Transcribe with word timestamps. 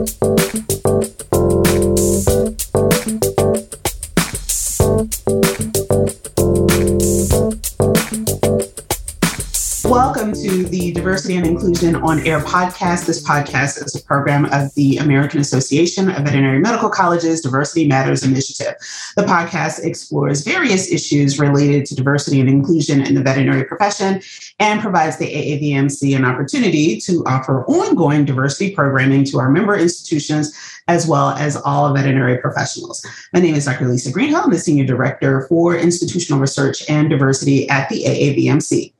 Welcome 0.00 1.29
Diversity 11.30 11.48
and 11.48 11.58
Inclusion 11.58 11.94
on 12.02 12.26
Air 12.26 12.40
podcast. 12.40 13.06
This 13.06 13.22
podcast 13.22 13.84
is 13.84 13.94
a 13.94 14.02
program 14.02 14.46
of 14.46 14.74
the 14.74 14.96
American 14.96 15.38
Association 15.38 16.10
of 16.10 16.24
Veterinary 16.24 16.58
Medical 16.58 16.90
Colleges 16.90 17.40
Diversity 17.40 17.86
Matters 17.86 18.24
Initiative. 18.24 18.74
The 19.14 19.22
podcast 19.22 19.84
explores 19.84 20.42
various 20.42 20.90
issues 20.90 21.38
related 21.38 21.86
to 21.86 21.94
diversity 21.94 22.40
and 22.40 22.48
inclusion 22.48 23.00
in 23.00 23.14
the 23.14 23.22
veterinary 23.22 23.64
profession 23.64 24.20
and 24.58 24.80
provides 24.80 25.18
the 25.18 25.26
AAVMC 25.26 26.16
an 26.16 26.24
opportunity 26.24 26.98
to 27.02 27.22
offer 27.26 27.64
ongoing 27.66 28.24
diversity 28.24 28.74
programming 28.74 29.22
to 29.26 29.38
our 29.38 29.50
member 29.50 29.76
institutions 29.76 30.52
as 30.88 31.06
well 31.06 31.30
as 31.30 31.56
all 31.56 31.94
veterinary 31.94 32.38
professionals. 32.38 33.06
My 33.32 33.38
name 33.38 33.54
is 33.54 33.66
Dr. 33.66 33.86
Lisa 33.86 34.10
Greenhill. 34.10 34.40
I'm 34.40 34.50
the 34.50 34.58
Senior 34.58 34.84
Director 34.84 35.46
for 35.48 35.76
Institutional 35.76 36.40
Research 36.40 36.90
and 36.90 37.08
Diversity 37.08 37.68
at 37.68 37.88
the 37.88 38.02
AAVMC. 38.02 38.94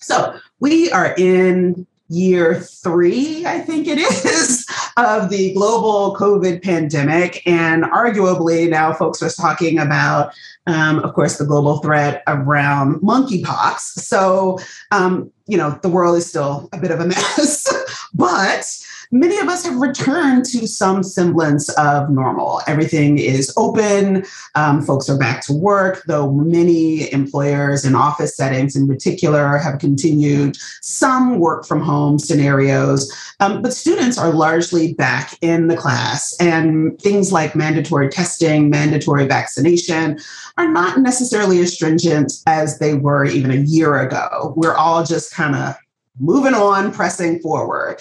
So 0.00 0.36
we 0.62 0.92
are 0.92 1.12
in 1.18 1.88
year 2.08 2.60
three, 2.60 3.44
I 3.44 3.58
think 3.58 3.88
it 3.88 3.98
is, 4.24 4.64
of 4.96 5.28
the 5.28 5.52
global 5.54 6.14
COVID 6.14 6.62
pandemic. 6.62 7.44
And 7.46 7.82
arguably 7.82 8.70
now 8.70 8.92
folks 8.92 9.20
are 9.22 9.30
talking 9.30 9.80
about, 9.80 10.32
um, 10.68 11.00
of 11.00 11.14
course, 11.14 11.38
the 11.38 11.44
global 11.44 11.78
threat 11.78 12.22
around 12.28 13.00
monkeypox. 13.00 13.78
So, 13.80 14.60
um, 14.92 15.32
you 15.48 15.56
know, 15.56 15.76
the 15.82 15.88
world 15.88 16.16
is 16.16 16.28
still 16.28 16.68
a 16.72 16.78
bit 16.78 16.92
of 16.92 17.00
a 17.00 17.06
mess, 17.08 17.66
but 18.14 18.64
many 19.12 19.38
of 19.38 19.48
us 19.48 19.64
have 19.64 19.76
returned 19.76 20.46
to 20.46 20.66
some 20.66 21.02
semblance 21.02 21.68
of 21.70 22.10
normal. 22.10 22.62
Everything 22.66 23.18
is 23.18 23.52
open, 23.58 24.24
um, 24.54 24.80
folks 24.82 25.08
are 25.10 25.18
back 25.18 25.44
to 25.44 25.52
work, 25.52 26.02
though 26.06 26.32
many 26.32 27.12
employers 27.12 27.84
in 27.84 27.94
office 27.94 28.34
settings 28.34 28.74
in 28.74 28.88
particular 28.88 29.58
have 29.58 29.78
continued 29.78 30.56
some 30.80 31.38
work 31.38 31.66
from 31.66 31.80
home 31.80 32.18
scenarios. 32.18 33.12
Um, 33.38 33.60
but 33.60 33.74
students 33.74 34.16
are 34.16 34.32
largely 34.32 34.94
back 34.94 35.36
in 35.42 35.68
the 35.68 35.76
class, 35.76 36.34
and 36.40 36.98
things 37.00 37.32
like 37.32 37.54
mandatory 37.54 38.08
testing, 38.08 38.70
mandatory 38.70 39.26
vaccination 39.26 40.18
are 40.56 40.68
not 40.68 40.98
necessarily 40.98 41.60
as 41.60 41.74
stringent 41.74 42.32
as 42.46 42.78
they 42.78 42.94
were 42.94 43.26
even 43.26 43.50
a 43.50 43.56
year 43.56 44.00
ago. 44.00 44.54
We're 44.56 44.74
all 44.74 45.04
just 45.04 45.34
kind 45.34 45.54
of 45.54 45.76
moving 46.18 46.54
on, 46.54 46.92
pressing 46.92 47.40
forward. 47.40 48.00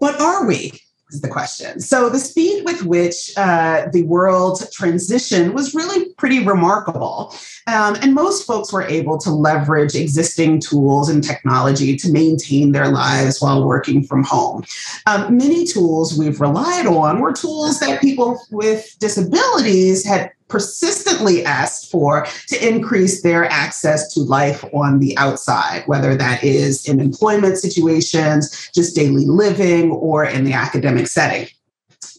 But 0.00 0.20
are 0.20 0.46
we? 0.46 0.72
Is 1.10 1.22
the 1.22 1.28
question. 1.28 1.80
So, 1.80 2.10
the 2.10 2.18
speed 2.18 2.66
with 2.66 2.84
which 2.84 3.32
uh, 3.38 3.86
the 3.90 4.02
world 4.02 4.62
transition 4.70 5.54
was 5.54 5.74
really 5.74 6.12
pretty 6.18 6.44
remarkable. 6.44 7.34
Um, 7.66 7.96
and 8.02 8.14
most 8.14 8.46
folks 8.46 8.74
were 8.74 8.82
able 8.82 9.16
to 9.18 9.30
leverage 9.30 9.94
existing 9.94 10.60
tools 10.60 11.08
and 11.08 11.24
technology 11.24 11.96
to 11.96 12.12
maintain 12.12 12.72
their 12.72 12.88
lives 12.88 13.40
while 13.40 13.66
working 13.66 14.04
from 14.04 14.22
home. 14.22 14.64
Um, 15.06 15.38
many 15.38 15.64
tools 15.64 16.18
we've 16.18 16.42
relied 16.42 16.84
on 16.84 17.20
were 17.20 17.32
tools 17.32 17.80
that 17.80 18.02
people 18.02 18.38
with 18.50 18.94
disabilities 18.98 20.04
had 20.04 20.32
persistently 20.48 21.44
asked 21.44 21.90
for 21.90 22.26
to 22.48 22.68
increase 22.68 23.22
their 23.22 23.44
access 23.44 24.12
to 24.14 24.20
life 24.20 24.64
on 24.72 24.98
the 24.98 25.16
outside, 25.18 25.82
whether 25.86 26.16
that 26.16 26.42
is 26.42 26.88
in 26.88 27.00
employment 27.00 27.58
situations, 27.58 28.70
just 28.74 28.96
daily 28.96 29.26
living, 29.26 29.90
or 29.90 30.24
in 30.24 30.44
the 30.44 30.52
academic 30.52 31.06
setting. 31.06 31.48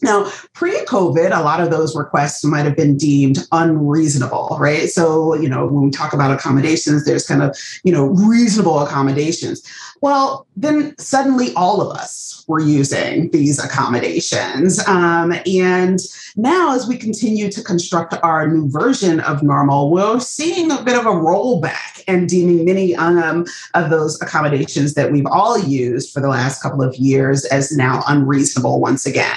Now, 0.02 0.30
pre 0.54 0.72
COVID, 0.86 1.36
a 1.36 1.42
lot 1.42 1.60
of 1.60 1.70
those 1.70 1.94
requests 1.94 2.44
might 2.44 2.64
have 2.64 2.76
been 2.76 2.96
deemed 2.96 3.46
unreasonable, 3.52 4.56
right? 4.58 4.88
So, 4.88 5.34
you 5.34 5.48
know, 5.48 5.66
when 5.66 5.84
we 5.84 5.90
talk 5.90 6.12
about 6.12 6.30
accommodations, 6.30 7.04
there's 7.04 7.26
kind 7.26 7.42
of, 7.42 7.56
you 7.84 7.92
know, 7.92 8.06
reasonable 8.06 8.80
accommodations. 8.80 9.62
Well, 10.00 10.46
then 10.56 10.96
suddenly 10.98 11.52
all 11.54 11.82
of 11.82 11.94
us 11.96 12.44
were 12.48 12.60
using 12.60 13.30
these 13.30 13.62
accommodations. 13.62 14.78
Um, 14.88 15.34
and 15.46 15.98
now, 16.36 16.74
as 16.74 16.86
we 16.86 16.96
continue 16.96 17.50
to 17.50 17.62
construct 17.62 18.14
our 18.22 18.48
new 18.48 18.70
version 18.70 19.20
of 19.20 19.42
normal, 19.42 19.90
we're 19.90 20.20
seeing 20.20 20.70
a 20.70 20.82
bit 20.82 20.98
of 20.98 21.04
a 21.04 21.10
rollback 21.10 21.99
and 22.10 22.28
deeming 22.28 22.64
many 22.64 22.94
um, 22.96 23.46
of 23.74 23.90
those 23.90 24.20
accommodations 24.20 24.94
that 24.94 25.12
we've 25.12 25.26
all 25.26 25.58
used 25.58 26.12
for 26.12 26.20
the 26.20 26.28
last 26.28 26.62
couple 26.62 26.82
of 26.82 26.94
years 26.96 27.44
as 27.46 27.76
now 27.76 28.02
unreasonable 28.08 28.80
once 28.80 29.06
again. 29.06 29.36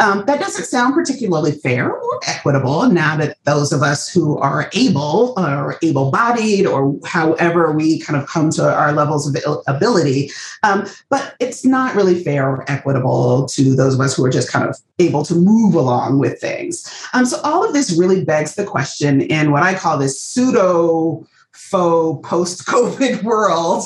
Um, 0.00 0.24
that 0.26 0.40
doesn't 0.40 0.64
sound 0.64 0.94
particularly 0.94 1.52
fair 1.52 1.92
or 1.92 2.20
equitable 2.26 2.88
now 2.88 3.16
that 3.16 3.36
those 3.44 3.72
of 3.72 3.82
us 3.82 4.08
who 4.12 4.38
are 4.38 4.70
able 4.72 5.34
or 5.36 5.76
able 5.82 6.10
bodied 6.10 6.66
or 6.66 6.98
however 7.04 7.72
we 7.72 8.00
kind 8.00 8.20
of 8.20 8.26
come 8.28 8.50
to 8.50 8.74
our 8.74 8.92
levels 8.92 9.28
of 9.28 9.62
ability, 9.66 10.30
um, 10.62 10.86
but 11.10 11.34
it's 11.40 11.64
not 11.64 11.94
really 11.94 12.22
fair 12.22 12.48
or 12.48 12.70
equitable 12.70 13.46
to 13.46 13.76
those 13.76 13.94
of 13.94 14.00
us 14.00 14.16
who 14.16 14.24
are 14.24 14.30
just 14.30 14.50
kind 14.50 14.68
of 14.68 14.76
able 14.98 15.24
to 15.24 15.34
move 15.34 15.74
along 15.74 16.18
with 16.18 16.40
things. 16.40 16.90
Um, 17.12 17.26
so 17.26 17.38
all 17.42 17.64
of 17.64 17.74
this 17.74 17.96
really 17.98 18.24
begs 18.24 18.54
the 18.54 18.64
question 18.64 19.20
in 19.20 19.52
what 19.52 19.62
I 19.62 19.74
call 19.74 19.98
this 19.98 20.20
pseudo 20.20 21.26
faux 21.54 22.28
post 22.28 22.66
COVID 22.66 23.22
world 23.24 23.84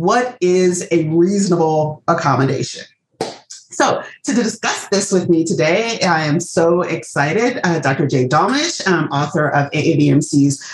what 0.00 0.38
is 0.40 0.88
a 0.90 1.04
reasonable 1.08 2.02
accommodation? 2.08 2.84
So, 3.70 4.02
to 4.24 4.34
discuss 4.34 4.88
this 4.88 5.12
with 5.12 5.28
me 5.28 5.44
today, 5.44 6.00
I 6.00 6.24
am 6.24 6.40
so 6.40 6.80
excited. 6.80 7.60
Uh, 7.64 7.80
Dr. 7.80 8.06
Jay 8.06 8.26
Dolmage, 8.26 8.86
um, 8.86 9.08
author 9.10 9.48
of 9.50 9.70
AAVMC's 9.72 10.64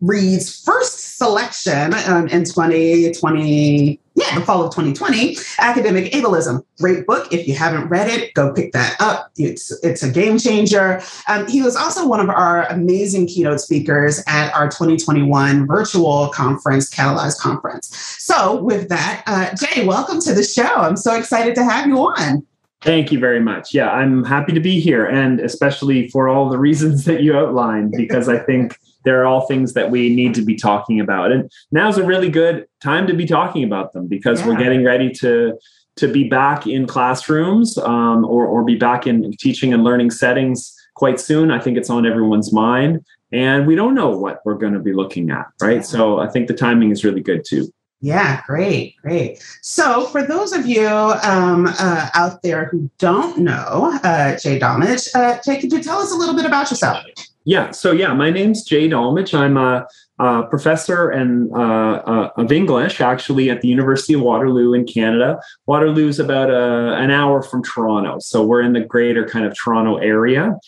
Reads 0.00 0.62
first 0.62 1.16
selection 1.16 1.94
um, 2.06 2.28
in 2.28 2.44
2020, 2.44 4.00
yeah, 4.14 4.38
the 4.38 4.44
fall 4.44 4.62
of 4.62 4.70
2020, 4.74 5.38
Academic 5.58 6.12
Ableism. 6.12 6.62
Great 6.78 7.06
book. 7.06 7.32
If 7.32 7.48
you 7.48 7.54
haven't 7.54 7.88
read 7.88 8.08
it, 8.08 8.34
go 8.34 8.52
pick 8.52 8.72
that 8.72 8.96
up. 9.00 9.30
It's, 9.38 9.72
it's 9.82 10.02
a 10.02 10.10
game 10.10 10.38
changer. 10.38 11.00
Um, 11.28 11.46
he 11.46 11.62
was 11.62 11.76
also 11.76 12.06
one 12.06 12.20
of 12.20 12.28
our 12.28 12.66
amazing 12.66 13.26
keynote 13.26 13.60
speakers 13.60 14.22
at 14.26 14.52
our 14.54 14.68
2021 14.68 15.66
virtual 15.66 16.28
conference, 16.28 16.90
Catalyze 16.90 17.38
Conference. 17.38 17.88
So, 18.18 18.62
with 18.62 18.90
that, 18.90 19.22
uh, 19.26 19.54
Jay, 19.54 19.86
welcome 19.86 20.20
to 20.20 20.34
the 20.34 20.44
show. 20.44 20.62
I'm 20.62 20.96
so 20.96 21.16
excited 21.16 21.54
to 21.54 21.64
have 21.64 21.86
you 21.86 21.98
on. 21.98 22.46
Thank 22.82 23.10
you 23.10 23.18
very 23.18 23.40
much. 23.40 23.72
Yeah, 23.72 23.90
I'm 23.90 24.22
happy 24.24 24.52
to 24.52 24.60
be 24.60 24.78
here, 24.78 25.06
and 25.06 25.40
especially 25.40 26.08
for 26.08 26.28
all 26.28 26.50
the 26.50 26.58
reasons 26.58 27.04
that 27.06 27.22
you 27.22 27.36
outlined, 27.36 27.92
because 27.96 28.28
I 28.28 28.38
think 28.38 28.78
they're 29.06 29.24
all 29.24 29.46
things 29.46 29.72
that 29.74 29.90
we 29.90 30.14
need 30.14 30.34
to 30.34 30.42
be 30.42 30.56
talking 30.56 30.98
about. 30.98 31.30
And 31.30 31.48
now's 31.70 31.96
a 31.96 32.04
really 32.04 32.28
good 32.28 32.66
time 32.82 33.06
to 33.06 33.14
be 33.14 33.24
talking 33.24 33.62
about 33.62 33.92
them 33.92 34.08
because 34.08 34.40
yeah. 34.40 34.48
we're 34.48 34.56
getting 34.56 34.84
ready 34.84 35.10
to 35.20 35.56
to 35.98 36.12
be 36.12 36.28
back 36.28 36.66
in 36.66 36.86
classrooms 36.86 37.78
um, 37.78 38.22
or, 38.26 38.46
or 38.46 38.62
be 38.62 38.74
back 38.74 39.06
in 39.06 39.32
teaching 39.38 39.72
and 39.72 39.82
learning 39.82 40.10
settings 40.10 40.74
quite 40.94 41.18
soon. 41.18 41.50
I 41.50 41.58
think 41.58 41.78
it's 41.78 41.88
on 41.88 42.04
everyone's 42.04 42.52
mind. 42.52 43.02
And 43.32 43.66
we 43.66 43.76
don't 43.76 43.94
know 43.94 44.10
what 44.10 44.40
we're 44.44 44.58
going 44.58 44.74
to 44.74 44.78
be 44.78 44.92
looking 44.92 45.30
at, 45.30 45.46
right? 45.62 45.76
Yeah. 45.76 45.82
So 45.82 46.18
I 46.18 46.28
think 46.28 46.48
the 46.48 46.54
timing 46.54 46.90
is 46.90 47.02
really 47.02 47.22
good 47.22 47.46
too. 47.48 47.72
Yeah, 48.02 48.42
great, 48.46 48.96
great. 49.00 49.42
So, 49.62 50.06
for 50.08 50.22
those 50.22 50.52
of 50.52 50.66
you 50.66 50.86
um, 50.86 51.66
uh, 51.78 52.10
out 52.12 52.42
there 52.42 52.66
who 52.66 52.90
don't 52.98 53.38
know 53.38 53.98
uh, 54.04 54.36
Jay 54.36 54.58
Dolmage, 54.58 55.08
uh, 55.14 55.40
Jay, 55.42 55.58
could 55.58 55.72
you 55.72 55.82
tell 55.82 55.98
us 56.00 56.12
a 56.12 56.14
little 56.14 56.34
bit 56.34 56.44
about 56.44 56.70
yourself? 56.70 57.02
Yeah. 57.46 57.70
So 57.70 57.92
yeah, 57.92 58.12
my 58.12 58.28
name's 58.28 58.64
Jay 58.64 58.88
Dolmage. 58.88 59.32
I'm 59.32 59.56
a, 59.56 59.86
a 60.18 60.42
professor 60.48 61.10
and 61.10 61.48
uh, 61.52 62.02
uh, 62.04 62.30
of 62.36 62.50
English 62.50 63.00
actually 63.00 63.50
at 63.50 63.60
the 63.60 63.68
University 63.68 64.14
of 64.14 64.20
Waterloo 64.22 64.72
in 64.72 64.84
Canada. 64.84 65.40
Waterloo 65.66 66.08
is 66.08 66.18
about 66.18 66.50
a, 66.50 66.56
uh, 66.56 66.96
an 66.96 67.12
hour 67.12 67.42
from 67.42 67.62
Toronto, 67.62 68.18
so 68.18 68.44
we're 68.44 68.62
in 68.62 68.72
the 68.72 68.80
greater 68.80 69.28
kind 69.28 69.46
of 69.46 69.56
Toronto 69.56 69.98
area. 69.98 70.58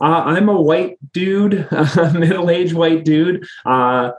Uh, 0.00 0.22
I'm 0.26 0.48
a 0.48 0.60
white 0.60 0.96
dude, 1.12 1.66
middle-aged 2.14 2.74
white 2.74 3.04
dude, 3.04 3.44
uh, 3.66 4.12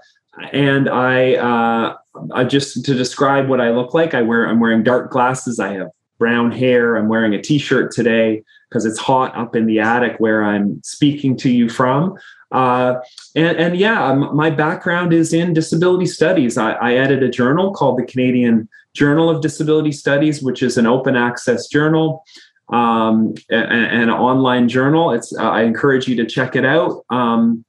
and 0.52 0.90
I, 0.90 1.36
uh, 1.36 1.96
I 2.34 2.44
just 2.44 2.84
to 2.84 2.96
describe 2.96 3.48
what 3.48 3.62
I 3.62 3.70
look 3.70 3.94
like. 3.94 4.14
I 4.14 4.24
wear 4.24 4.46
I'm 4.46 4.60
wearing 4.60 4.84
dark 4.84 5.10
glasses. 5.10 5.58
I 5.58 5.72
have 5.76 5.88
brown 6.18 6.52
hair. 6.52 6.98
I'm 6.98 7.08
wearing 7.08 7.34
a 7.34 7.42
t-shirt 7.42 7.94
today 7.94 8.44
because 8.70 8.86
it's 8.86 9.00
hot 9.00 9.36
up 9.36 9.56
in 9.56 9.66
the 9.66 9.80
attic 9.80 10.16
where 10.20 10.44
I'm 10.44 10.82
speaking 10.84 11.36
to 11.38 11.50
you 11.50 11.70
from. 11.70 12.16
Uh, 12.52 12.96
and, 13.36 13.58
and, 13.58 13.78
yeah, 13.78 14.14
my 14.14 14.50
background 14.50 15.14
is 15.14 15.34
in 15.34 15.54
disability 15.54 16.08
studies. 16.08 16.58
I, 16.58 16.72
I 16.74 16.94
edit 16.96 17.22
a 17.22 17.30
journal 17.30 17.74
called 17.74 18.00
the 18.00 18.06
Canadian 18.06 18.68
Journal 18.94 19.30
of 19.30 19.42
Disability 19.42 19.92
Studies, 19.92 20.42
which 20.42 20.64
is 20.64 20.78
an 20.78 20.88
open 20.88 21.16
access 21.16 21.68
journal, 21.68 22.24
um, 22.70 23.36
an, 23.50 24.10
online 24.10 24.68
journal. 24.68 25.12
It's 25.12 25.36
uh, 25.38 25.44
I 25.44 25.62
encourage 25.62 26.08
you 26.08 26.16
to 26.16 26.26
check 26.26 26.56
it 26.56 26.66
out. 26.66 27.04
Um, 27.12 27.66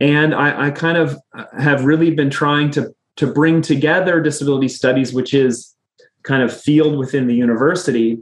and 0.00 0.34
I, 0.34 0.66
I 0.66 0.70
kind 0.70 0.98
of 0.98 1.16
have 1.56 1.84
really 1.84 2.10
been 2.10 2.30
trying 2.30 2.70
to 2.72 2.92
to 3.16 3.32
bring 3.32 3.62
together 3.62 4.20
disability 4.20 4.66
studies, 4.66 5.12
which 5.12 5.32
is 5.32 5.72
kind 6.24 6.42
of 6.42 6.52
field 6.52 6.98
within 6.98 7.28
the 7.28 7.34
university 7.34 8.18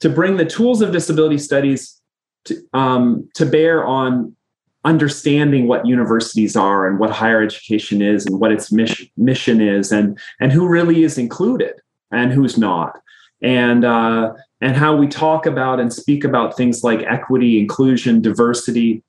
to 0.00 0.08
bring 0.08 0.36
the 0.36 0.44
tools 0.44 0.82
of 0.82 0.92
disability 0.92 1.38
studies 1.38 2.00
to, 2.44 2.62
um, 2.72 3.28
to 3.34 3.46
bear 3.46 3.84
on 3.84 4.34
understanding 4.84 5.66
what 5.66 5.84
universities 5.84 6.54
are 6.54 6.86
and 6.86 6.98
what 6.98 7.10
higher 7.10 7.42
education 7.42 8.00
is 8.00 8.24
and 8.24 8.38
what 8.38 8.52
its 8.52 8.70
mission, 8.70 9.08
mission 9.16 9.60
is 9.60 9.90
and, 9.90 10.18
and 10.40 10.52
who 10.52 10.68
really 10.68 11.02
is 11.02 11.18
included 11.18 11.74
and 12.12 12.32
who's 12.32 12.56
not. 12.56 13.00
And, 13.42 13.84
uh, 13.84 14.32
and 14.60 14.76
how 14.76 14.96
we 14.96 15.08
talk 15.08 15.44
about 15.44 15.80
and 15.80 15.92
speak 15.92 16.24
about 16.24 16.56
things 16.56 16.82
like 16.84 17.02
equity, 17.02 17.58
inclusion, 17.58 18.22
diversity, 18.22 19.02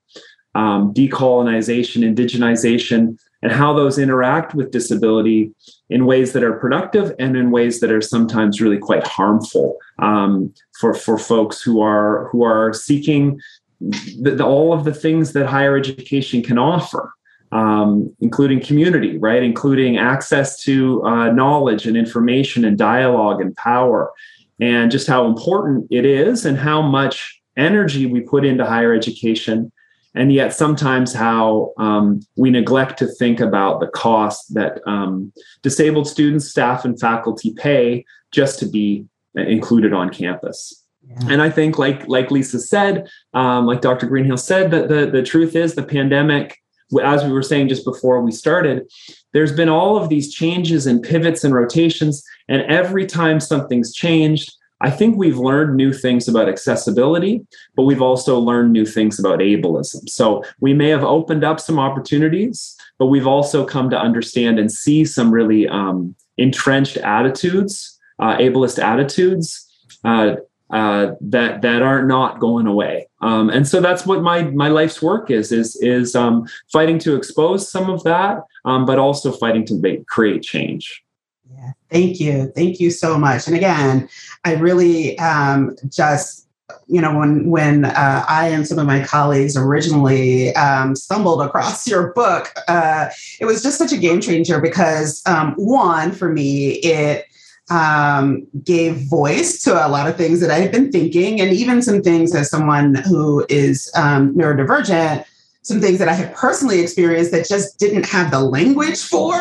um, 0.54 0.92
decolonization, 0.92 2.02
indigenization, 2.02 3.16
and 3.42 3.52
how 3.52 3.72
those 3.72 3.98
interact 3.98 4.54
with 4.54 4.70
disability 4.70 5.52
in 5.90 6.06
ways 6.06 6.32
that 6.32 6.42
are 6.42 6.54
productive 6.54 7.14
and 7.18 7.36
in 7.36 7.50
ways 7.50 7.80
that 7.80 7.92
are 7.92 8.00
sometimes 8.00 8.60
really 8.60 8.78
quite 8.78 9.06
harmful 9.06 9.76
um, 10.00 10.52
for 10.78 10.94
for 10.94 11.18
folks 11.18 11.62
who 11.62 11.80
are 11.80 12.28
who 12.28 12.42
are 12.42 12.72
seeking 12.72 13.40
the, 13.80 14.32
the, 14.32 14.44
all 14.44 14.72
of 14.72 14.84
the 14.84 14.94
things 14.94 15.32
that 15.32 15.46
higher 15.46 15.76
education 15.76 16.42
can 16.42 16.58
offer. 16.58 17.12
Um, 17.50 18.14
including 18.20 18.60
community, 18.60 19.16
right? 19.16 19.42
Including 19.42 19.96
access 19.96 20.62
to 20.64 21.02
uh, 21.02 21.30
knowledge 21.30 21.86
and 21.86 21.96
information 21.96 22.62
and 22.66 22.76
dialogue 22.76 23.40
and 23.40 23.56
power, 23.56 24.12
and 24.60 24.90
just 24.90 25.06
how 25.06 25.24
important 25.24 25.86
it 25.90 26.04
is 26.04 26.44
and 26.44 26.58
how 26.58 26.82
much 26.82 27.40
energy 27.56 28.04
we 28.04 28.20
put 28.20 28.44
into 28.44 28.66
higher 28.66 28.92
education 28.94 29.72
and 30.18 30.32
yet 30.32 30.52
sometimes 30.52 31.14
how 31.14 31.72
um, 31.78 32.20
we 32.36 32.50
neglect 32.50 32.98
to 32.98 33.06
think 33.06 33.38
about 33.38 33.78
the 33.78 33.86
cost 33.86 34.52
that 34.52 34.80
um, 34.84 35.32
disabled 35.62 36.08
students, 36.08 36.50
staff, 36.50 36.84
and 36.84 36.98
faculty 36.98 37.54
pay 37.54 38.04
just 38.32 38.58
to 38.58 38.66
be 38.66 39.06
included 39.36 39.92
on 39.92 40.10
campus. 40.10 40.84
Yeah. 41.06 41.28
And 41.30 41.40
I 41.40 41.50
think, 41.50 41.78
like 41.78 42.06
like 42.08 42.32
Lisa 42.32 42.58
said, 42.58 43.08
um, 43.32 43.64
like 43.64 43.80
Dr. 43.80 44.06
Greenhill 44.06 44.36
said, 44.36 44.72
that 44.72 44.88
the 44.88 45.06
the 45.06 45.22
truth 45.22 45.54
is 45.54 45.76
the 45.76 45.84
pandemic, 45.84 46.58
as 47.00 47.22
we 47.22 47.30
were 47.30 47.42
saying 47.42 47.68
just 47.68 47.84
before 47.84 48.20
we 48.20 48.32
started, 48.32 48.90
there's 49.32 49.52
been 49.52 49.68
all 49.68 49.96
of 49.96 50.08
these 50.08 50.34
changes 50.34 50.86
and 50.88 51.00
pivots 51.00 51.44
and 51.44 51.54
rotations, 51.54 52.24
and 52.48 52.62
every 52.62 53.06
time 53.06 53.38
something's 53.38 53.94
changed, 53.94 54.52
I 54.80 54.90
think 54.90 55.16
we've 55.16 55.38
learned 55.38 55.76
new 55.76 55.92
things 55.92 56.28
about 56.28 56.48
accessibility, 56.48 57.44
but 57.74 57.82
we've 57.82 58.02
also 58.02 58.38
learned 58.38 58.72
new 58.72 58.86
things 58.86 59.18
about 59.18 59.40
ableism. 59.40 60.08
So 60.08 60.44
we 60.60 60.72
may 60.72 60.88
have 60.88 61.04
opened 61.04 61.44
up 61.44 61.58
some 61.60 61.78
opportunities, 61.78 62.76
but 62.98 63.06
we've 63.06 63.26
also 63.26 63.64
come 63.64 63.90
to 63.90 63.98
understand 63.98 64.58
and 64.58 64.70
see 64.70 65.04
some 65.04 65.32
really 65.32 65.68
um, 65.68 66.14
entrenched 66.36 66.96
attitudes, 66.98 67.98
uh, 68.18 68.36
ableist 68.36 68.82
attitudes. 68.82 69.64
Uh, 70.04 70.36
uh, 70.70 71.14
that 71.22 71.62
that 71.62 71.80
are 71.80 72.04
not 72.04 72.40
going 72.40 72.66
away, 72.66 73.08
um, 73.22 73.48
and 73.48 73.66
so 73.66 73.80
that's 73.80 74.04
what 74.04 74.20
my 74.20 74.42
my 74.42 74.68
life's 74.68 75.00
work 75.00 75.30
is 75.30 75.50
is 75.50 75.76
is 75.76 76.14
um, 76.14 76.46
fighting 76.70 76.98
to 76.98 77.16
expose 77.16 77.70
some 77.70 77.88
of 77.88 78.04
that, 78.04 78.42
um, 78.66 78.84
but 78.84 78.98
also 78.98 79.32
fighting 79.32 79.64
to 79.64 79.74
make, 79.80 80.06
create 80.08 80.42
change. 80.42 81.02
Yeah, 81.50 81.72
thank 81.90 82.20
you. 82.20 82.52
Thank 82.54 82.80
you 82.80 82.90
so 82.90 83.18
much. 83.18 83.46
And 83.46 83.56
again, 83.56 84.08
I 84.44 84.54
really 84.54 85.18
um, 85.18 85.76
just 85.88 86.48
you 86.86 87.00
know 87.00 87.16
when 87.18 87.48
when 87.48 87.84
uh, 87.84 88.24
i 88.28 88.48
and 88.48 88.66
some 88.66 88.78
of 88.78 88.86
my 88.86 89.02
colleagues 89.04 89.56
originally 89.56 90.54
um, 90.54 90.94
stumbled 90.94 91.40
across 91.40 91.86
your 91.90 92.12
book 92.12 92.52
uh, 92.68 93.08
it 93.40 93.46
was 93.46 93.62
just 93.62 93.78
such 93.78 93.92
a 93.92 93.96
game 93.96 94.20
changer 94.20 94.60
because 94.60 95.22
um, 95.26 95.54
one 95.56 96.12
for 96.12 96.30
me 96.30 96.72
it 96.80 97.24
um, 97.70 98.46
gave 98.64 98.96
voice 99.08 99.62
to 99.62 99.72
a 99.72 99.88
lot 99.88 100.08
of 100.08 100.16
things 100.16 100.40
that 100.40 100.50
i 100.50 100.58
had 100.58 100.72
been 100.72 100.92
thinking 100.92 101.40
and 101.40 101.52
even 101.52 101.80
some 101.80 102.02
things 102.02 102.34
as 102.34 102.50
someone 102.50 102.94
who 102.94 103.46
is 103.48 103.90
um, 103.94 104.34
neurodivergent 104.34 105.24
some 105.62 105.80
things 105.80 105.98
that 105.98 106.08
I 106.08 106.14
had 106.14 106.34
personally 106.34 106.80
experienced 106.80 107.30
that 107.32 107.48
just 107.48 107.78
didn't 107.78 108.06
have 108.06 108.30
the 108.30 108.40
language 108.40 109.02
for. 109.02 109.34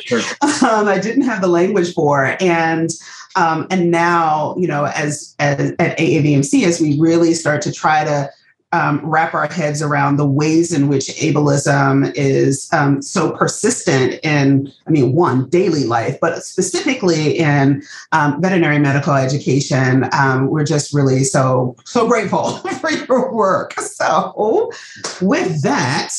sure. 0.00 0.20
um, 0.62 0.88
I 0.88 0.98
didn't 1.00 1.22
have 1.22 1.42
the 1.42 1.48
language 1.48 1.92
for, 1.94 2.36
and 2.40 2.90
um, 3.36 3.66
and 3.70 3.90
now 3.90 4.54
you 4.56 4.66
know, 4.66 4.86
as, 4.86 5.34
as 5.38 5.72
at 5.78 5.98
AAVMC, 5.98 6.64
as 6.64 6.80
we 6.80 6.98
really 6.98 7.34
start 7.34 7.62
to 7.62 7.72
try 7.72 8.04
to 8.04 8.30
um, 8.72 9.00
wrap 9.04 9.34
our 9.34 9.46
heads 9.46 9.82
around 9.82 10.16
the 10.16 10.26
ways 10.26 10.72
in 10.72 10.88
which 10.88 11.08
ableism 11.08 12.12
is 12.14 12.68
um, 12.72 13.02
so 13.02 13.32
persistent 13.32 14.18
in, 14.22 14.72
I 14.86 14.90
mean, 14.90 15.12
one, 15.12 15.48
daily 15.50 15.84
life, 15.84 16.18
but 16.20 16.42
specifically 16.42 17.38
in 17.38 17.82
um, 18.12 18.40
veterinary 18.40 18.78
medical 18.78 19.12
education. 19.12 20.08
Um, 20.12 20.48
we're 20.48 20.64
just 20.64 20.94
really 20.94 21.24
so, 21.24 21.76
so 21.84 22.08
grateful 22.08 22.52
for 22.80 22.90
your 22.90 23.32
work. 23.34 23.78
So, 23.78 24.72
with 25.20 25.62
that, 25.62 26.14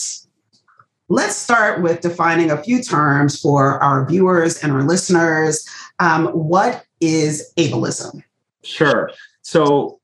let's 1.10 1.36
start 1.36 1.82
with 1.82 2.02
defining 2.02 2.52
a 2.52 2.62
few 2.62 2.84
terms 2.84 3.40
for 3.40 3.82
our 3.82 4.06
viewers 4.06 4.64
and 4.64 4.72
our 4.72 4.84
listeners. 4.84 5.68
Um, 6.00 6.28
what 6.28 6.86
is 7.02 7.52
ableism? 7.58 8.24
Sure. 8.64 9.10
So, 9.42 10.00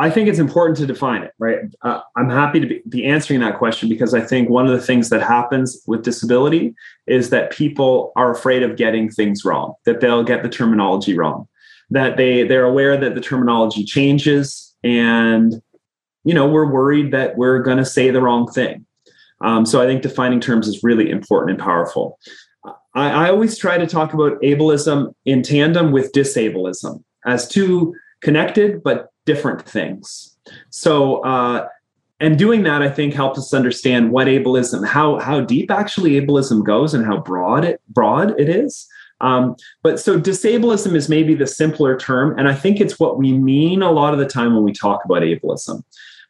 I 0.00 0.10
think 0.10 0.28
it's 0.28 0.38
important 0.38 0.78
to 0.78 0.86
define 0.86 1.24
it, 1.24 1.32
right? 1.38 1.58
Uh, 1.82 2.00
I'm 2.16 2.30
happy 2.30 2.60
to 2.60 2.66
be, 2.66 2.82
be, 2.88 3.04
answering 3.04 3.40
that 3.40 3.58
question 3.58 3.88
because 3.88 4.14
I 4.14 4.20
think 4.20 4.48
one 4.48 4.66
of 4.66 4.72
the 4.72 4.84
things 4.84 5.10
that 5.10 5.22
happens 5.22 5.82
with 5.88 6.04
disability 6.04 6.74
is 7.08 7.30
that 7.30 7.50
people 7.50 8.12
are 8.14 8.30
afraid 8.30 8.62
of 8.62 8.76
getting 8.76 9.10
things 9.10 9.44
wrong, 9.44 9.74
that 9.86 10.00
they'll 10.00 10.22
get 10.22 10.44
the 10.44 10.48
terminology 10.48 11.14
wrong, 11.18 11.48
that 11.90 12.16
they 12.16 12.44
they're 12.44 12.64
aware 12.64 12.96
that 12.96 13.16
the 13.16 13.20
terminology 13.20 13.84
changes, 13.84 14.72
and 14.84 15.60
you 16.24 16.32
know 16.32 16.46
we're 16.46 16.70
worried 16.70 17.10
that 17.10 17.36
we're 17.36 17.58
going 17.58 17.78
to 17.78 17.84
say 17.84 18.10
the 18.10 18.22
wrong 18.22 18.46
thing. 18.50 18.86
Um, 19.40 19.66
so 19.66 19.82
I 19.82 19.86
think 19.86 20.02
defining 20.02 20.40
terms 20.40 20.68
is 20.68 20.84
really 20.84 21.10
important 21.10 21.50
and 21.50 21.60
powerful. 21.60 22.18
I, 22.94 23.10
I 23.10 23.30
always 23.30 23.58
try 23.58 23.78
to 23.78 23.86
talk 23.86 24.12
about 24.12 24.40
ableism 24.42 25.12
in 25.24 25.42
tandem 25.42 25.90
with 25.90 26.12
disableism 26.12 27.02
as 27.26 27.48
two 27.48 27.94
connected 28.20 28.82
but 28.82 29.12
different 29.28 29.60
things. 29.68 30.34
So, 30.70 31.22
uh, 31.22 31.68
and 32.18 32.38
doing 32.38 32.62
that, 32.64 32.80
I 32.82 32.88
think, 32.88 33.12
helps 33.12 33.38
us 33.38 33.52
understand 33.52 34.10
what 34.10 34.26
ableism, 34.26 34.86
how 34.86 35.18
how 35.18 35.40
deep 35.40 35.70
actually 35.70 36.12
ableism 36.20 36.64
goes, 36.64 36.94
and 36.94 37.04
how 37.04 37.18
broad 37.18 37.64
it 37.64 37.80
broad 37.90 38.28
it 38.40 38.48
is. 38.48 38.88
Um, 39.20 39.54
but 39.82 40.00
so 40.00 40.18
disableism 40.18 40.94
is 40.94 41.08
maybe 41.08 41.34
the 41.34 41.46
simpler 41.46 41.98
term, 41.98 42.36
and 42.38 42.48
I 42.48 42.54
think 42.54 42.80
it's 42.80 42.98
what 42.98 43.18
we 43.18 43.32
mean 43.32 43.82
a 43.82 43.90
lot 43.90 44.14
of 44.14 44.18
the 44.18 44.26
time 44.38 44.54
when 44.54 44.64
we 44.64 44.72
talk 44.72 45.04
about 45.04 45.22
ableism. 45.22 45.82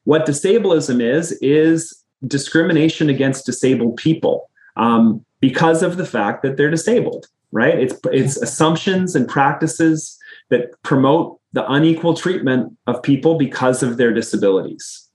What 0.05 0.27
disableism 0.27 1.01
is 1.01 1.33
is 1.41 2.05
discrimination 2.27 3.09
against 3.09 3.47
disabled 3.47 3.97
people 3.97 4.51
um, 4.77 5.25
because 5.41 5.83
of 5.83 5.97
the 5.97 6.07
fact 6.07 6.43
that 6.43 6.57
they're 6.57 6.77
disabled. 6.79 7.27
Right? 7.53 7.79
It's 7.79 7.95
it's 8.19 8.37
assumptions 8.37 9.15
and 9.17 9.27
practices 9.27 10.19
that 10.51 10.63
promote 10.83 11.38
the 11.53 11.71
unequal 11.71 12.15
treatment 12.15 12.77
of 12.87 13.03
people 13.03 13.39
because 13.39 13.83
of 13.83 13.97
their 13.97 14.13
disabilities. 14.13 15.09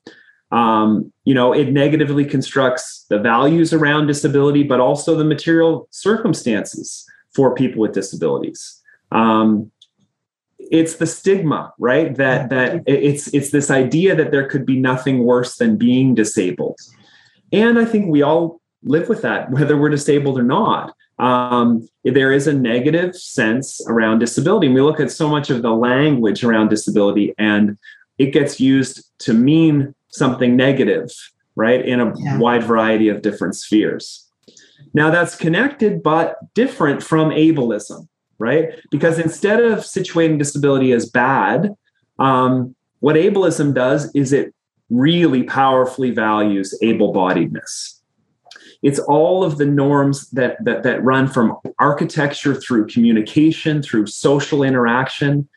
Um, 0.51 1.11
you 1.25 1.33
know, 1.33 1.51
it 1.51 1.71
negatively 1.71 2.25
constructs 2.25 3.05
the 3.09 3.19
values 3.19 3.73
around 3.73 4.07
disability, 4.07 4.63
but 4.63 4.79
also 4.79 5.15
the 5.15 5.23
material 5.23 5.87
circumstances 5.91 7.05
for 7.33 7.55
people 7.55 7.81
with 7.81 7.93
disabilities. 7.93 8.81
Um, 9.11 9.71
it's 10.59 10.95
the 10.95 11.07
stigma, 11.07 11.73
right? 11.79 12.15
That 12.15 12.49
that 12.49 12.83
it's 12.85 13.33
it's 13.33 13.51
this 13.51 13.69
idea 13.69 14.15
that 14.15 14.31
there 14.31 14.47
could 14.47 14.65
be 14.65 14.79
nothing 14.79 15.23
worse 15.23 15.57
than 15.57 15.75
being 15.77 16.15
disabled, 16.15 16.79
and 17.51 17.77
I 17.77 17.85
think 17.85 18.07
we 18.07 18.21
all 18.21 18.61
live 18.83 19.09
with 19.09 19.21
that, 19.23 19.51
whether 19.51 19.77
we're 19.77 19.89
disabled 19.89 20.39
or 20.39 20.43
not 20.43 20.93
um, 21.19 21.87
there 22.03 22.31
is 22.31 22.47
a 22.47 22.53
negative 22.53 23.15
sense 23.15 23.81
around 23.87 24.19
disability. 24.19 24.67
And 24.67 24.75
we 24.75 24.81
look 24.81 24.99
at 24.99 25.11
so 25.11 25.29
much 25.29 25.49
of 25.49 25.61
the 25.61 25.71
language 25.71 26.43
around 26.43 26.69
disability, 26.69 27.33
and 27.37 27.77
it 28.17 28.31
gets 28.31 28.59
used 28.59 29.09
to 29.19 29.33
mean 29.33 29.93
something 30.09 30.55
negative, 30.55 31.09
right, 31.55 31.85
in 31.85 31.99
a 31.99 32.13
yeah. 32.17 32.37
wide 32.39 32.63
variety 32.63 33.09
of 33.09 33.21
different 33.21 33.55
spheres. 33.55 34.29
Now, 34.93 35.09
that's 35.09 35.35
connected 35.35 36.03
but 36.03 36.37
different 36.53 37.01
from 37.01 37.29
ableism, 37.29 38.07
right? 38.37 38.79
Because 38.91 39.17
instead 39.17 39.63
of 39.63 39.79
situating 39.79 40.37
disability 40.37 40.91
as 40.91 41.09
bad, 41.09 41.75
um, 42.19 42.75
what 42.99 43.15
ableism 43.15 43.73
does 43.73 44.13
is 44.13 44.33
it 44.33 44.53
really 44.89 45.43
powerfully 45.43 46.11
values 46.11 46.77
able 46.81 47.13
bodiedness 47.13 47.99
it's 48.83 48.99
all 48.99 49.43
of 49.43 49.57
the 49.57 49.65
norms 49.65 50.29
that, 50.31 50.63
that, 50.63 50.83
that 50.83 51.03
run 51.03 51.27
from 51.27 51.57
architecture 51.79 52.53
through 52.53 52.87
communication, 52.87 53.81
through 53.81 54.07
social 54.07 54.61
interaction, 54.61 55.47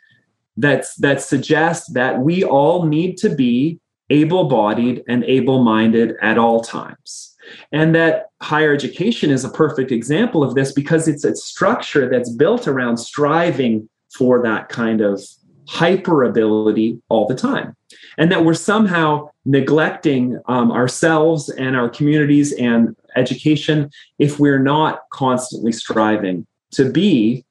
that's, 0.56 0.94
that 0.96 1.20
suggest 1.20 1.92
that 1.94 2.20
we 2.20 2.44
all 2.44 2.86
need 2.86 3.16
to 3.18 3.28
be 3.28 3.78
able 4.08 4.44
bodied 4.48 5.02
and 5.08 5.24
able 5.24 5.64
minded 5.64 6.14
at 6.22 6.38
all 6.38 6.60
times. 6.60 7.34
And 7.72 7.94
that 7.94 8.26
higher 8.40 8.72
education 8.72 9.30
is 9.30 9.44
a 9.44 9.50
perfect 9.50 9.90
example 9.90 10.44
of 10.44 10.54
this 10.54 10.72
because 10.72 11.08
it's 11.08 11.24
a 11.24 11.34
structure 11.34 12.08
that's 12.08 12.30
built 12.30 12.68
around 12.68 12.98
striving 12.98 13.88
for 14.16 14.40
that 14.42 14.68
kind 14.68 15.00
of 15.00 15.20
hyper 15.68 16.22
ability 16.22 17.00
all 17.08 17.26
the 17.26 17.34
time 17.34 17.74
and 18.18 18.30
that 18.30 18.44
we're 18.44 18.54
somehow 18.54 19.28
neglecting 19.44 20.40
um, 20.46 20.70
ourselves 20.70 21.48
and 21.50 21.76
our 21.76 21.88
communities 21.88 22.52
and 22.52 22.94
education 23.16 23.90
if 24.18 24.38
we're 24.38 24.62
not 24.62 25.00
constantly 25.12 25.72
striving 25.72 26.46
to 26.70 26.90
be 26.90 27.44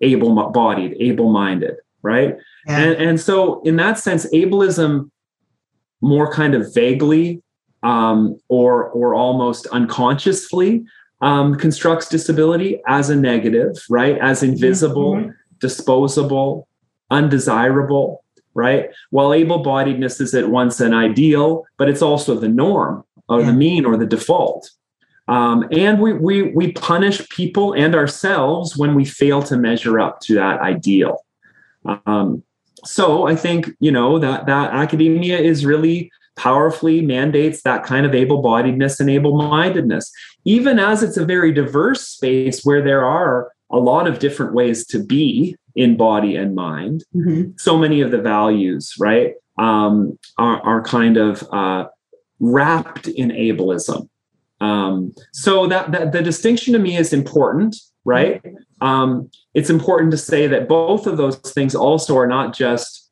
able 0.00 0.50
bodied 0.50 0.96
able 1.00 1.32
minded 1.32 1.74
right 2.02 2.36
yeah. 2.66 2.78
and, 2.78 2.96
and 2.96 3.20
so 3.20 3.60
in 3.62 3.76
that 3.76 3.98
sense 3.98 4.26
ableism 4.32 5.10
more 6.00 6.32
kind 6.32 6.54
of 6.54 6.72
vaguely 6.72 7.42
um, 7.82 8.38
or 8.48 8.88
or 8.90 9.14
almost 9.14 9.66
unconsciously 9.68 10.84
um, 11.20 11.56
constructs 11.56 12.08
disability 12.08 12.80
as 12.86 13.10
a 13.10 13.16
negative, 13.16 13.76
right? 13.90 14.18
As 14.18 14.42
invisible, 14.42 15.14
mm-hmm. 15.14 15.30
disposable, 15.58 16.68
undesirable, 17.10 18.24
right? 18.54 18.90
While 19.10 19.34
able-bodiedness 19.34 20.20
is 20.20 20.34
at 20.34 20.48
once 20.48 20.80
an 20.80 20.94
ideal, 20.94 21.64
but 21.76 21.88
it's 21.88 22.02
also 22.02 22.34
the 22.34 22.48
norm 22.48 23.04
or 23.28 23.40
yeah. 23.40 23.46
the 23.46 23.52
mean 23.52 23.84
or 23.84 23.96
the 23.96 24.06
default. 24.06 24.70
Um, 25.28 25.68
and 25.70 26.00
we, 26.00 26.14
we 26.14 26.42
we 26.52 26.72
punish 26.72 27.28
people 27.28 27.74
and 27.74 27.94
ourselves 27.94 28.76
when 28.76 28.94
we 28.94 29.04
fail 29.04 29.42
to 29.42 29.56
measure 29.56 30.00
up 30.00 30.20
to 30.20 30.34
that 30.34 30.60
ideal. 30.60 31.24
Um, 31.84 32.42
so 32.84 33.26
I 33.26 33.36
think 33.36 33.70
you 33.78 33.92
know 33.92 34.18
that 34.18 34.46
that 34.46 34.72
academia 34.72 35.38
is 35.38 35.66
really 35.66 36.10
powerfully 36.36 37.02
mandates 37.02 37.62
that 37.62 37.82
kind 37.82 38.06
of 38.06 38.14
able-bodiedness 38.14 39.00
and 39.00 39.10
able-mindedness, 39.10 40.10
even 40.44 40.78
as 40.78 41.02
it's 41.02 41.16
a 41.16 41.24
very 41.24 41.52
diverse 41.52 42.06
space 42.06 42.64
where 42.64 42.80
there 42.80 43.04
are 43.04 43.50
a 43.70 43.78
lot 43.78 44.06
of 44.06 44.20
different 44.20 44.54
ways 44.54 44.86
to 44.86 45.04
be 45.04 45.56
in 45.74 45.96
body 45.96 46.36
and 46.36 46.54
mind. 46.54 47.04
Mm-hmm. 47.14 47.50
So 47.56 47.76
many 47.76 48.00
of 48.00 48.12
the 48.12 48.22
values, 48.22 48.94
right, 49.00 49.34
um, 49.58 50.16
are, 50.38 50.60
are 50.62 50.82
kind 50.82 51.16
of 51.16 51.42
uh, 51.52 51.88
wrapped 52.38 53.08
in 53.08 53.30
ableism. 53.30 54.08
Um, 54.60 55.14
so 55.32 55.66
that, 55.68 55.92
that 55.92 56.12
the 56.12 56.22
distinction 56.22 56.72
to 56.72 56.78
me 56.78 56.96
is 56.96 57.12
important, 57.12 57.76
right? 58.04 58.42
Um, 58.80 59.30
it's 59.54 59.70
important 59.70 60.10
to 60.12 60.18
say 60.18 60.46
that 60.46 60.68
both 60.68 61.06
of 61.06 61.16
those 61.16 61.36
things 61.36 61.74
also 61.74 62.16
are 62.16 62.26
not 62.26 62.54
just 62.54 63.08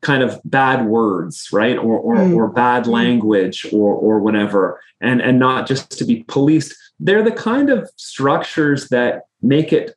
kind 0.00 0.22
of 0.22 0.40
bad 0.44 0.86
words 0.86 1.48
right 1.52 1.76
or 1.76 1.98
or, 1.98 2.16
mm. 2.16 2.36
or 2.36 2.48
bad 2.48 2.84
mm. 2.84 2.88
language 2.88 3.66
or 3.72 3.94
or 3.94 4.20
whatever 4.20 4.80
and 5.00 5.20
and 5.20 5.38
not 5.38 5.66
just 5.66 5.90
to 5.90 6.04
be 6.04 6.22
policed 6.28 6.74
they're 7.00 7.22
the 7.22 7.32
kind 7.32 7.68
of 7.68 7.90
structures 7.96 8.88
that 8.90 9.22
make 9.42 9.72
it 9.72 9.96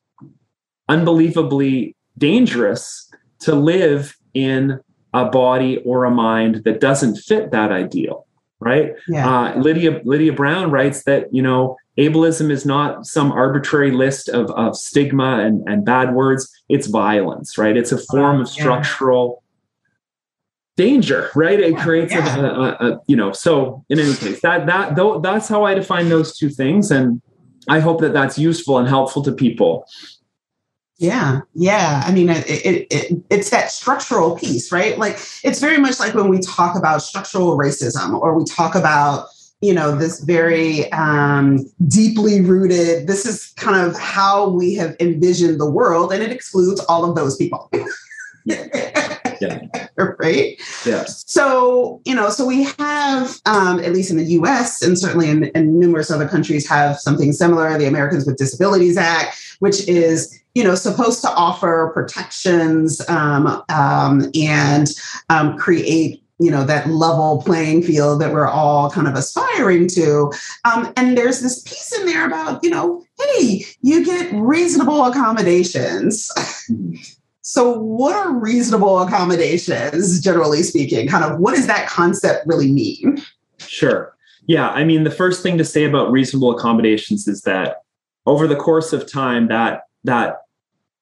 unbelievably 0.90 1.96
dangerous 2.18 3.12
to 3.40 3.54
live 3.54 4.18
in 4.34 4.80
a 5.14 5.26
body 5.26 5.78
or 5.86 6.06
a 6.06 6.12
mind 6.12 6.64
that 6.64 6.80
doesn't 6.80 7.18
fit 7.18 7.52
that 7.52 7.72
ideal 7.72 8.26
right? 8.62 8.94
Yeah. 9.08 9.28
uh, 9.28 9.58
lydia 9.60 10.00
lydia 10.06 10.32
brown 10.32 10.72
writes 10.72 11.04
that 11.04 11.28
you 11.34 11.42
know 11.42 11.76
ableism 11.98 12.50
is 12.52 12.66
not 12.66 13.06
some 13.06 13.32
arbitrary 13.32 13.92
list 13.92 14.30
of, 14.30 14.50
of 14.52 14.78
stigma 14.78 15.40
and, 15.40 15.68
and 15.68 15.84
bad 15.84 16.14
words. 16.14 16.50
It's 16.70 16.88
violence 16.88 17.58
right? 17.58 17.76
It's 17.76 17.92
a 17.92 17.98
form 17.98 18.42
of 18.42 18.48
structural 18.48 19.44
danger 20.78 21.30
right? 21.36 21.60
It 21.60 21.76
creates 21.78 22.14
yeah. 22.14 22.38
a, 22.38 22.46
a, 22.46 22.68
a, 22.70 23.00
you 23.08 23.16
know 23.16 23.34
so 23.34 23.84
in 23.90 24.00
any 24.00 24.16
case 24.16 24.42
that 24.42 24.68
that 24.68 24.96
though 24.96 25.20
that's 25.20 25.50
how 25.50 25.66
i 25.66 25.74
define 25.74 26.08
those 26.08 26.38
two 26.38 26.50
things. 26.50 26.92
And 26.92 27.22
i 27.68 27.80
hope 27.80 28.00
that 28.02 28.14
that's 28.14 28.40
useful 28.40 28.78
and 28.78 28.88
helpful 28.88 29.22
to 29.24 29.32
people 29.32 29.86
yeah 31.02 31.42
yeah. 31.56 32.04
I 32.06 32.12
mean 32.12 32.30
it, 32.30 32.48
it, 32.48 32.88
it, 32.92 33.24
it's 33.32 33.50
that 33.50 33.72
structural 33.72 34.38
piece 34.38 34.72
right? 34.72 34.98
Like 34.98 35.20
it's 35.44 35.60
very 35.60 35.78
much 35.78 36.00
like 36.00 36.14
when 36.14 36.30
we 36.30 36.40
talk 36.40 36.78
about 36.78 37.02
structural 37.02 37.58
racism 37.58 38.14
or 38.22 38.38
we 38.38 38.46
talk 38.46 38.76
about 38.76 39.28
you 39.62 39.74
know 39.74 39.96
this 39.96 40.20
very 40.22 40.92
um, 40.92 41.60
deeply 41.88 42.42
rooted 42.42 43.08
this 43.08 43.26
is 43.26 43.54
kind 43.58 43.86
of 43.86 43.98
how 44.00 44.50
we 44.50 44.76
have 44.76 44.96
envisioned 45.00 45.60
the 45.60 45.70
world 45.70 46.14
and 46.14 46.22
it 46.22 46.32
excludes 46.32 46.80
all 46.82 47.04
of 47.04 47.16
those 47.16 47.36
people 47.36 47.72
yeah. 49.42 49.88
right? 50.20 50.62
Yes. 50.86 51.24
So, 51.28 52.02
you 52.06 52.16
know, 52.16 52.30
so 52.30 52.46
we 52.46 52.64
have, 52.78 53.40
um, 53.46 53.80
at 53.80 53.94
least 53.94 54.12
in 54.12 54.18
the 54.18 54.26
US 54.26 54.82
and 54.82 54.98
certainly 54.98 55.30
in, 55.30 55.46
in 55.56 55.80
numerous 55.80 56.12
other 56.12 56.28
countries, 56.28 56.68
have 56.70 57.00
something 57.00 57.34
similar, 57.34 57.78
the 57.78 57.88
Americans 57.88 58.26
with 58.26 58.38
Disabilities 58.38 58.98
Act, 58.98 59.38
which 59.60 59.88
is 59.88 60.38
you 60.54 60.64
know 60.64 60.76
supposed 60.76 61.22
to 61.22 61.30
offer 61.30 61.92
protections 61.94 63.02
um, 63.10 63.64
um, 63.70 64.30
and 64.36 64.90
um, 65.30 65.58
create 65.58 66.24
you 66.40 66.52
know 66.52 66.64
that 66.64 66.90
level 66.90 67.42
playing 67.46 67.84
field 67.84 68.20
that 68.22 68.34
we're 68.34 68.48
all 68.48 68.90
kind 68.90 69.08
of 69.08 69.16
aspiring 69.16 69.88
to 69.88 70.32
um, 70.66 70.92
and 70.98 71.18
there's 71.18 71.42
this 71.42 71.62
piece 71.62 71.98
in 71.98 72.06
there 72.06 72.26
about 72.26 72.64
you 72.64 72.70
know 72.70 73.06
hey 73.20 73.64
you 73.82 74.04
get 74.04 74.32
reasonable 74.34 75.06
accommodations 75.06 76.30
So, 77.44 77.78
what 77.78 78.16
are 78.16 78.34
reasonable 78.34 79.00
accommodations, 79.00 80.20
generally 80.22 80.64
speaking? 80.64 81.08
Kind 81.08 81.24
of 81.24 81.40
what 81.40 81.56
does 81.56 81.68
that 81.68 81.88
concept 81.88 82.46
really 82.46 82.72
mean? 82.72 83.22
Sure. 83.58 84.16
Yeah. 84.46 84.70
I 84.70 84.84
mean, 84.84 85.04
the 85.04 85.12
first 85.12 85.44
thing 85.44 85.58
to 85.58 85.66
say 85.66 85.84
about 85.86 86.12
reasonable 86.12 86.52
accommodations 86.52 87.28
is 87.28 87.42
that 87.44 87.84
over 88.26 88.48
the 88.48 88.56
course 88.56 88.94
of 88.94 89.10
time, 89.10 89.48
that 89.48 89.88
that 90.04 90.42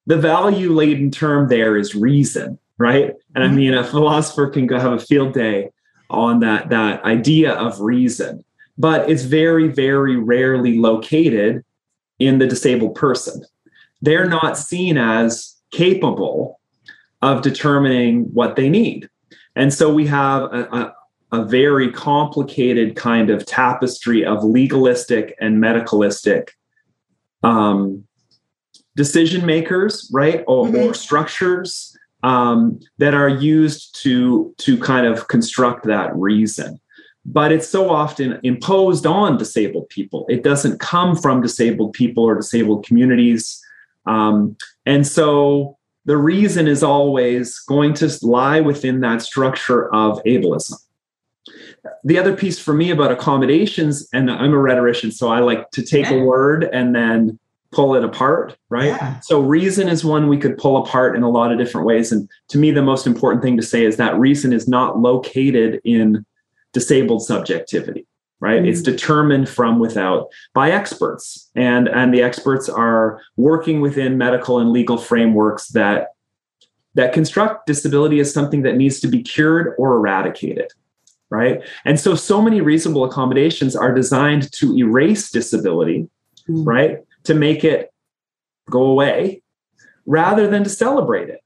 the 0.06 0.18
value 0.18 0.72
laden 0.72 1.12
term 1.12 1.50
there 1.50 1.78
is 1.78 1.94
reason, 1.94 2.58
right? 2.78 3.14
And 3.36 3.44
mm-hmm. 3.44 3.54
I 3.54 3.56
mean, 3.56 3.74
a 3.74 3.84
philosopher 3.84 4.48
can 4.48 4.66
go 4.66 4.80
have 4.80 4.94
a 4.94 5.00
field 5.00 5.34
day 5.34 5.72
on 6.10 6.40
that 6.40 6.70
that 6.70 7.04
idea 7.04 7.54
of 7.54 7.80
reason, 7.82 8.44
but 8.78 9.10
it's 9.10 9.24
very, 9.24 9.68
very 9.68 10.16
rarely 10.16 10.78
located 10.80 11.64
in 12.18 12.40
the 12.40 12.48
disabled 12.48 12.96
person. 12.96 13.44
They're 14.02 14.28
not 14.28 14.58
seen 14.58 14.98
as 14.98 15.59
capable 15.72 16.60
of 17.22 17.42
determining 17.42 18.24
what 18.34 18.56
they 18.56 18.70
need. 18.70 19.10
And 19.56 19.74
so 19.74 19.94
we 19.94 20.08
have 20.08 20.44
a, 20.54 20.94
a, 21.32 21.40
a 21.42 21.46
very 21.46 21.92
complicated 21.92 22.96
kind 22.96 23.30
of 23.30 23.46
tapestry 23.46 24.26
of 24.26 24.44
legalistic 24.44 25.36
and 25.42 25.62
medicalistic 25.62 26.50
um, 27.44 28.06
decision 28.96 29.46
makers, 29.46 30.10
right, 30.14 30.44
or, 30.48 30.66
mm-hmm. 30.66 30.90
or 30.90 30.94
structures 30.94 31.96
um, 32.24 32.80
that 32.98 33.14
are 33.14 33.30
used 33.30 34.02
to 34.04 34.54
to 34.58 34.78
kind 34.78 35.06
of 35.06 35.28
construct 35.28 35.86
that 35.86 36.16
reason. 36.16 36.80
But 37.26 37.52
it's 37.52 37.68
so 37.68 37.90
often 37.90 38.40
imposed 38.44 39.06
on 39.06 39.38
disabled 39.38 39.90
people. 39.90 40.26
It 40.30 40.44
doesn't 40.44 40.80
come 40.80 41.16
from 41.16 41.42
disabled 41.42 41.94
people 41.94 42.24
or 42.24 42.36
disabled 42.36 42.86
communities. 42.86 43.62
Um, 44.10 44.58
and 44.86 45.06
so 45.06 45.78
the 46.06 46.18
reason 46.18 46.68
is 46.68 46.84
always 46.84 47.60
going 47.60 47.94
to 47.96 48.12
lie 48.24 48.60
within 48.60 49.02
that 49.02 49.22
structure 49.22 49.94
of 49.94 50.22
ableism. 50.24 50.74
The 52.04 52.18
other 52.18 52.36
piece 52.36 52.60
for 52.60 52.74
me 52.74 52.90
about 52.90 53.12
accommodations, 53.12 54.10
and 54.12 54.30
I'm 54.30 54.52
a 54.52 54.58
rhetorician, 54.58 55.12
so 55.12 55.30
I 55.30 55.40
like 55.40 55.70
to 55.72 55.84
take 55.84 56.10
a 56.10 56.20
word 56.20 56.64
and 56.64 56.96
then 56.96 57.40
pull 57.72 57.96
it 57.96 58.04
apart, 58.04 58.58
right? 58.70 58.88
Yeah. 58.88 59.20
So 59.20 59.40
reason 59.40 59.88
is 59.88 60.04
one 60.04 60.28
we 60.28 60.38
could 60.38 60.58
pull 60.58 60.78
apart 60.78 61.16
in 61.16 61.22
a 61.22 61.30
lot 61.30 61.52
of 61.52 61.60
different 61.60 61.86
ways. 61.86 62.12
And 62.12 62.28
to 62.50 62.58
me, 62.58 62.72
the 62.72 62.82
most 62.82 63.06
important 63.06 63.44
thing 63.44 63.56
to 63.58 63.64
say 63.64 63.86
is 63.86 63.98
that 63.98 64.18
reason 64.18 64.52
is 64.52 64.68
not 64.68 64.98
located 65.00 65.80
in 65.84 66.26
disabled 66.74 67.22
subjectivity 67.22 68.08
right? 68.40 68.60
Mm-hmm. 68.60 68.70
it's 68.70 68.82
determined 68.82 69.50
from 69.50 69.80
without 69.80 70.28
by 70.54 70.72
experts. 70.72 71.50
And 71.56 71.88
and 71.88 72.14
the 72.14 72.22
experts 72.22 72.70
are 72.70 73.22
working 73.38 73.82
within 73.82 74.18
medical 74.18 74.60
and 74.60 74.72
legal 74.72 74.98
frameworks 74.98 75.68
that 75.70 76.10
that 76.96 77.14
construct 77.14 77.68
disability 77.68 78.20
as 78.20 78.34
something 78.34 78.64
that 78.64 78.76
needs 78.76 79.00
to 79.02 79.08
be 79.08 79.22
cured 79.22 79.76
or 79.78 79.94
eradicated 79.96 80.72
right? 81.32 81.62
And 81.86 82.00
so 82.00 82.16
so 82.16 82.42
many 82.42 82.60
reasonable 82.60 83.04
accommodations 83.04 83.76
are 83.76 83.94
designed 83.94 84.52
to 84.54 84.76
erase 84.76 85.30
disability 85.30 86.10
mm-hmm. 86.50 86.64
right? 86.64 86.98
To 87.26 87.34
make 87.34 87.64
it 87.64 87.94
go 88.70 88.84
away 88.84 89.42
rather 90.06 90.48
than 90.48 90.64
to 90.64 90.70
celebrate 90.70 91.30
it 91.30 91.42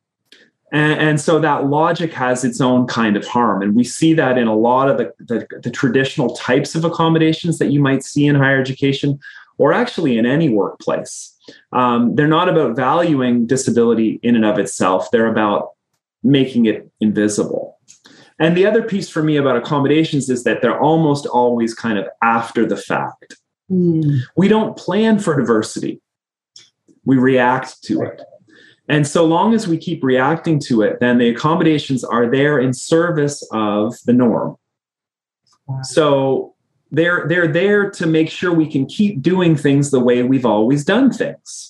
and, 0.74 1.00
and, 1.00 1.22
so 1.22 1.40
that 1.40 1.68
logic 1.68 2.12
has 2.14 2.44
its 2.44 2.60
own 2.60 2.88
kind 2.88 3.16
of 3.16 3.26
harm. 3.28 3.62
And 3.62 3.76
we 3.76 3.84
see 3.84 4.14
that 4.16 4.40
in 4.40 4.48
a 4.48 4.56
lot 4.56 4.90
of 4.90 4.98
the, 4.98 5.14
the, 5.20 5.48
the 5.62 5.70
traditional 5.70 6.36
types 6.36 6.74
of 6.74 6.84
accommodations 6.84 7.60
that 7.60 7.72
you 7.72 7.80
might 7.80 8.04
see 8.04 8.26
in 8.26 8.36
higher 8.36 8.60
education 8.60 9.20
or 9.60 9.72
actually 9.72 10.18
in 10.18 10.26
any 10.26 10.50
workplace. 10.50 11.38
Um, 11.72 12.16
they're 12.16 12.28
not 12.28 12.50
about 12.50 12.76
valuing 12.76 13.46
disability 13.46 14.20
in 14.24 14.36
and 14.36 14.46
of 14.46 14.58
itself, 14.58 15.12
they're 15.12 15.32
about 15.32 15.74
making 16.24 16.66
it 16.66 16.90
invisible. 17.00 17.78
And 18.40 18.58
the 18.58 18.66
other 18.66 18.82
piece 18.82 19.10
for 19.10 19.22
me 19.22 19.38
about 19.38 19.58
accommodations 19.58 20.30
is 20.30 20.44
that 20.44 20.62
they're 20.62 20.80
almost 20.80 21.28
always 21.28 21.74
kind 21.74 22.00
of 22.00 22.08
after 22.22 22.66
the 22.66 22.78
fact. 22.78 23.36
Mm. 23.72 24.22
We 24.36 24.48
don't 24.48 24.76
plan 24.76 25.20
for 25.20 25.38
diversity, 25.38 26.02
we 27.06 27.18
react 27.18 27.84
to 27.84 28.02
it. 28.02 28.22
And 28.90 29.08
so 29.08 29.26
long 29.26 29.54
as 29.54 29.68
we 29.68 29.78
keep 29.78 30.04
reacting 30.04 30.60
to 30.68 30.82
it, 30.82 31.00
then 31.00 31.18
the 31.18 31.30
accommodations 31.30 32.04
are 32.04 32.30
there 32.30 32.60
in 32.60 32.74
service 32.74 33.48
of 33.52 33.96
the 34.06 34.14
norm. 34.14 34.58
Wow. 35.68 35.80
So 35.84 36.56
they're 36.92 37.26
they're 37.28 37.48
there 37.48 37.90
to 37.92 38.06
make 38.06 38.30
sure 38.30 38.54
we 38.54 38.70
can 38.70 38.86
keep 38.86 39.22
doing 39.22 39.56
things 39.56 39.92
the 39.92 40.00
way 40.00 40.22
we've 40.24 40.46
always 40.46 40.84
done 40.84 41.12
things. 41.12 41.70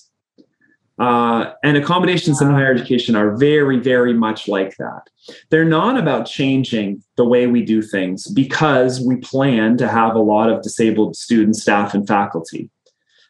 Uh, 0.98 1.52
and 1.64 1.76
accommodations 1.76 2.40
in 2.40 2.48
higher 2.50 2.72
education 2.72 3.16
are 3.16 3.36
very, 3.36 3.80
very 3.80 4.12
much 4.12 4.46
like 4.46 4.76
that. 4.76 5.02
They're 5.50 5.64
not 5.64 5.98
about 5.98 6.26
changing 6.26 7.02
the 7.16 7.24
way 7.24 7.48
we 7.48 7.64
do 7.64 7.82
things 7.82 8.28
because 8.28 9.00
we 9.00 9.16
plan 9.16 9.76
to 9.78 9.88
have 9.88 10.14
a 10.14 10.20
lot 10.20 10.50
of 10.50 10.62
disabled 10.62 11.16
students, 11.16 11.62
staff, 11.62 11.94
and 11.94 12.06
faculty. 12.06 12.70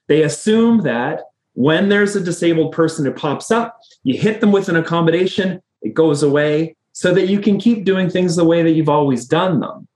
They 0.09 0.23
assume 0.23 0.83
that 0.83 1.23
when 1.55 1.89
there's 1.89 2.15
a 2.15 2.21
disabled 2.21 2.73
person 2.73 3.05
who 3.05 3.13
pops 3.13 3.51
up, 3.51 3.81
you 4.03 4.17
hit 4.17 4.41
them 4.41 4.53
with 4.53 4.69
an 4.69 4.77
accommodation, 4.77 5.63
it 5.83 5.95
goes 5.95 6.23
away, 6.23 6.77
so 6.93 7.13
that 7.13 7.29
you 7.29 7.41
can 7.41 7.59
keep 7.59 7.85
doing 7.85 8.09
things 8.09 8.37
the 8.37 8.45
way 8.45 8.63
that 8.63 8.73
you've 8.73 8.89
always 8.89 9.27
done 9.27 9.59
them. 9.61 9.89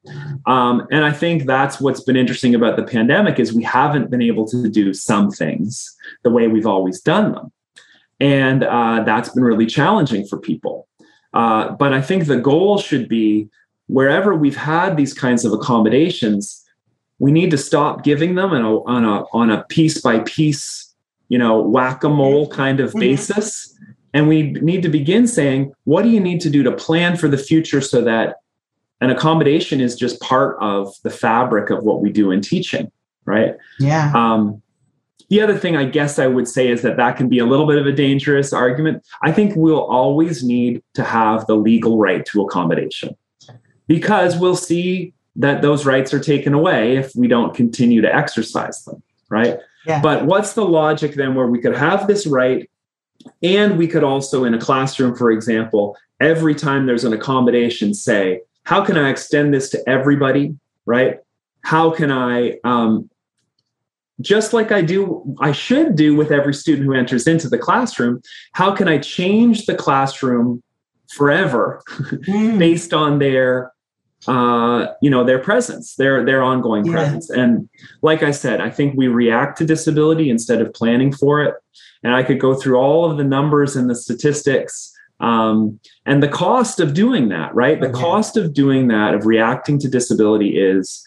Um, 0.47 0.87
and 0.91 1.05
I 1.05 1.13
think 1.13 1.47
that's 1.47 1.81
what's 1.81 2.03
been 2.03 2.17
interesting 2.17 2.55
about 2.55 2.77
the 2.77 2.83
pandemic 2.83 3.39
is 3.39 3.53
we 3.53 3.63
haven't 3.63 4.11
been 4.11 4.23
able 4.23 4.47
to 4.49 4.69
do 4.69 4.93
some 4.95 5.31
things 5.31 5.97
the 6.25 6.31
way 6.31 6.49
we've 6.49 6.67
always 6.67 7.01
done 7.01 7.33
them, 7.33 7.53
and 8.19 8.65
uh, 8.65 9.03
that's 9.05 9.29
been 9.29 9.45
really 9.45 9.67
challenging 9.67 10.27
for 10.27 10.39
people. 10.39 10.89
Uh, 11.35 11.71
but 11.73 11.93
I 11.93 12.01
think 12.01 12.27
the 12.27 12.39
goal 12.41 12.79
should 12.79 13.09
be 13.09 13.49
wherever 13.87 14.35
we've 14.35 14.57
had 14.57 14.97
these 14.97 15.13
kinds 15.13 15.45
of 15.45 15.53
accommodations, 15.53 16.65
we 17.19 17.33
need 17.33 17.51
to 17.51 17.59
stop 17.59 18.05
giving 18.05 18.35
them 18.35 18.51
on 18.51 18.63
a 18.63 18.83
on 18.85 19.05
a, 19.05 19.25
on 19.33 19.51
a 19.51 19.65
piece 19.65 20.01
by 20.01 20.21
piece, 20.21 20.88
you 21.29 21.39
know, 21.39 21.61
whack 21.61 22.05
a 22.05 22.09
mole 22.09 22.49
kind 22.49 22.81
of 22.81 22.93
basis 22.95 23.79
and 24.15 24.29
we 24.29 24.53
need 24.53 24.83
to 24.83 24.89
begin 24.89 25.27
saying, 25.27 25.73
what 25.85 26.03
do 26.03 26.09
you 26.09 26.21
need 26.21 26.41
to 26.41 26.51
do 26.51 26.63
to 26.63 26.73
plan 26.73 27.17
for 27.17 27.29
the 27.29 27.39
future 27.39 27.81
so 27.81 28.01
that 28.03 28.37
an 29.01 29.11
accommodation 29.11 29.81
is 29.81 29.95
just 29.95 30.21
part 30.21 30.57
of 30.61 30.93
the 31.05 31.11
fabric 31.11 31.71
of 31.71 31.85
what 31.85 32.01
we 32.01 32.11
do 32.11 32.31
in 32.31 32.41
teaching, 32.41 32.91
right? 33.27 33.55
Yeah. 33.79 34.13
Um, 34.15 34.63
the 35.29 35.43
other 35.43 35.57
thing 35.59 35.77
I 35.77 35.85
guess 35.85 36.19
I 36.19 36.27
would 36.27 36.49
say 36.49 36.69
is 36.69 36.83
that 36.83 36.97
that 36.97 37.17
can 37.17 37.29
be 37.29 37.39
a 37.39 37.45
little 37.45 37.67
bit 37.67 37.79
of 37.79 37.87
a 37.87 37.93
dangerous 37.93 38.53
argument. 38.53 39.07
I 39.23 39.31
think 39.31 39.53
we'll 39.55 39.85
always 39.85 40.43
need 40.43 40.83
to 40.95 41.05
have 41.05 41.47
the 41.47 41.55
legal 41.55 41.99
right 41.99 42.25
to 42.27 42.43
accommodation 42.43 43.15
because 43.87 44.39
we'll 44.39 44.57
see 44.57 45.13
that 45.37 45.61
those 45.61 45.85
rights 45.85 46.15
are 46.15 46.19
taken 46.19 46.55
away 46.55 46.97
if 46.97 47.15
we 47.15 47.29
don't 47.29 47.55
continue 47.55 48.01
to 48.01 48.13
exercise 48.13 48.83
them, 48.85 49.03
right? 49.29 49.59
Yeah. 49.89 50.03
But 50.03 50.27
what's 50.27 50.53
the 50.53 50.67
logic 50.67 51.15
then 51.15 51.35
where 51.35 51.47
we 51.47 51.61
could 51.61 51.77
have 51.77 52.07
this 52.07 52.27
right 52.27 52.69
and 53.43 53.79
we 53.79 53.89
could 53.89 54.05
also, 54.05 54.45
in 54.45 54.55
a 54.55 54.59
classroom, 54.59 55.17
for 55.17 55.31
example, 55.31 55.97
every 56.21 56.55
time 56.55 56.87
there's 56.87 57.05
an 57.05 57.13
accommodation, 57.13 57.95
say, 57.95 58.43
how 58.65 58.85
can 58.85 58.99
I 58.99 59.09
extend 59.09 59.55
this 59.55 59.71
to 59.71 59.89
everybody? 59.89 60.55
Right? 60.85 61.19
How 61.63 61.91
can 61.91 62.13
I, 62.13 62.59
um, 62.65 63.09
just 64.21 64.53
like 64.53 64.73
I 64.73 64.83
do, 64.83 65.37
I 65.41 65.53
should 65.53 65.97
do 65.97 66.15
with 66.15 66.33
every 66.33 66.53
student 66.53 66.87
who 66.87 66.93
enters 66.93 67.27
into 67.27 67.49
the 67.49 67.59
classroom, 67.59 68.21
how 68.53 68.75
can 68.75 68.89
I 68.89 68.99
change 68.99 69.67
the 69.67 69.75
classroom 69.75 70.63
forever 71.09 71.83
mm. 71.89 72.59
based 72.59 72.93
on 72.93 73.21
their 73.21 73.73
uh, 74.27 74.87
you 75.01 75.09
know 75.09 75.23
their 75.23 75.39
presence 75.39 75.95
their 75.95 76.25
their 76.25 76.43
ongoing 76.43 76.85
yeah. 76.85 76.93
presence 76.93 77.31
and 77.31 77.69
like 78.03 78.23
i 78.23 78.33
said 78.33 78.61
i 78.61 78.69
think 78.69 78.95
we 78.97 79.07
react 79.07 79.57
to 79.57 79.65
disability 79.65 80.29
instead 80.29 80.61
of 80.61 80.75
planning 80.75 81.13
for 81.13 81.43
it 81.43 81.55
and 82.03 82.15
I 82.15 82.23
could 82.23 82.41
go 82.41 82.55
through 82.55 82.77
all 82.77 83.11
of 83.11 83.17
the 83.17 83.25
numbers 83.25 83.77
and 83.77 83.89
the 83.91 83.95
statistics 83.95 84.95
um, 85.21 85.81
and 86.07 86.23
the 86.23 86.29
cost 86.29 86.79
of 86.79 86.95
doing 86.95 87.29
that, 87.29 87.55
right? 87.55 87.81
The 87.81 87.91
cost 87.91 88.37
of 88.37 88.53
doing 88.53 88.89
that, 88.89 89.15
of 89.15 89.27
reacting 89.27 89.79
to 89.81 89.89
disability, 89.89 90.59
is 90.59 91.05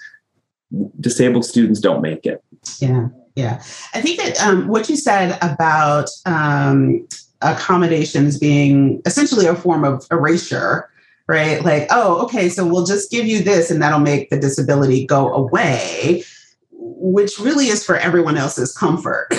disabled 1.00 1.46
students 1.46 1.80
don't 1.80 2.02
make 2.02 2.26
it. 2.26 2.44
Yeah, 2.80 3.08
yeah. 3.36 3.64
I 3.94 4.02
think 4.02 4.20
that 4.20 4.42
um, 4.42 4.68
what 4.68 4.90
you 4.90 4.98
said 4.98 5.38
about 5.42 6.10
um, 6.26 7.08
accommodations 7.42 8.38
being 8.38 9.02
essentially 9.06 9.46
a 9.46 9.56
form 9.56 9.86
of 9.86 10.06
erasure, 10.12 10.90
right? 11.32 11.64
Like, 11.64 11.88
oh, 11.92 12.22
okay, 12.24 12.50
so 12.50 12.68
we'll 12.68 12.86
just 12.86 13.10
give 13.10 13.26
you 13.26 13.42
this 13.42 13.72
and 13.72 13.82
that'll 13.82 14.00
make 14.00 14.30
the 14.30 14.38
disability 14.38 15.06
go 15.06 15.34
away, 15.34 16.24
which 16.72 17.40
really 17.40 17.68
is 17.68 17.86
for 17.86 17.96
everyone 17.96 18.38
else's 18.38 18.76
comfort. 18.76 19.30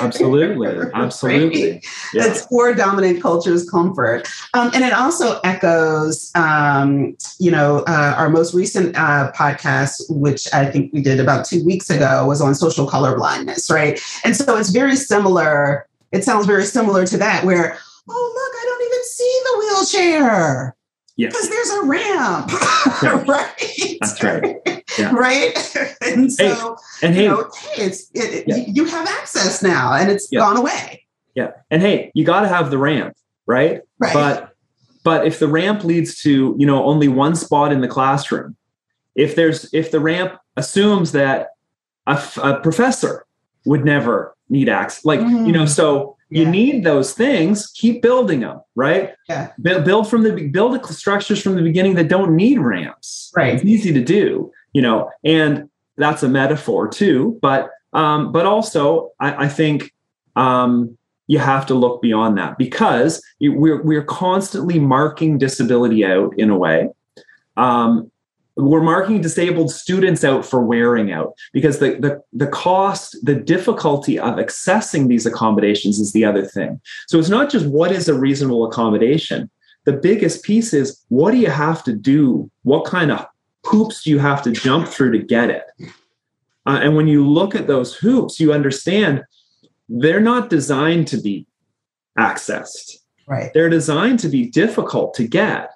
absolutely 0.00 0.90
absolutely 0.94 1.72
right? 1.72 1.86
yeah. 2.12 2.24
it's 2.26 2.44
for 2.46 2.74
dominant 2.74 3.22
culture's 3.22 3.70
comfort 3.70 4.28
um, 4.54 4.68
and 4.74 4.82
it 4.82 4.92
also 4.92 5.38
echoes 5.44 6.32
um, 6.34 7.16
you 7.38 7.52
know 7.52 7.84
uh, 7.86 8.14
our 8.16 8.28
most 8.28 8.52
recent 8.52 8.96
uh, 8.96 9.30
podcast 9.30 10.02
which 10.08 10.52
i 10.52 10.68
think 10.68 10.92
we 10.92 11.00
did 11.00 11.20
about 11.20 11.44
two 11.44 11.64
weeks 11.64 11.88
ago 11.88 12.26
was 12.26 12.40
on 12.40 12.52
social 12.52 12.84
color 12.84 13.16
blindness 13.16 13.70
right 13.70 14.02
and 14.24 14.34
so 14.34 14.56
it's 14.56 14.70
very 14.70 14.96
similar 14.96 15.86
it 16.10 16.24
sounds 16.24 16.46
very 16.46 16.64
similar 16.64 17.06
to 17.06 17.16
that 17.16 17.44
where 17.44 17.78
oh 18.08 18.32
look 18.34 18.52
i 18.60 18.64
don't 18.64 18.82
even 18.86 19.04
see 19.04 19.40
the 19.44 19.58
wheelchair 19.60 20.76
Yes. 21.20 21.34
Because 21.34 21.50
there's 21.50 21.70
a 21.70 21.82
ramp. 21.82 22.50
Right. 23.02 23.28
right. 23.28 23.98
That's 24.00 24.22
right. 24.22 24.56
Yeah. 24.98 25.14
Right. 25.14 25.56
and 26.02 26.32
so, 26.32 26.76
hey, 27.00 27.06
and 27.06 27.14
hey, 27.14 27.28
know, 27.28 27.48
hey 27.60 27.84
it's, 27.84 28.10
it, 28.12 28.44
yeah. 28.48 28.56
you 28.56 28.86
have 28.86 29.06
access 29.06 29.62
now 29.62 29.94
and 29.94 30.10
it's 30.10 30.28
yeah. 30.32 30.40
gone 30.40 30.56
away. 30.56 31.06
Yeah. 31.36 31.52
And 31.70 31.80
hey, 31.80 32.10
you 32.12 32.24
got 32.24 32.40
to 32.40 32.48
have 32.48 32.72
the 32.72 32.76
ramp, 32.76 33.16
right? 33.46 33.82
Right. 34.00 34.12
But, 34.12 34.52
but 35.04 35.28
if 35.28 35.38
the 35.38 35.46
ramp 35.46 35.84
leads 35.84 36.20
to, 36.22 36.56
you 36.58 36.66
know, 36.66 36.84
only 36.84 37.06
one 37.06 37.36
spot 37.36 37.72
in 37.72 37.82
the 37.82 37.88
classroom, 37.88 38.56
if 39.14 39.36
there's, 39.36 39.72
if 39.72 39.92
the 39.92 40.00
ramp 40.00 40.38
assumes 40.56 41.12
that 41.12 41.50
a, 42.08 42.20
a 42.42 42.58
professor 42.58 43.24
would 43.64 43.84
never 43.84 44.36
need 44.48 44.68
access, 44.68 45.04
like, 45.04 45.20
mm. 45.20 45.46
you 45.46 45.52
know, 45.52 45.66
so 45.66 46.16
you 46.30 46.46
need 46.46 46.84
those 46.84 47.12
things. 47.12 47.66
Keep 47.74 48.02
building 48.02 48.40
them 48.40 48.60
right? 48.76 49.14
Yeah. 49.28 49.52
Build, 49.60 49.84
build 49.84 50.08
from 50.08 50.22
the 50.22 50.48
build 50.48 50.80
the 50.80 50.92
structures 50.94 51.42
from 51.42 51.56
the 51.56 51.62
beginning 51.62 51.94
that 51.96 52.08
don't 52.08 52.34
need 52.34 52.58
ramps. 52.58 53.32
Right. 53.36 53.54
It's 53.54 53.64
easy 53.64 53.92
to 53.92 54.02
do 54.02 54.52
you 54.72 54.82
know 54.82 55.10
and 55.24 55.68
that's 55.96 56.22
a 56.22 56.28
metaphor 56.28 56.88
too 56.88 57.38
but 57.42 57.70
um 57.92 58.32
but 58.32 58.46
also 58.46 59.10
i, 59.20 59.46
I 59.46 59.48
think 59.48 59.92
um 60.36 60.96
you 61.26 61.38
have 61.38 61.64
to 61.66 61.74
look 61.74 62.02
beyond 62.02 62.36
that 62.38 62.58
because 62.58 63.22
we're 63.40 63.82
we're 63.82 64.04
constantly 64.04 64.80
marking 64.80 65.38
disability 65.38 66.04
out 66.04 66.36
in 66.36 66.50
a 66.50 66.58
way. 66.58 66.88
Um 67.56 68.10
we're 68.56 68.82
marking 68.82 69.20
disabled 69.20 69.70
students 69.70 70.24
out 70.24 70.44
for 70.44 70.62
wearing 70.62 71.12
out 71.12 71.34
because 71.52 71.78
the, 71.78 71.96
the, 71.96 72.22
the 72.32 72.46
cost, 72.48 73.16
the 73.22 73.34
difficulty 73.34 74.18
of 74.18 74.34
accessing 74.34 75.08
these 75.08 75.26
accommodations 75.26 75.98
is 75.98 76.12
the 76.12 76.24
other 76.24 76.44
thing. 76.44 76.80
So 77.08 77.18
it's 77.18 77.28
not 77.28 77.50
just 77.50 77.66
what 77.66 77.92
is 77.92 78.08
a 78.08 78.14
reasonable 78.14 78.66
accommodation. 78.66 79.50
The 79.84 79.92
biggest 79.94 80.42
piece 80.44 80.74
is 80.74 81.02
what 81.08 81.30
do 81.30 81.38
you 81.38 81.50
have 81.50 81.82
to 81.84 81.94
do? 81.94 82.50
What 82.62 82.84
kind 82.84 83.10
of 83.10 83.26
hoops 83.64 84.02
do 84.02 84.10
you 84.10 84.18
have 84.18 84.42
to 84.42 84.52
jump 84.52 84.88
through 84.88 85.12
to 85.12 85.24
get 85.24 85.50
it? 85.50 85.64
Uh, 86.66 86.80
and 86.82 86.96
when 86.96 87.08
you 87.08 87.26
look 87.26 87.54
at 87.54 87.66
those 87.66 87.94
hoops, 87.94 88.38
you 88.38 88.52
understand 88.52 89.22
they're 89.88 90.20
not 90.20 90.50
designed 90.50 91.08
to 91.08 91.20
be 91.20 91.46
accessed. 92.18 92.98
Right. 93.26 93.50
They're 93.54 93.70
designed 93.70 94.18
to 94.20 94.28
be 94.28 94.50
difficult 94.50 95.14
to 95.14 95.26
get 95.26 95.70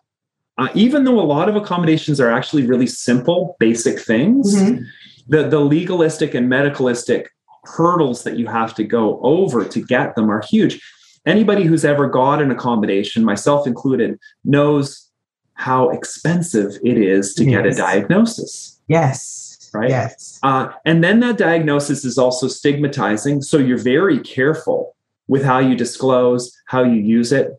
uh, 0.58 0.68
even 0.74 1.04
though 1.04 1.20
a 1.20 1.22
lot 1.22 1.48
of 1.48 1.56
accommodations 1.56 2.20
are 2.20 2.30
actually 2.30 2.66
really 2.66 2.86
simple, 2.86 3.56
basic 3.58 3.98
things, 3.98 4.54
mm-hmm. 4.54 4.84
the, 5.28 5.48
the 5.48 5.58
legalistic 5.58 6.34
and 6.34 6.50
medicalistic 6.50 7.26
hurdles 7.64 8.22
that 8.24 8.38
you 8.38 8.46
have 8.46 8.74
to 8.74 8.84
go 8.84 9.20
over 9.22 9.64
to 9.64 9.80
get 9.84 10.14
them 10.14 10.30
are 10.30 10.42
huge. 10.42 10.80
Anybody 11.26 11.64
who's 11.64 11.84
ever 11.84 12.06
got 12.06 12.42
an 12.42 12.50
accommodation, 12.50 13.24
myself 13.24 13.66
included, 13.66 14.18
knows 14.44 15.10
how 15.54 15.88
expensive 15.88 16.72
it 16.84 16.98
is 16.98 17.34
to 17.34 17.44
yes. 17.44 17.52
get 17.52 17.66
a 17.66 17.74
diagnosis. 17.74 18.80
Yes. 18.88 19.70
Right. 19.72 19.90
Yes. 19.90 20.38
Uh, 20.42 20.68
and 20.84 21.02
then 21.02 21.20
that 21.20 21.36
diagnosis 21.36 22.04
is 22.04 22.16
also 22.16 22.46
stigmatizing. 22.46 23.42
So 23.42 23.58
you're 23.58 23.78
very 23.78 24.20
careful 24.20 24.94
with 25.26 25.42
how 25.42 25.58
you 25.58 25.74
disclose, 25.74 26.54
how 26.66 26.84
you 26.84 27.00
use 27.00 27.32
it. 27.32 27.52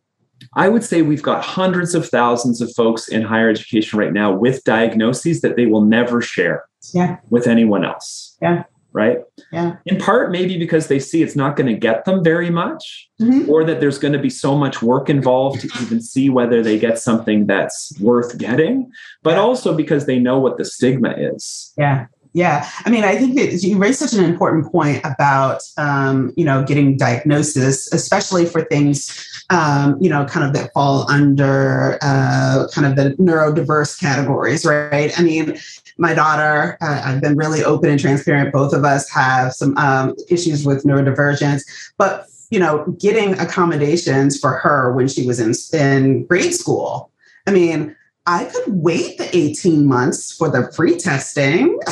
I 0.56 0.70
would 0.70 0.84
say 0.84 1.02
we've 1.02 1.22
got 1.22 1.44
hundreds 1.44 1.96
of 1.96 2.08
thousands 2.08 2.62
of 2.62 2.74
folks 2.74 3.08
in 3.08 3.22
higher 3.22 3.50
education 3.50 4.00
right 4.00 4.14
now 4.14 4.32
with 4.32 4.64
diagnoses 4.64 5.42
that 5.42 5.56
they 5.56 5.66
will 5.66 5.82
never 5.82 6.22
share 6.22 6.66
yeah. 6.94 7.18
with 7.30 7.48
anyone 7.48 7.84
else. 7.84 8.38
Yeah. 8.42 8.64
Right? 8.94 9.18
Yeah. 9.52 9.76
In 9.86 9.98
part, 9.98 10.32
maybe 10.32 10.58
because 10.58 10.88
they 10.88 11.00
see 11.00 11.22
it's 11.22 11.36
not 11.36 11.58
going 11.58 11.68
to 11.68 11.78
get 11.78 12.06
them 12.06 12.24
very 12.24 12.50
much, 12.50 13.10
mm-hmm. 13.22 13.50
or 13.50 13.66
that 13.66 13.82
there's 13.82 13.98
going 13.98 14.14
to 14.14 14.20
be 14.20 14.30
so 14.30 14.58
much 14.58 14.82
work 14.82 15.10
involved 15.10 15.60
to 15.60 15.68
even 15.82 16.02
see 16.02 16.30
whether 16.30 16.64
they 16.64 16.80
get 16.80 16.98
something 16.98 17.46
that's 17.46 17.92
worth 18.00 18.38
getting, 18.38 18.90
but 19.22 19.32
yeah. 19.32 19.42
also 19.42 19.76
because 19.76 20.06
they 20.06 20.18
know 20.18 20.40
what 20.40 20.58
the 20.58 20.64
stigma 20.64 21.14
is. 21.18 21.74
Yeah. 21.78 22.06
Yeah, 22.36 22.70
I 22.84 22.90
mean, 22.90 23.06
I 23.06 23.16
think 23.16 23.36
that 23.36 23.64
you 23.64 23.78
raised 23.78 24.00
such 24.00 24.12
an 24.12 24.22
important 24.22 24.70
point 24.70 25.00
about 25.06 25.62
um, 25.78 26.34
you 26.36 26.44
know 26.44 26.66
getting 26.66 26.98
diagnosis, 26.98 27.90
especially 27.94 28.46
for 28.46 28.66
things 28.66 29.46
um, 29.50 29.98
you 30.02 30.10
know 30.10 30.26
kind 30.26 30.46
of 30.46 30.52
that 30.52 30.74
fall 30.74 31.10
under 31.10 31.98
uh, 32.02 32.68
kind 32.74 32.88
of 32.88 32.98
the 32.98 33.16
neurodiverse 33.16 33.98
categories, 33.98 34.66
right? 34.66 35.18
I 35.18 35.24
mean, 35.24 35.58
my 35.98 36.14
daughter, 36.14 36.78
uh, 36.82 37.04
I've 37.06 37.22
been 37.22 37.38
really 37.38 37.64
open 37.64 37.90
and 37.90 38.00
transparent. 38.02 38.52
Both 38.52 38.74
of 38.74 38.84
us 38.84 39.10
have 39.12 39.54
some 39.54 39.78
um, 39.78 40.14
issues 40.28 40.66
with 40.66 40.84
neurodivergence, 40.84 41.62
but 41.98 42.28
you 42.50 42.60
know, 42.60 42.84
getting 43.00 43.40
accommodations 43.40 44.38
for 44.38 44.58
her 44.58 44.92
when 44.92 45.08
she 45.08 45.26
was 45.26 45.40
in, 45.40 45.54
in 45.80 46.26
grade 46.26 46.54
school. 46.54 47.12
I 47.48 47.52
mean, 47.52 47.96
I 48.28 48.46
could 48.46 48.64
wait 48.68 49.18
the 49.18 49.36
18 49.36 49.86
months 49.86 50.32
for 50.32 50.50
the 50.50 50.72
free 50.74 50.98
testing 50.98 51.80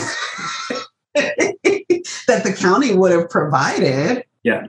that 1.16 2.44
the 2.44 2.56
county 2.58 2.96
would 2.96 3.12
have 3.12 3.30
provided. 3.30 4.24
Yeah 4.44 4.68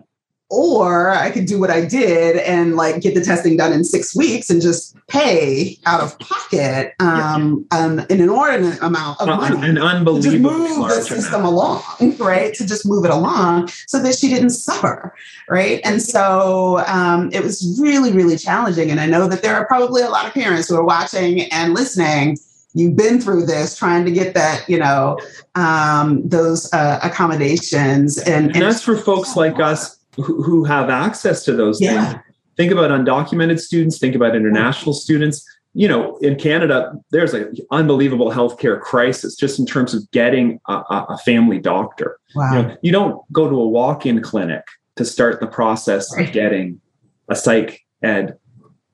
or 0.51 1.11
I 1.11 1.31
could 1.31 1.47
do 1.47 1.59
what 1.59 1.71
I 1.71 1.85
did 1.85 2.37
and 2.37 2.77
like 2.77 3.01
get 3.01 3.15
the 3.15 3.23
testing 3.23 3.57
done 3.57 3.73
in 3.73 3.83
six 3.83 4.15
weeks 4.15 4.51
and 4.51 4.61
just 4.61 4.97
pay 5.09 5.79
out 5.87 6.01
of 6.01 6.19
pocket 6.19 6.95
um, 7.01 7.67
an, 7.73 8.01
an 8.11 8.21
inordinate 8.21 8.81
amount 8.83 9.21
of 9.21 9.29
money. 9.29 9.69
An 9.69 9.79
unbelievable 9.79 10.51
to 10.51 10.59
move 10.59 10.89
the 10.89 11.01
system 11.01 11.45
along, 11.45 11.83
right? 12.19 12.53
To 12.55 12.67
just 12.67 12.87
move 12.87 13.05
it 13.05 13.11
along 13.11 13.69
so 13.87 14.03
that 14.03 14.17
she 14.17 14.29
didn't 14.29 14.51
suffer, 14.51 15.15
right? 15.49 15.81
And 15.83 16.01
so 16.03 16.85
um, 16.87 17.31
it 17.33 17.43
was 17.43 17.79
really, 17.81 18.13
really 18.13 18.37
challenging. 18.37 18.91
And 18.91 19.01
I 19.01 19.07
know 19.07 19.27
that 19.29 19.43
there 19.43 19.57
are 19.57 19.67
probably 19.67 20.03
a 20.03 20.11
lot 20.11 20.27
of 20.27 20.35
parents 20.35 20.69
who 20.69 20.77
are 20.77 20.85
watching 20.85 21.43
and 21.53 21.75
listening 21.75 22.39
you've 22.77 22.97
been 22.97 23.21
through 23.21 23.47
this 23.47 23.77
trying 23.77 24.05
to 24.05 24.11
get 24.11 24.35
that 24.35 24.69
you 24.69 24.79
know 24.79 25.17
um, 25.55 26.29
those 26.29 26.73
uh, 26.73 26.99
accommodations 27.03 28.19
and, 28.19 28.47
and, 28.47 28.57
and 28.57 28.65
that's 28.65 28.83
for 28.83 28.97
folks 28.97 29.37
like 29.37 29.61
us 29.61 29.97
who, 30.17 30.43
who 30.43 30.65
have 30.65 30.91
access 30.91 31.45
to 31.45 31.53
those 31.53 31.81
yeah. 31.81 32.13
things. 32.13 32.23
Think 32.57 32.73
about 32.73 32.91
undocumented 32.91 33.59
students, 33.59 33.99
think 33.99 34.15
about 34.15 34.37
international 34.37 34.93
students. 34.93 35.45
You 35.77 35.89
know, 35.89 36.17
in 36.19 36.37
Canada, 36.37 36.93
there's 37.11 37.35
an 37.35 37.57
unbelievable 37.73 38.31
healthcare 38.31 38.81
crisis 38.81 39.35
just 39.35 39.59
in 39.59 39.67
terms 39.67 39.93
of 39.93 40.09
getting 40.13 40.61
a, 40.69 40.83
a 41.09 41.19
family 41.25 41.59
doctor. 41.59 42.19
Wow. 42.37 42.53
You, 42.53 42.63
know, 42.63 42.77
you 42.83 42.93
don't 42.93 43.33
go 43.33 43.49
to 43.51 43.61
a 43.61 43.69
walk-in 43.69 44.23
clinic 44.23 44.63
to 44.97 45.05
start 45.05 45.41
the 45.41 45.49
process 45.49 46.15
right. 46.15 46.29
of 46.29 46.33
getting 46.33 46.81
a 47.29 47.35
psych 47.35 47.81
ed, 48.05 48.39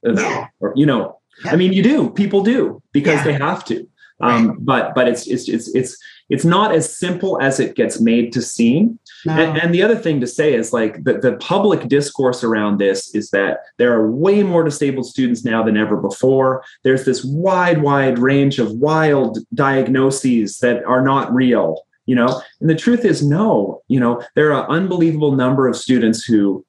yeah. 0.02 0.46
or 0.60 0.72
you 0.74 0.86
know, 0.86 1.20
yeah. 1.44 1.52
I 1.52 1.56
mean, 1.56 1.74
you 1.74 1.82
do. 1.82 2.08
People 2.10 2.42
do 2.42 2.82
because 2.92 3.22
they 3.24 3.34
have 3.34 3.62
to. 3.66 3.86
Um, 4.22 4.48
right. 4.48 4.56
But 4.60 4.94
but 4.94 5.08
it's 5.08 5.26
it's 5.26 5.48
it's 5.48 5.74
it's 5.74 5.98
it's 6.30 6.44
not 6.44 6.72
as 6.72 6.96
simple 6.96 7.40
as 7.42 7.60
it 7.60 7.74
gets 7.74 8.00
made 8.00 8.32
to 8.32 8.40
seem. 8.40 8.98
No. 9.26 9.32
And, 9.34 9.58
and, 9.58 9.74
the 9.74 9.82
other 9.82 9.96
thing 9.96 10.20
to 10.20 10.26
say 10.26 10.54
is 10.54 10.72
like 10.72 11.04
the, 11.04 11.18
the 11.18 11.36
public 11.36 11.88
discourse 11.88 12.42
around 12.42 12.78
this 12.78 13.14
is 13.14 13.30
that 13.30 13.58
there 13.76 13.92
are 13.92 14.10
way 14.10 14.42
more 14.42 14.64
disabled 14.64 15.06
students 15.06 15.44
now 15.44 15.62
than 15.62 15.76
ever 15.76 15.96
before. 15.96 16.64
There's 16.84 17.04
this 17.04 17.24
wide, 17.24 17.82
wide 17.82 18.18
range 18.18 18.58
of 18.58 18.72
wild 18.72 19.38
diagnoses 19.52 20.58
that 20.58 20.84
are 20.84 21.02
not 21.02 21.34
real, 21.34 21.82
you 22.06 22.14
know. 22.14 22.40
And 22.60 22.70
the 22.70 22.76
truth 22.76 23.04
is, 23.04 23.26
no, 23.26 23.82
you 23.88 24.00
know, 24.00 24.22
there 24.36 24.54
are 24.54 24.64
an 24.64 24.70
unbelievable 24.70 25.32
number 25.32 25.68
of 25.68 25.76
students 25.76 26.24
who 26.24 26.64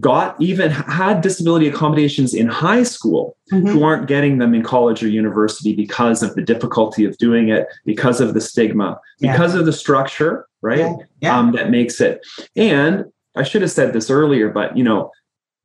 got 0.00 0.40
even 0.40 0.70
had 0.70 1.20
disability 1.20 1.68
accommodations 1.68 2.34
in 2.34 2.46
high 2.46 2.82
school 2.82 3.36
mm-hmm. 3.52 3.66
who 3.66 3.82
aren't 3.82 4.08
getting 4.08 4.38
them 4.38 4.54
in 4.54 4.62
college 4.62 5.02
or 5.02 5.08
university 5.08 5.74
because 5.74 6.22
of 6.22 6.34
the 6.34 6.42
difficulty 6.42 7.04
of 7.04 7.16
doing 7.18 7.48
it 7.48 7.66
because 7.84 8.20
of 8.20 8.34
the 8.34 8.40
stigma 8.40 9.00
yeah. 9.18 9.32
because 9.32 9.54
of 9.54 9.64
the 9.64 9.72
structure 9.72 10.46
right 10.62 10.78
yeah. 10.78 10.94
Yeah. 11.20 11.38
Um, 11.38 11.52
that 11.52 11.70
makes 11.70 12.00
it 12.00 12.26
and 12.56 13.04
i 13.36 13.42
should 13.42 13.62
have 13.62 13.70
said 13.70 13.92
this 13.92 14.10
earlier 14.10 14.50
but 14.50 14.76
you 14.76 14.84
know 14.84 15.10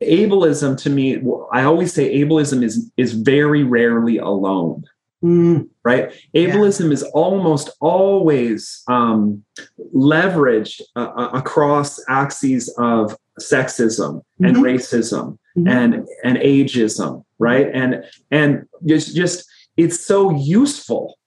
ableism 0.02 0.78
to 0.78 0.89
me 0.89 1.22
i 1.52 1.63
always 1.63 1.94
say 1.94 2.15
ableism 2.15 2.63
is 2.63 2.91
is 2.98 3.13
very 3.13 3.63
rarely 3.63 4.17
alone 4.17 4.86
Mm. 5.24 5.70
Right. 5.84 6.12
Ableism 6.36 6.91
is 6.91 7.04
almost 7.04 7.70
always 7.80 8.82
um, 8.88 9.44
leveraged 9.96 10.82
uh, 10.96 11.12
uh 11.15 11.30
across 11.34 12.00
axes 12.10 12.74
of 12.80 13.15
sexism 13.39 14.15
mm-hmm. 14.15 14.46
and 14.46 14.58
racism 14.58 15.38
mm-hmm. 15.58 15.67
and 15.67 16.08
and 16.24 16.38
ageism. 16.38 17.24
Right. 17.39 17.67
And 17.74 18.04
and 18.30 18.67
just 18.86 19.15
just 19.15 19.46
it's 19.78 20.00
so 20.00 20.32
useful. 20.32 21.17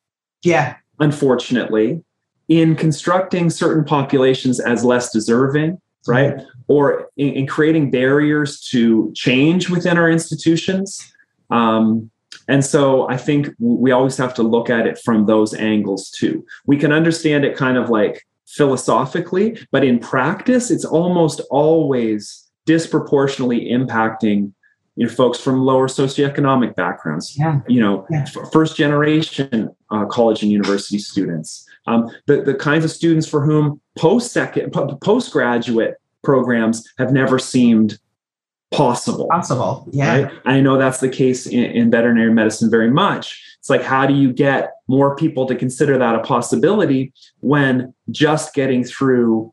Yeah. 0.42 0.76
Unfortunately, 1.00 2.04
in 2.48 2.76
constructing 2.76 3.50
certain 3.50 3.84
populations 3.84 4.60
as 4.60 4.84
less 4.84 5.10
deserving, 5.12 5.80
right, 6.06 6.36
mm-hmm. 6.36 6.44
or 6.68 7.08
in, 7.16 7.32
in, 7.32 7.46
creating 7.46 7.90
barriers 7.90 8.60
to 8.60 9.12
change 9.14 9.70
within 9.70 9.98
our 9.98 10.10
institutions. 10.10 11.12
Um, 11.50 12.10
and 12.48 12.64
so 12.64 13.08
I 13.08 13.16
think 13.16 13.48
we 13.58 13.90
always 13.90 14.16
have 14.18 14.34
to 14.34 14.42
look 14.42 14.68
at 14.68 14.86
it 14.86 14.98
from 14.98 15.26
those 15.26 15.54
angles 15.54 16.10
too. 16.10 16.44
We 16.66 16.76
can 16.76 16.92
understand 16.92 17.44
it 17.44 17.56
kind 17.56 17.78
of 17.78 17.88
like 17.88 18.26
philosophically, 18.46 19.58
but 19.70 19.84
in 19.84 19.98
practice, 19.98 20.70
it's 20.70 20.84
almost 20.84 21.40
always 21.50 22.50
disproportionately 22.66 23.70
impacting 23.70 24.52
you 24.96 25.06
know 25.06 25.12
folks 25.12 25.38
from 25.40 25.60
lower 25.60 25.88
socioeconomic 25.88 26.74
backgrounds 26.76 27.36
yeah. 27.36 27.60
you 27.68 27.80
know 27.80 28.06
yeah. 28.10 28.24
first 28.52 28.76
generation 28.76 29.68
uh, 29.90 30.04
college 30.06 30.42
and 30.42 30.52
university 30.52 30.98
students 30.98 31.68
um, 31.86 32.08
the, 32.26 32.42
the 32.42 32.54
kinds 32.54 32.84
of 32.84 32.90
students 32.90 33.26
for 33.28 33.44
whom 33.44 33.80
post 33.98 34.32
second 34.32 34.72
postgraduate 35.02 35.96
programs 36.22 36.88
have 36.98 37.12
never 37.12 37.38
seemed 37.38 37.98
possible. 38.76 39.28
Possible, 39.28 39.88
yeah. 39.90 40.22
Right? 40.22 40.32
I 40.44 40.60
know 40.60 40.78
that's 40.78 40.98
the 40.98 41.08
case 41.08 41.46
in, 41.46 41.64
in, 41.64 41.90
veterinary 41.90 42.32
medicine 42.32 42.70
very 42.70 42.90
much. 42.90 43.56
It's 43.58 43.70
like, 43.70 43.82
how 43.82 44.06
do 44.06 44.14
you 44.14 44.32
get 44.32 44.74
more 44.88 45.16
people 45.16 45.46
to 45.46 45.54
consider 45.54 45.98
that 45.98 46.14
a 46.14 46.20
possibility 46.20 47.12
when 47.40 47.94
just 48.10 48.54
getting 48.54 48.84
through 48.84 49.52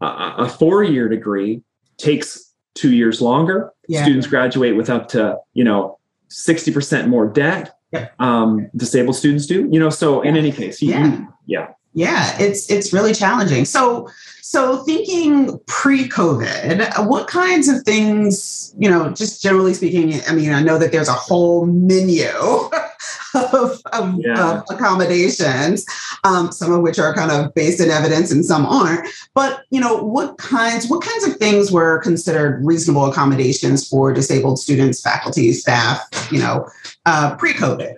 a, 0.00 0.34
a 0.38 0.48
four 0.48 0.82
year 0.82 1.08
degree 1.08 1.62
takes 1.98 2.52
two 2.74 2.92
years 2.92 3.20
longer? 3.20 3.72
Yeah. 3.88 4.02
Students 4.02 4.26
graduate 4.26 4.76
with 4.76 4.90
up 4.90 5.08
to, 5.08 5.38
you 5.52 5.64
know, 5.64 5.98
60% 6.30 7.08
more 7.08 7.26
debt. 7.26 7.76
Yeah. 7.90 8.08
Um, 8.18 8.70
disabled 8.74 9.16
students 9.16 9.46
do, 9.46 9.68
you 9.70 9.78
know, 9.78 9.90
so 9.90 10.22
in 10.22 10.36
any 10.36 10.50
case, 10.50 10.80
you, 10.80 10.90
yeah. 10.90 11.06
You, 11.06 11.28
yeah 11.46 11.68
yeah 11.94 12.36
it's 12.40 12.70
it's 12.70 12.92
really 12.92 13.14
challenging. 13.14 13.64
So 13.64 14.08
so 14.42 14.82
thinking 14.82 15.58
pre-covid 15.66 17.06
what 17.06 17.26
kinds 17.26 17.68
of 17.68 17.82
things 17.84 18.74
you 18.76 18.90
know 18.90 19.10
just 19.10 19.40
generally 19.40 19.72
speaking 19.72 20.20
i 20.28 20.34
mean 20.34 20.52
i 20.52 20.60
know 20.60 20.76
that 20.76 20.92
there's 20.92 21.08
a 21.08 21.14
whole 21.14 21.64
menu 21.64 22.28
of, 23.34 23.80
of, 23.94 24.14
yeah. 24.18 24.58
of 24.58 24.64
accommodations 24.68 25.86
um, 26.24 26.52
some 26.52 26.72
of 26.72 26.82
which 26.82 26.98
are 26.98 27.14
kind 27.14 27.30
of 27.30 27.54
based 27.54 27.80
in 27.80 27.90
evidence 27.90 28.30
and 28.30 28.44
some 28.44 28.64
aren't. 28.66 29.08
But 29.34 29.64
you 29.70 29.80
know 29.80 29.96
what 29.96 30.38
kinds 30.38 30.88
what 30.88 31.02
kinds 31.02 31.24
of 31.24 31.36
things 31.36 31.72
were 31.72 31.98
considered 31.98 32.64
reasonable 32.64 33.06
accommodations 33.06 33.88
for 33.88 34.12
disabled 34.12 34.58
students 34.58 35.00
faculty 35.00 35.52
staff 35.52 36.28
you 36.30 36.38
know 36.38 36.68
uh, 37.06 37.34
pre-covid 37.36 37.94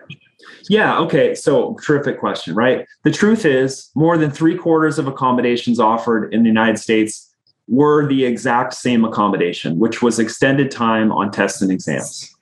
yeah. 0.69 0.99
Okay. 0.99 1.35
So, 1.35 1.77
terrific 1.83 2.19
question, 2.19 2.55
right? 2.55 2.87
The 3.03 3.11
truth 3.11 3.45
is, 3.45 3.91
more 3.95 4.17
than 4.17 4.31
three 4.31 4.57
quarters 4.57 4.99
of 4.99 5.07
accommodations 5.07 5.79
offered 5.79 6.33
in 6.33 6.43
the 6.43 6.49
United 6.49 6.79
States 6.79 7.31
were 7.69 8.07
the 8.07 8.25
exact 8.25 8.75
same 8.75 9.05
accommodation, 9.05 9.79
which 9.79 10.03
was 10.03 10.19
extended 10.19 10.71
time 10.71 11.11
on 11.13 11.31
tests 11.31 11.63
and 11.63 11.71
exams. 11.71 12.35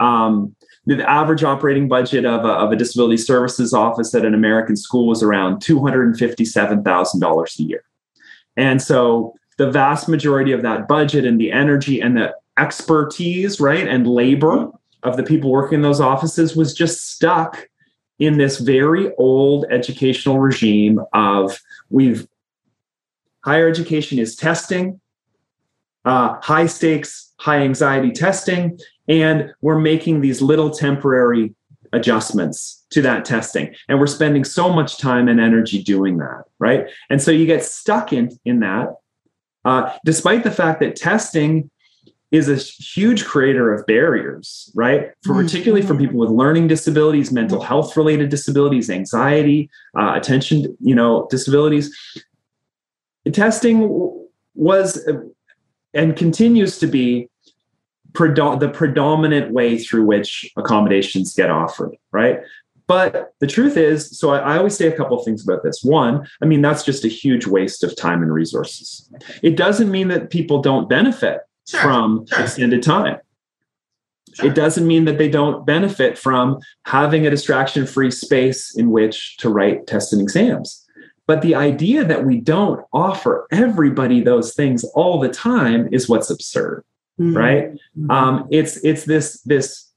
Um, 0.00 0.54
the 0.84 1.08
average 1.08 1.44
operating 1.44 1.88
budget 1.88 2.24
of 2.24 2.44
a, 2.44 2.48
of 2.48 2.72
a 2.72 2.76
disability 2.76 3.16
services 3.16 3.72
office 3.72 4.14
at 4.14 4.24
an 4.24 4.34
American 4.34 4.76
school 4.76 5.06
was 5.06 5.22
around 5.22 5.62
$257,000 5.62 7.58
a 7.58 7.62
year. 7.62 7.84
And 8.56 8.82
so 8.82 9.34
the 9.58 9.70
vast 9.70 10.08
majority 10.08 10.52
of 10.52 10.62
that 10.62 10.88
budget 10.88 11.24
and 11.24 11.40
the 11.40 11.52
energy 11.52 12.00
and 12.00 12.16
the 12.16 12.34
expertise, 12.58 13.60
right, 13.60 13.86
and 13.86 14.06
labor 14.06 14.70
of 15.02 15.16
the 15.16 15.22
people 15.22 15.50
working 15.50 15.76
in 15.76 15.82
those 15.82 16.00
offices 16.00 16.56
was 16.56 16.74
just 16.74 17.10
stuck 17.12 17.68
in 18.18 18.38
this 18.38 18.58
very 18.58 19.14
old 19.16 19.66
educational 19.70 20.38
regime 20.38 21.00
of 21.12 21.58
we've 21.90 22.26
higher 23.44 23.68
education 23.68 24.18
is 24.18 24.36
testing 24.36 25.00
uh, 26.04 26.38
high 26.40 26.66
stakes 26.66 27.32
high 27.40 27.58
anxiety 27.58 28.12
testing 28.12 28.78
and 29.08 29.52
we're 29.60 29.78
making 29.78 30.20
these 30.20 30.40
little 30.40 30.70
temporary 30.70 31.54
adjustments 31.92 32.86
to 32.90 33.02
that 33.02 33.24
testing. 33.24 33.74
And 33.88 33.98
we're 33.98 34.06
spending 34.06 34.44
so 34.44 34.72
much 34.72 34.96
time 34.96 35.28
and 35.28 35.40
energy 35.40 35.82
doing 35.82 36.18
that 36.18 36.44
right? 36.58 36.88
And 37.10 37.20
so 37.20 37.32
you 37.32 37.44
get 37.44 37.64
stuck 37.64 38.12
in 38.12 38.30
in 38.44 38.60
that 38.60 38.94
uh, 39.64 39.92
despite 40.04 40.44
the 40.44 40.50
fact 40.50 40.80
that 40.80 40.96
testing 40.96 41.70
is 42.32 42.48
a 42.48 42.56
huge 42.56 43.26
creator 43.26 43.72
of 43.72 43.86
barriers, 43.86 44.72
right? 44.74 45.10
For 45.22 45.32
Mm-hmm. 45.34 45.42
particularly 45.42 45.82
for 45.86 45.94
people 45.94 46.18
with 46.18 46.30
learning 46.30 46.66
disabilities, 46.68 47.30
mental 47.30 47.60
health 47.60 47.96
related 47.96 48.30
disabilities, 48.30 48.88
anxiety, 48.90 49.70
uh, 49.98 50.14
attention, 50.14 50.76
you 50.80 50.94
know, 50.94 51.28
disabilities. 51.30 51.94
Testing 53.32 53.88
was 54.54 55.06
and 55.94 56.16
continues 56.16 56.78
to 56.78 56.86
be 56.86 57.28
predo- 58.12 58.58
the 58.58 58.68
predominant 58.68 59.52
way 59.52 59.78
through 59.78 60.04
which 60.06 60.50
accommodations 60.56 61.34
get 61.34 61.50
offered, 61.50 61.94
right? 62.12 62.40
But 62.88 63.34
the 63.40 63.46
truth 63.46 63.76
is, 63.76 64.18
so 64.18 64.30
I, 64.30 64.38
I 64.38 64.58
always 64.58 64.76
say 64.76 64.86
a 64.88 64.96
couple 64.96 65.18
of 65.18 65.24
things 65.24 65.44
about 65.46 65.62
this. 65.62 65.82
One, 65.82 66.26
I 66.42 66.46
mean, 66.46 66.62
that's 66.62 66.82
just 66.82 67.04
a 67.04 67.08
huge 67.08 67.46
waste 67.46 67.84
of 67.84 67.94
time 67.94 68.22
and 68.22 68.32
resources. 68.32 69.08
It 69.42 69.56
doesn't 69.56 69.90
mean 69.90 70.08
that 70.08 70.30
people 70.30 70.60
don't 70.60 70.88
benefit 70.88 71.40
Sure. 71.68 71.80
from 71.80 72.26
sure. 72.26 72.40
extended 72.40 72.82
time. 72.82 73.18
Sure. 74.34 74.46
It 74.46 74.54
doesn't 74.54 74.86
mean 74.86 75.04
that 75.04 75.18
they 75.18 75.28
don't 75.28 75.66
benefit 75.66 76.16
from 76.18 76.58
having 76.86 77.26
a 77.26 77.30
distraction 77.30 77.86
free 77.86 78.10
space 78.10 78.74
in 78.76 78.90
which 78.90 79.36
to 79.38 79.50
write 79.50 79.86
tests 79.86 80.12
and 80.12 80.22
exams. 80.22 80.84
But 81.26 81.42
the 81.42 81.54
idea 81.54 82.04
that 82.04 82.24
we 82.24 82.40
don't 82.40 82.80
offer 82.92 83.46
everybody 83.52 84.20
those 84.20 84.54
things 84.54 84.84
all 84.94 85.20
the 85.20 85.28
time 85.28 85.88
is 85.92 86.08
what's 86.08 86.30
absurd, 86.30 86.82
Mhm. 87.20 87.36
right? 87.36 87.70
Mhm. 87.98 88.10
Um, 88.10 88.46
it's 88.50 88.78
it's 88.84 89.04
this 89.04 89.40
this 89.42 89.88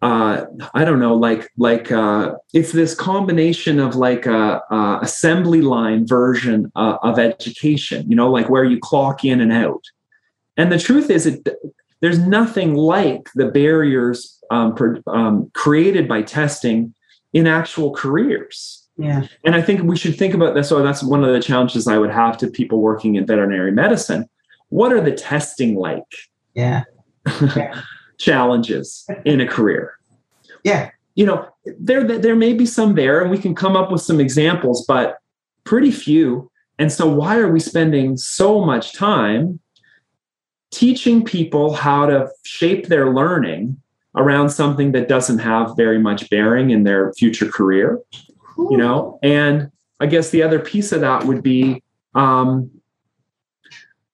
uh, 0.00 0.46
I 0.74 0.84
don't 0.84 0.98
know, 0.98 1.14
like 1.14 1.48
like 1.56 1.92
uh, 1.92 2.32
it's 2.52 2.72
this 2.72 2.92
combination 2.94 3.78
of 3.78 3.94
like 3.94 4.26
a, 4.26 4.60
a 4.70 4.98
assembly 5.02 5.60
line 5.60 6.06
version 6.08 6.72
uh, 6.74 6.96
of 7.04 7.20
education, 7.20 8.08
you 8.10 8.16
know, 8.16 8.28
like 8.30 8.48
where 8.50 8.64
you 8.64 8.78
clock 8.80 9.24
in 9.24 9.40
and 9.40 9.52
out. 9.52 9.84
And 10.56 10.70
the 10.70 10.78
truth 10.78 11.10
is, 11.10 11.26
it 11.26 11.48
there's 12.00 12.18
nothing 12.18 12.74
like 12.74 13.30
the 13.36 13.46
barriers 13.46 14.38
um, 14.50 14.74
per, 14.74 15.00
um, 15.06 15.50
created 15.54 16.08
by 16.08 16.22
testing 16.22 16.92
in 17.32 17.46
actual 17.46 17.92
careers. 17.94 18.86
yeah. 18.98 19.26
And 19.44 19.54
I 19.54 19.62
think 19.62 19.82
we 19.82 19.96
should 19.96 20.18
think 20.18 20.34
about 20.34 20.54
this. 20.54 20.68
So 20.68 20.82
that's 20.82 21.02
one 21.02 21.24
of 21.24 21.32
the 21.32 21.40
challenges 21.40 21.86
I 21.86 21.96
would 21.96 22.10
have 22.10 22.36
to 22.38 22.48
people 22.48 22.80
working 22.80 23.14
in 23.14 23.24
veterinary 23.24 23.72
medicine. 23.72 24.28
What 24.68 24.92
are 24.92 25.00
the 25.00 25.12
testing 25.12 25.76
like? 25.76 26.02
Yeah. 26.54 26.84
Yeah. 27.56 27.80
challenges 28.18 29.06
in 29.24 29.40
a 29.40 29.46
career. 29.46 29.96
Yeah. 30.64 30.90
You 31.14 31.26
know, 31.26 31.48
there 31.78 32.02
there 32.04 32.36
may 32.36 32.52
be 32.52 32.66
some 32.66 32.94
there 32.94 33.20
and 33.20 33.30
we 33.30 33.38
can 33.38 33.54
come 33.54 33.76
up 33.76 33.92
with 33.92 34.00
some 34.02 34.18
examples, 34.20 34.84
but 34.86 35.18
pretty 35.64 35.90
few. 35.92 36.50
And 36.78 36.90
so 36.90 37.06
why 37.06 37.36
are 37.38 37.50
we 37.50 37.60
spending 37.60 38.16
so 38.16 38.64
much 38.64 38.92
time 38.92 39.60
teaching 40.72 41.24
people 41.24 41.74
how 41.74 42.06
to 42.06 42.28
shape 42.44 42.88
their 42.88 43.12
learning 43.12 43.80
around 44.16 44.50
something 44.50 44.92
that 44.92 45.08
doesn't 45.08 45.38
have 45.38 45.76
very 45.76 45.98
much 45.98 46.28
bearing 46.28 46.70
in 46.70 46.82
their 46.82 47.12
future 47.14 47.48
career? 47.48 48.00
you 48.70 48.76
know 48.76 49.18
and 49.22 49.70
i 50.00 50.06
guess 50.06 50.30
the 50.30 50.42
other 50.42 50.58
piece 50.58 50.92
of 50.92 51.00
that 51.00 51.24
would 51.24 51.42
be 51.42 51.82
um, 52.14 52.70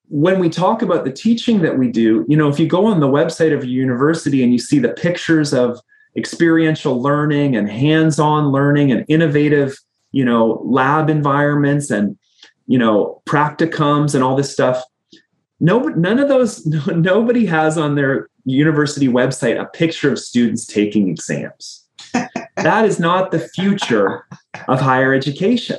when 0.08 0.38
we 0.38 0.48
talk 0.48 0.82
about 0.82 1.04
the 1.04 1.12
teaching 1.12 1.60
that 1.60 1.76
we 1.76 1.88
do 1.88 2.24
you 2.28 2.36
know 2.36 2.48
if 2.48 2.58
you 2.58 2.66
go 2.66 2.86
on 2.86 3.00
the 3.00 3.08
website 3.08 3.54
of 3.54 3.62
a 3.62 3.66
university 3.66 4.42
and 4.42 4.52
you 4.52 4.58
see 4.58 4.78
the 4.78 4.90
pictures 4.90 5.52
of 5.52 5.78
experiential 6.16 7.00
learning 7.00 7.56
and 7.56 7.70
hands-on 7.70 8.50
learning 8.50 8.90
and 8.92 9.04
innovative 9.08 9.76
you 10.12 10.24
know 10.24 10.62
lab 10.64 11.10
environments 11.10 11.90
and 11.90 12.16
you 12.66 12.78
know 12.78 13.20
practicums 13.26 14.14
and 14.14 14.24
all 14.24 14.36
this 14.36 14.52
stuff 14.52 14.82
no 15.60 15.80
none 15.80 16.18
of 16.18 16.28
those 16.28 16.64
nobody 16.86 17.46
has 17.46 17.76
on 17.76 17.94
their 17.94 18.28
university 18.44 19.08
website 19.08 19.60
a 19.60 19.66
picture 19.66 20.12
of 20.12 20.18
students 20.18 20.66
taking 20.66 21.08
exams 21.08 21.88
that 22.56 22.84
is 22.84 22.98
not 22.98 23.30
the 23.30 23.40
future 23.40 24.24
of 24.68 24.80
higher 24.80 25.14
education, 25.14 25.78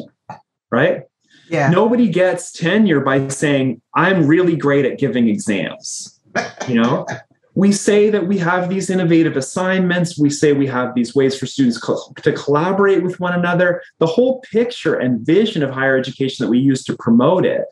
right? 0.72 1.04
Yeah. 1.50 1.70
Nobody 1.70 2.10
gets 2.10 2.52
tenure 2.52 3.02
by 3.02 3.28
saying, 3.30 3.82
I'm 3.96 4.28
really 4.28 4.56
great 4.56 4.86
at 4.86 5.00
giving 5.00 5.28
exams. 5.28 6.20
You 6.68 6.82
know, 6.82 7.08
we 7.56 7.72
say 7.72 8.10
that 8.12 8.28
we 8.28 8.38
have 8.38 8.70
these 8.70 8.90
innovative 8.90 9.36
assignments. 9.36 10.18
We 10.18 10.30
say 10.30 10.54
we 10.54 10.68
have 10.68 10.94
these 10.94 11.16
ways 11.16 11.38
for 11.38 11.48
students 11.48 11.80
co- 11.80 12.14
to 12.22 12.32
collaborate 12.34 13.04
with 13.04 13.20
one 13.20 13.34
another. 13.34 13.82
The 13.98 14.06
whole 14.06 14.42
picture 14.52 14.96
and 14.96 15.26
vision 15.26 15.64
of 15.64 15.72
higher 15.72 15.98
education 15.98 16.46
that 16.46 16.52
we 16.52 16.60
use 16.60 16.84
to 16.84 16.96
promote 16.96 17.46
it 17.46 17.66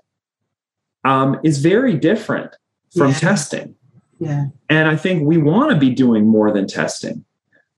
um, 1.07 1.39
is 1.43 1.59
very 1.59 1.95
different 1.95 2.51
from 2.95 3.09
Yeah. 3.11 3.17
testing. 3.17 3.75
Yeah. 4.19 4.45
And 4.69 4.87
I 4.87 4.95
think 4.95 5.23
we 5.23 5.37
want 5.37 5.71
to 5.71 5.77
be 5.77 5.91
doing 5.91 6.27
more 6.27 6.51
than 6.51 6.67
testing. 6.67 7.23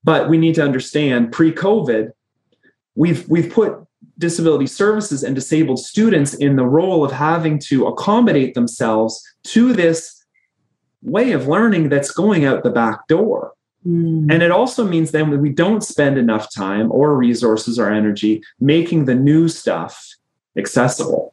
But 0.03 0.29
we 0.29 0.37
need 0.37 0.55
to 0.55 0.63
understand 0.63 1.31
pre-COVID, 1.31 2.11
we've 2.95 3.27
we've 3.29 3.51
put 3.51 3.71
disability 4.17 4.67
services 4.67 5.23
and 5.23 5.35
disabled 5.35 5.79
students 5.79 6.33
in 6.33 6.55
the 6.55 6.65
role 6.65 7.03
of 7.05 7.11
having 7.11 7.59
to 7.69 7.87
accommodate 7.87 8.53
themselves 8.53 9.21
to 9.43 9.73
this 9.73 10.25
way 11.01 11.31
of 11.31 11.47
learning 11.47 11.89
that's 11.89 12.11
going 12.11 12.45
out 12.45 12.63
the 12.63 12.69
back 12.69 13.07
door. 13.07 13.53
Mm. 13.85 14.31
And 14.31 14.43
it 14.43 14.51
also 14.51 14.85
means 14.85 15.11
then 15.11 15.41
we 15.41 15.49
don't 15.49 15.83
spend 15.83 16.17
enough 16.17 16.53
time 16.53 16.91
or 16.91 17.15
resources 17.15 17.79
or 17.79 17.89
energy 17.89 18.41
making 18.59 19.05
the 19.05 19.15
new 19.15 19.47
stuff 19.47 20.05
accessible. 20.57 21.28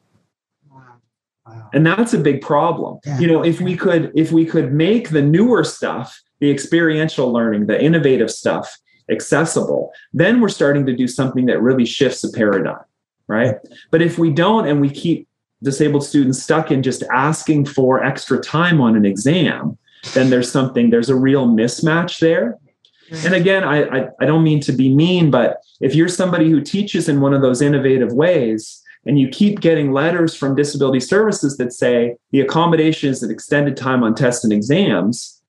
Wow. 1.47 1.71
and 1.73 1.87
that's 1.87 2.13
a 2.15 2.19
big 2.19 2.41
problem 2.43 2.99
Yeah. 3.05 3.19
you 3.21 3.27
know 3.27 3.45
if 3.45 3.61
we 3.61 3.77
could 3.77 4.13
if 4.15 4.33
we 4.33 4.45
could 4.45 4.73
make 4.73 5.11
the 5.11 5.23
newer 5.23 5.63
stuff 5.65 6.21
the 6.41 6.51
experiential 6.51 7.33
learning 7.33 7.67
the 7.67 7.81
innovative 7.81 8.31
stuff 8.31 8.77
accessible 9.11 9.93
then 10.13 10.41
we're 10.41 10.49
starting 10.49 10.85
to 10.87 10.95
do 10.97 11.07
something 11.07 11.47
that 11.47 11.61
really 11.63 11.85
shifts 11.87 12.21
the 12.23 12.31
paradigm 12.37 12.85
right 13.29 13.57
but 13.91 14.03
if 14.03 14.19
we 14.19 14.31
don't 14.31 14.67
and 14.67 14.81
we 14.81 14.91
keep 14.91 15.29
disabled 15.63 16.05
students 16.05 16.43
stuck 16.43 16.71
in 16.71 16.83
just 16.83 17.03
asking 17.13 17.65
for 17.65 18.03
extra 18.05 18.39
time 18.41 18.81
on 18.81 18.97
an 18.97 19.07
exam 19.07 19.79
then 20.15 20.29
there's 20.31 20.51
something 20.51 20.91
there's 20.91 21.09
a 21.09 21.15
real 21.17 21.47
mismatch 21.47 22.19
there 22.19 22.59
and 23.25 23.35
again 23.35 23.63
I, 23.65 23.83
I 23.85 24.09
i 24.21 24.25
don't 24.27 24.43
mean 24.43 24.61
to 24.61 24.73
be 24.73 24.93
mean 24.95 25.31
but 25.31 25.59
if 25.81 25.95
you're 25.95 26.09
somebody 26.09 26.51
who 26.51 26.61
teaches 26.61 27.09
in 27.09 27.21
one 27.21 27.33
of 27.35 27.41
those 27.43 27.63
innovative 27.63 28.13
ways 28.13 28.83
and 29.07 29.19
you 29.19 29.29
keep 29.29 29.61
getting 29.61 29.93
letters 29.93 30.35
from 30.35 30.55
disability 30.55 31.01
services 31.01 31.57
that 31.57 31.73
say 31.73 32.17
the 32.33 32.41
accommodation 32.41 33.09
is 33.09 33.23
an 33.23 33.31
extended 33.31 33.77
time 33.77 34.03
on 34.03 34.15
tests 34.15 34.45
and 34.45 34.53
exams 34.53 35.41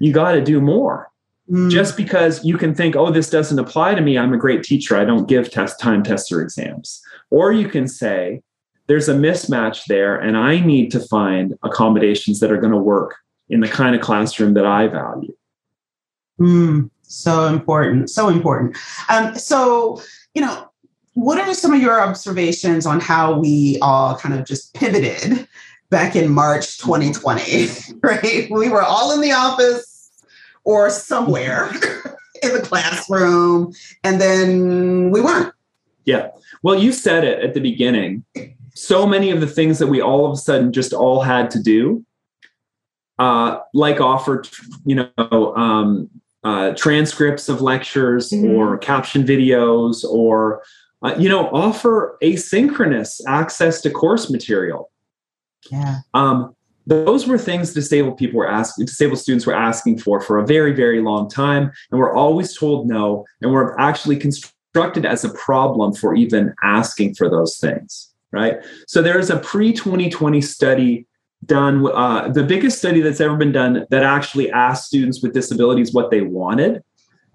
you 0.00 0.12
got 0.12 0.32
to 0.32 0.42
do 0.42 0.60
more 0.60 1.10
Mm. 1.48 1.70
just 1.70 1.96
because 1.96 2.44
you 2.44 2.58
can 2.58 2.74
think 2.74 2.96
oh 2.96 3.08
this 3.12 3.30
doesn't 3.30 3.60
apply 3.60 3.94
to 3.94 4.00
me 4.00 4.18
i'm 4.18 4.32
a 4.32 4.36
great 4.36 4.64
teacher 4.64 4.96
i 4.96 5.04
don't 5.04 5.28
give 5.28 5.48
test 5.48 5.78
time 5.78 6.02
tests 6.02 6.32
or 6.32 6.42
exams 6.42 7.00
or 7.30 7.52
you 7.52 7.68
can 7.68 7.86
say 7.86 8.42
there's 8.88 9.08
a 9.08 9.14
mismatch 9.14 9.84
there 9.86 10.16
and 10.16 10.36
i 10.36 10.58
need 10.58 10.90
to 10.90 10.98
find 10.98 11.54
accommodations 11.62 12.40
that 12.40 12.50
are 12.50 12.58
going 12.58 12.72
to 12.72 12.76
work 12.76 13.14
in 13.48 13.60
the 13.60 13.68
kind 13.68 13.94
of 13.94 14.00
classroom 14.00 14.54
that 14.54 14.66
i 14.66 14.88
value 14.88 15.32
Mm, 16.40 16.90
so 17.02 17.46
important, 17.46 18.10
so 18.10 18.28
important. 18.28 18.76
Um, 19.08 19.34
so, 19.36 20.02
you 20.34 20.42
know, 20.42 20.68
what 21.16 21.38
are 21.38 21.54
some 21.54 21.72
of 21.72 21.80
your 21.80 21.98
observations 21.98 22.84
on 22.84 23.00
how 23.00 23.38
we 23.38 23.78
all 23.80 24.18
kind 24.18 24.38
of 24.38 24.44
just 24.44 24.74
pivoted 24.74 25.48
back 25.88 26.14
in 26.14 26.30
March 26.30 26.76
2020? 26.78 27.68
Right, 28.02 28.48
we 28.50 28.68
were 28.68 28.82
all 28.82 29.12
in 29.12 29.22
the 29.22 29.32
office 29.32 30.10
or 30.64 30.90
somewhere 30.90 31.70
in 32.42 32.52
the 32.52 32.60
classroom, 32.62 33.72
and 34.04 34.20
then 34.20 35.10
we 35.10 35.22
weren't. 35.22 35.52
Yeah. 36.04 36.28
Well, 36.62 36.74
you 36.76 36.92
said 36.92 37.24
it 37.24 37.42
at 37.42 37.54
the 37.54 37.60
beginning. 37.60 38.22
So 38.74 39.06
many 39.06 39.30
of 39.30 39.40
the 39.40 39.46
things 39.46 39.78
that 39.78 39.86
we 39.86 40.02
all 40.02 40.26
of 40.26 40.32
a 40.32 40.36
sudden 40.36 40.70
just 40.72 40.92
all 40.92 41.22
had 41.22 41.50
to 41.52 41.62
do, 41.62 42.04
uh, 43.18 43.60
like 43.72 44.00
offer, 44.02 44.44
you 44.84 44.96
know, 44.96 45.56
um, 45.56 46.10
uh, 46.44 46.74
transcripts 46.74 47.48
of 47.48 47.62
lectures 47.62 48.30
Mhm. 48.30 48.54
or 48.54 48.76
caption 48.76 49.24
videos 49.24 50.04
or, 50.04 50.62
uh, 51.02 51.14
you 51.18 51.28
know, 51.28 51.48
offer 51.48 52.16
asynchronous 52.22 53.20
access 53.26 53.80
to 53.82 53.90
course 53.90 54.30
material. 54.30 54.90
Yeah. 55.70 55.98
Um, 56.14 56.54
those 56.86 57.26
were 57.26 57.38
things 57.38 57.74
disabled 57.74 58.16
people 58.16 58.38
were 58.38 58.48
asking, 58.48 58.86
disabled 58.86 59.18
students 59.18 59.44
were 59.44 59.54
asking 59.54 59.98
for 59.98 60.20
for 60.20 60.38
a 60.38 60.46
very, 60.46 60.72
very 60.72 61.00
long 61.00 61.28
time. 61.28 61.72
And 61.90 62.00
we're 62.00 62.14
always 62.14 62.56
told 62.56 62.86
no. 62.86 63.24
And 63.42 63.52
we're 63.52 63.76
actually 63.78 64.16
constructed 64.16 65.04
as 65.04 65.24
a 65.24 65.30
problem 65.30 65.94
for 65.94 66.14
even 66.14 66.54
asking 66.62 67.14
for 67.14 67.28
those 67.28 67.58
things, 67.58 68.12
right? 68.30 68.64
So 68.86 69.02
there's 69.02 69.30
a 69.30 69.38
pre 69.38 69.72
2020 69.72 70.40
study 70.40 71.06
done, 71.44 71.86
uh, 71.92 72.28
the 72.28 72.44
biggest 72.44 72.78
study 72.78 73.00
that's 73.00 73.20
ever 73.20 73.36
been 73.36 73.52
done 73.52 73.86
that 73.90 74.02
actually 74.02 74.50
asked 74.50 74.86
students 74.86 75.22
with 75.22 75.34
disabilities 75.34 75.92
what 75.92 76.10
they 76.10 76.20
wanted 76.20 76.82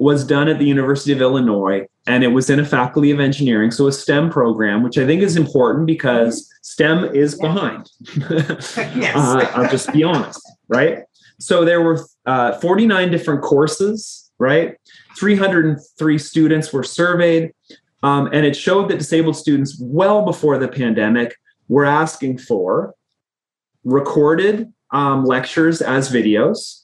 was 0.02 0.26
done 0.26 0.48
at 0.48 0.58
the 0.58 0.66
University 0.66 1.12
of 1.12 1.22
Illinois, 1.22 1.86
and 2.08 2.24
it 2.24 2.30
was 2.30 2.50
in 2.50 2.60
a 2.60 2.66
faculty 2.66 3.12
of 3.12 3.20
engineering, 3.20 3.70
so 3.70 3.86
a 3.88 3.92
STEM 3.92 4.32
program, 4.32 4.82
which 4.82 4.98
I 4.98 5.06
think 5.06 5.22
is 5.22 5.38
important 5.38 5.86
because 5.86 6.52
STEM 6.64 7.16
is 7.16 7.38
behind. 7.38 7.90
Yes. 8.96 9.16
uh, 9.16 9.52
I'll 9.54 9.70
just 9.70 9.94
be 9.94 10.04
honest, 10.04 10.42
right? 10.68 11.04
so 11.42 11.66
there 11.66 11.82
were 11.82 12.00
uh, 12.26 12.54
49 12.60 13.12
different 13.12 13.42
courses, 13.42 14.32
right? 14.40 14.76
303 15.18 16.18
students 16.18 16.74
were 16.74 16.84
surveyed, 16.84 17.52
um, 18.04 18.28
and 18.34 18.46
it 18.46 18.56
showed 18.56 18.90
that 18.90 18.98
disabled 18.98 19.36
students, 19.36 19.78
well 19.80 20.24
before 20.26 20.58
the 20.58 20.68
pandemic, 20.68 21.36
were 21.68 21.86
asking 21.86 22.38
for 22.40 22.96
recorded 23.84 24.72
um, 24.92 25.26
lectures 25.26 25.82
as 25.82 26.12
videos, 26.12 26.81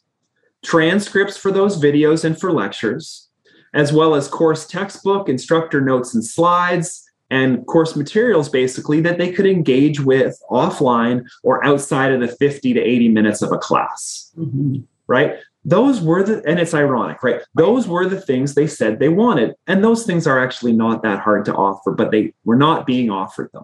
transcripts 0.67 1.37
for 1.37 1.49
those 1.49 1.81
videos 1.81 2.25
and 2.25 2.37
for 2.37 2.51
lectures, 2.51 3.29
as 3.73 3.93
well 3.93 4.15
as 4.15 4.27
course 4.27 4.67
textbook, 4.67 5.29
instructor 5.29 5.79
notes 5.79 6.13
and 6.13 6.25
slides, 6.25 7.09
and 7.29 7.65
course 7.67 7.95
materials 7.95 8.49
basically 8.49 8.99
that 9.01 9.17
they 9.17 9.31
could 9.31 9.45
engage 9.45 10.01
with 10.01 10.37
offline 10.51 11.25
or 11.43 11.63
outside 11.63 12.11
of 12.11 12.19
the 12.19 12.27
50 12.27 12.73
to 12.73 12.81
80 12.81 13.09
minutes 13.09 13.41
of 13.41 13.51
a 13.53 13.57
class. 13.57 14.31
Mm-hmm. 14.37 14.79
Right? 15.07 15.35
Those 15.63 16.01
were 16.01 16.23
the, 16.23 16.43
and 16.45 16.59
it's 16.59 16.73
ironic, 16.73 17.23
right? 17.23 17.41
Those 17.55 17.87
were 17.87 18.05
the 18.05 18.19
things 18.19 18.53
they 18.53 18.67
said 18.67 18.99
they 18.99 19.09
wanted. 19.09 19.55
And 19.67 19.83
those 19.83 20.05
things 20.05 20.27
are 20.27 20.41
actually 20.41 20.73
not 20.73 21.01
that 21.03 21.19
hard 21.19 21.45
to 21.45 21.55
offer, 21.55 21.91
but 21.91 22.11
they 22.11 22.33
were 22.43 22.55
not 22.57 22.85
being 22.85 23.09
offered 23.09 23.51
them. 23.53 23.63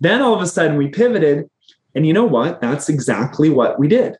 Then 0.00 0.20
all 0.20 0.34
of 0.34 0.42
a 0.42 0.46
sudden 0.46 0.76
we 0.76 0.88
pivoted 0.88 1.48
and 1.94 2.06
you 2.06 2.12
know 2.12 2.24
what? 2.24 2.60
That's 2.60 2.88
exactly 2.88 3.50
what 3.50 3.78
we 3.78 3.88
did. 3.88 4.16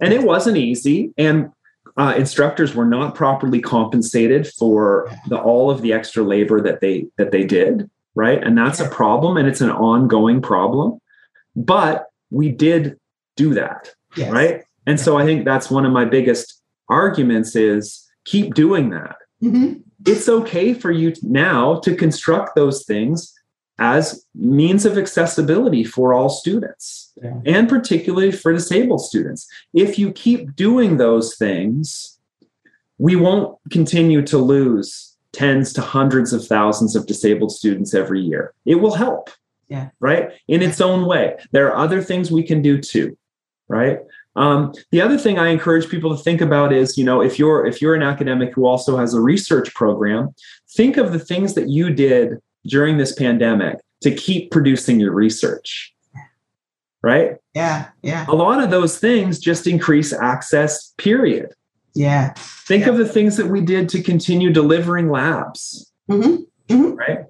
And 0.00 0.12
it 0.12 0.22
wasn't 0.22 0.56
easy. 0.56 1.12
And 1.18 1.52
uh, 1.96 2.14
instructors 2.16 2.74
were 2.74 2.86
not 2.86 3.14
properly 3.14 3.60
compensated 3.60 4.46
for 4.46 5.10
the, 5.28 5.38
all 5.38 5.70
of 5.70 5.82
the 5.82 5.92
extra 5.92 6.22
labor 6.22 6.60
that 6.60 6.80
they 6.80 7.06
that 7.16 7.30
they 7.30 7.44
did 7.44 7.90
right 8.14 8.42
and 8.42 8.56
that's 8.56 8.80
a 8.80 8.88
problem 8.88 9.36
and 9.36 9.48
it's 9.48 9.60
an 9.60 9.70
ongoing 9.70 10.40
problem 10.40 11.00
but 11.56 12.06
we 12.30 12.50
did 12.50 12.98
do 13.36 13.54
that 13.54 13.94
yes. 14.16 14.30
right 14.30 14.62
and 14.86 14.98
so 14.98 15.18
i 15.18 15.24
think 15.24 15.44
that's 15.44 15.70
one 15.70 15.86
of 15.86 15.92
my 15.92 16.04
biggest 16.04 16.62
arguments 16.88 17.54
is 17.54 18.08
keep 18.24 18.54
doing 18.54 18.90
that 18.90 19.16
mm-hmm. 19.42 19.74
it's 20.06 20.28
okay 20.28 20.74
for 20.74 20.90
you 20.90 21.14
now 21.22 21.78
to 21.80 21.94
construct 21.94 22.54
those 22.54 22.84
things 22.84 23.32
as 23.80 24.26
means 24.34 24.84
of 24.84 24.98
accessibility 24.98 25.82
for 25.82 26.12
all 26.12 26.28
students 26.28 27.12
yeah. 27.22 27.40
and 27.46 27.68
particularly 27.68 28.30
for 28.30 28.52
disabled 28.52 29.00
students. 29.00 29.48
If 29.72 29.98
you 29.98 30.12
keep 30.12 30.54
doing 30.54 30.98
those 30.98 31.36
things, 31.36 32.18
we 32.98 33.16
won't 33.16 33.58
continue 33.70 34.22
to 34.26 34.36
lose 34.36 35.16
tens 35.32 35.72
to 35.72 35.80
hundreds 35.80 36.32
of 36.32 36.46
thousands 36.46 36.94
of 36.94 37.06
disabled 37.06 37.52
students 37.52 37.94
every 37.94 38.20
year. 38.20 38.52
It 38.66 38.76
will 38.76 38.94
help. 38.94 39.30
Yeah. 39.68 39.88
Right. 39.98 40.30
In 40.48 40.62
its 40.62 40.80
own 40.80 41.06
way. 41.06 41.36
There 41.52 41.72
are 41.72 41.76
other 41.76 42.02
things 42.02 42.30
we 42.30 42.42
can 42.42 42.60
do 42.60 42.78
too. 42.78 43.16
Right. 43.68 44.00
Um, 44.36 44.74
the 44.90 45.00
other 45.00 45.16
thing 45.16 45.38
I 45.38 45.48
encourage 45.48 45.88
people 45.88 46.14
to 46.16 46.22
think 46.22 46.40
about 46.40 46.72
is, 46.72 46.98
you 46.98 47.04
know, 47.04 47.22
if 47.22 47.38
you're 47.38 47.66
if 47.66 47.80
you're 47.80 47.94
an 47.94 48.02
academic 48.02 48.52
who 48.52 48.66
also 48.66 48.96
has 48.96 49.14
a 49.14 49.20
research 49.20 49.72
program, 49.74 50.34
think 50.70 50.96
of 50.96 51.12
the 51.12 51.18
things 51.18 51.54
that 51.54 51.68
you 51.68 51.90
did 51.90 52.40
during 52.66 52.98
this 52.98 53.12
pandemic 53.14 53.78
to 54.02 54.14
keep 54.14 54.50
producing 54.50 55.00
your 55.00 55.12
research. 55.12 55.94
Right? 57.02 57.36
Yeah, 57.54 57.88
yeah. 58.02 58.26
A 58.28 58.34
lot 58.34 58.62
of 58.62 58.70
those 58.70 58.98
things 58.98 59.38
just 59.38 59.66
increase 59.66 60.12
access, 60.12 60.92
period. 60.98 61.54
Yeah. 61.94 62.34
Think 62.36 62.84
yeah. 62.84 62.90
of 62.90 62.98
the 62.98 63.08
things 63.08 63.36
that 63.38 63.46
we 63.46 63.62
did 63.62 63.88
to 63.90 64.02
continue 64.02 64.52
delivering 64.52 65.10
labs. 65.10 65.90
Mm-hmm. 66.10 66.42
Mm-hmm. 66.72 66.94
Right? 66.94 67.24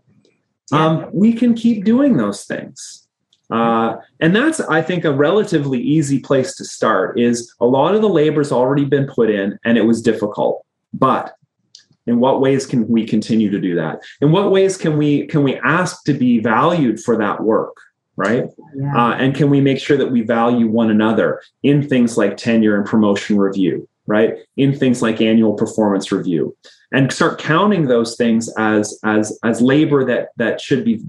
Yeah. 0.73 0.87
Um, 0.87 1.11
we 1.12 1.33
can 1.33 1.55
keep 1.55 1.85
doing 1.85 2.16
those 2.16 2.45
things. 2.45 3.07
Uh, 3.51 3.97
and 4.21 4.35
that's, 4.35 4.61
I 4.61 4.83
think, 4.83 5.05
a 5.05 5.12
relatively 5.12 5.81
easy 5.81 6.21
place 6.21 6.55
to 6.57 6.64
start. 6.64 7.19
Is 7.19 7.53
a 7.61 7.66
lot 7.66 7.95
of 7.95 8.03
the 8.03 8.09
labor's 8.09 8.53
already 8.53 8.85
been 8.85 9.07
put 9.07 9.31
in, 9.31 9.59
and 9.64 9.77
it 9.77 9.83
was 9.83 10.03
difficult. 10.03 10.64
But 10.93 11.35
in 12.07 12.21
what 12.21 12.41
ways 12.41 12.67
can 12.67 12.89
we 12.89 13.07
continue 13.07 13.51
to 13.51 13.61
do 13.61 13.75
that? 13.77 14.01
In 14.21 14.33
what 14.33 14.51
ways 14.51 14.77
can 14.77 14.97
we 14.97 15.27
can 15.27 15.43
we 15.43 15.57
ask 15.57 16.05
to 16.05 16.15
be 16.15 16.41
valued 16.41 17.01
for 17.01 17.17
that 17.17 17.43
work 17.43 17.77
right? 18.17 18.45
Yeah. 18.77 18.95
uh, 18.95 19.15
and 19.15 19.35
can 19.35 19.49
we 19.49 19.63
make 19.63 19.79
sure 19.79 19.97
that 19.97 20.11
we 20.11 20.21
value 20.21 20.69
one 20.69 20.91
another 20.91 21.41
in 21.63 21.89
things 21.89 22.19
like 22.19 22.37
tenure 22.37 22.77
and 22.77 22.85
promotion 22.85 23.39
review 23.39 23.89
right? 24.11 24.39
In 24.57 24.77
things 24.77 25.01
like 25.01 25.21
annual 25.21 25.55
performance 25.55 26.11
review. 26.11 26.57
And 26.93 27.13
start 27.13 27.39
counting 27.39 27.87
those 27.87 28.17
things 28.17 28.53
as 28.59 28.99
as 29.05 29.39
as 29.45 29.63
labor 29.63 30.05
that 30.05 30.31
that 30.37 30.61
should 30.61 30.85
be 30.85 31.01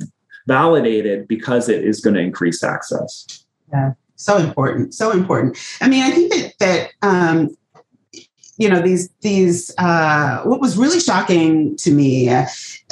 validated 0.48 1.28
because 1.28 1.68
it 1.68 1.84
is 1.84 2.00
going 2.00 2.14
to 2.14 2.22
increase 2.22 2.64
access. 2.64 3.44
Yeah. 3.74 3.94
So 4.16 4.38
important 4.38 4.94
so 4.94 5.12
important. 5.12 5.58
I 5.82 5.90
mean 5.90 6.04
i 6.04 6.12
think 6.12 6.32
that 6.32 6.54
that 6.60 6.92
um, 7.02 7.58
you 8.62 8.70
know 8.70 8.80
these 8.80 9.10
these 9.22 9.74
uh, 9.80 10.42
what 10.44 10.62
was 10.62 10.78
really 10.78 11.00
shocking 11.00 11.76
to 11.78 11.92
me 11.92 12.30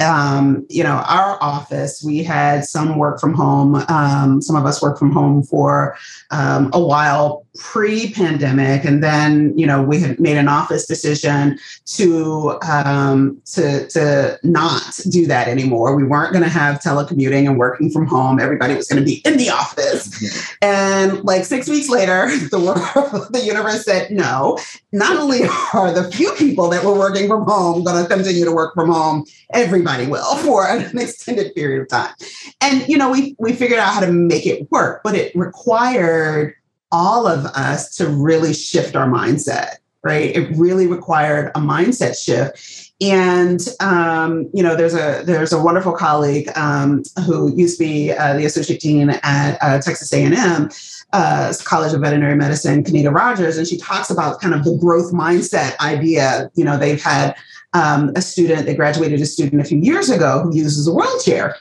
um, 0.00 0.66
you 0.68 0.82
know 0.82 0.96
our 1.06 1.40
office 1.40 2.02
we 2.02 2.24
had 2.24 2.64
some 2.64 2.96
work 2.96 3.20
from 3.20 3.32
home 3.32 3.76
um, 3.88 4.42
some 4.42 4.56
of 4.56 4.66
us 4.66 4.82
work 4.82 4.98
from 4.98 5.12
home 5.12 5.44
for 5.44 5.96
um, 6.32 6.70
a 6.72 6.80
while 6.80 7.46
pre-pandemic 7.58 8.84
and 8.84 9.02
then 9.02 9.56
you 9.58 9.66
know 9.66 9.82
we 9.82 9.98
had 9.98 10.20
made 10.20 10.36
an 10.36 10.46
office 10.46 10.86
decision 10.86 11.58
to 11.84 12.58
um, 12.62 13.40
to 13.44 13.88
to 13.88 14.38
not 14.44 15.00
do 15.10 15.26
that 15.26 15.48
anymore. 15.48 15.96
We 15.96 16.04
weren't 16.04 16.32
going 16.32 16.44
to 16.44 16.50
have 16.50 16.80
telecommuting 16.80 17.48
and 17.48 17.58
working 17.58 17.90
from 17.90 18.06
home. 18.06 18.38
Everybody 18.38 18.76
was 18.76 18.88
going 18.88 19.02
to 19.02 19.04
be 19.04 19.20
in 19.24 19.36
the 19.36 19.50
office. 19.50 20.54
And 20.62 21.24
like 21.24 21.44
six 21.44 21.68
weeks 21.68 21.88
later 21.88 22.26
the 22.50 22.60
world 22.60 23.32
the 23.32 23.40
universe 23.44 23.84
said 23.84 24.10
no. 24.10 24.58
Not 24.92 25.16
only 25.16 25.42
are 25.74 25.92
the 25.92 26.10
few 26.12 26.32
people 26.32 26.68
that 26.70 26.84
were 26.84 26.96
working 26.96 27.26
from 27.26 27.44
home 27.44 27.82
going 27.82 28.02
to 28.02 28.08
continue 28.08 28.44
to 28.44 28.52
work 28.52 28.74
from 28.74 28.90
home 28.90 29.24
everybody 29.52 30.06
will 30.06 30.36
for 30.44 30.66
an 30.68 30.96
extended 30.96 31.54
period 31.54 31.82
of 31.82 31.88
time. 31.88 32.14
And 32.60 32.86
you 32.88 32.96
know 32.96 33.10
we 33.10 33.34
we 33.38 33.52
figured 33.54 33.80
out 33.80 33.94
how 33.94 34.00
to 34.00 34.12
make 34.12 34.46
it 34.46 34.70
work 34.70 35.02
but 35.02 35.16
it 35.16 35.34
required 35.34 36.54
all 36.92 37.26
of 37.26 37.46
us 37.46 37.94
to 37.96 38.08
really 38.08 38.52
shift 38.52 38.96
our 38.96 39.08
mindset 39.08 39.76
right? 40.02 40.34
It 40.34 40.56
really 40.56 40.86
required 40.86 41.50
a 41.54 41.60
mindset 41.60 42.16
shift. 42.16 42.92
And 43.02 43.60
um, 43.80 44.48
you 44.52 44.62
know 44.62 44.76
there's 44.76 44.94
a 44.94 45.22
there's 45.24 45.52
a 45.52 45.62
wonderful 45.62 45.92
colleague 45.92 46.50
um, 46.56 47.02
who 47.26 47.54
used 47.56 47.78
to 47.78 47.84
be 47.84 48.12
uh, 48.12 48.34
the 48.36 48.44
associate 48.44 48.80
dean 48.80 49.10
at 49.10 49.58
uh, 49.62 49.80
texas 49.80 50.12
a&m 50.12 50.68
uh, 51.14 51.52
college 51.64 51.94
of 51.94 52.02
veterinary 52.02 52.36
medicine 52.36 52.84
kenita 52.84 53.12
rogers 53.12 53.56
and 53.56 53.66
she 53.66 53.78
talks 53.78 54.10
about 54.10 54.40
kind 54.40 54.54
of 54.54 54.64
the 54.64 54.76
growth 54.76 55.12
mindset 55.12 55.78
idea 55.80 56.50
you 56.54 56.64
know 56.64 56.76
they've 56.76 57.02
had 57.02 57.34
um, 57.72 58.12
a 58.16 58.22
student 58.22 58.66
they 58.66 58.74
graduated 58.74 59.20
a 59.20 59.26
student 59.26 59.62
a 59.62 59.64
few 59.64 59.78
years 59.78 60.10
ago 60.10 60.42
who 60.42 60.54
uses 60.54 60.86
a 60.86 60.92
wheelchair. 60.92 61.56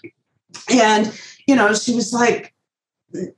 And 0.71 1.17
you 1.47 1.55
know 1.55 1.73
she 1.73 1.93
was 1.93 2.13
like 2.13 2.53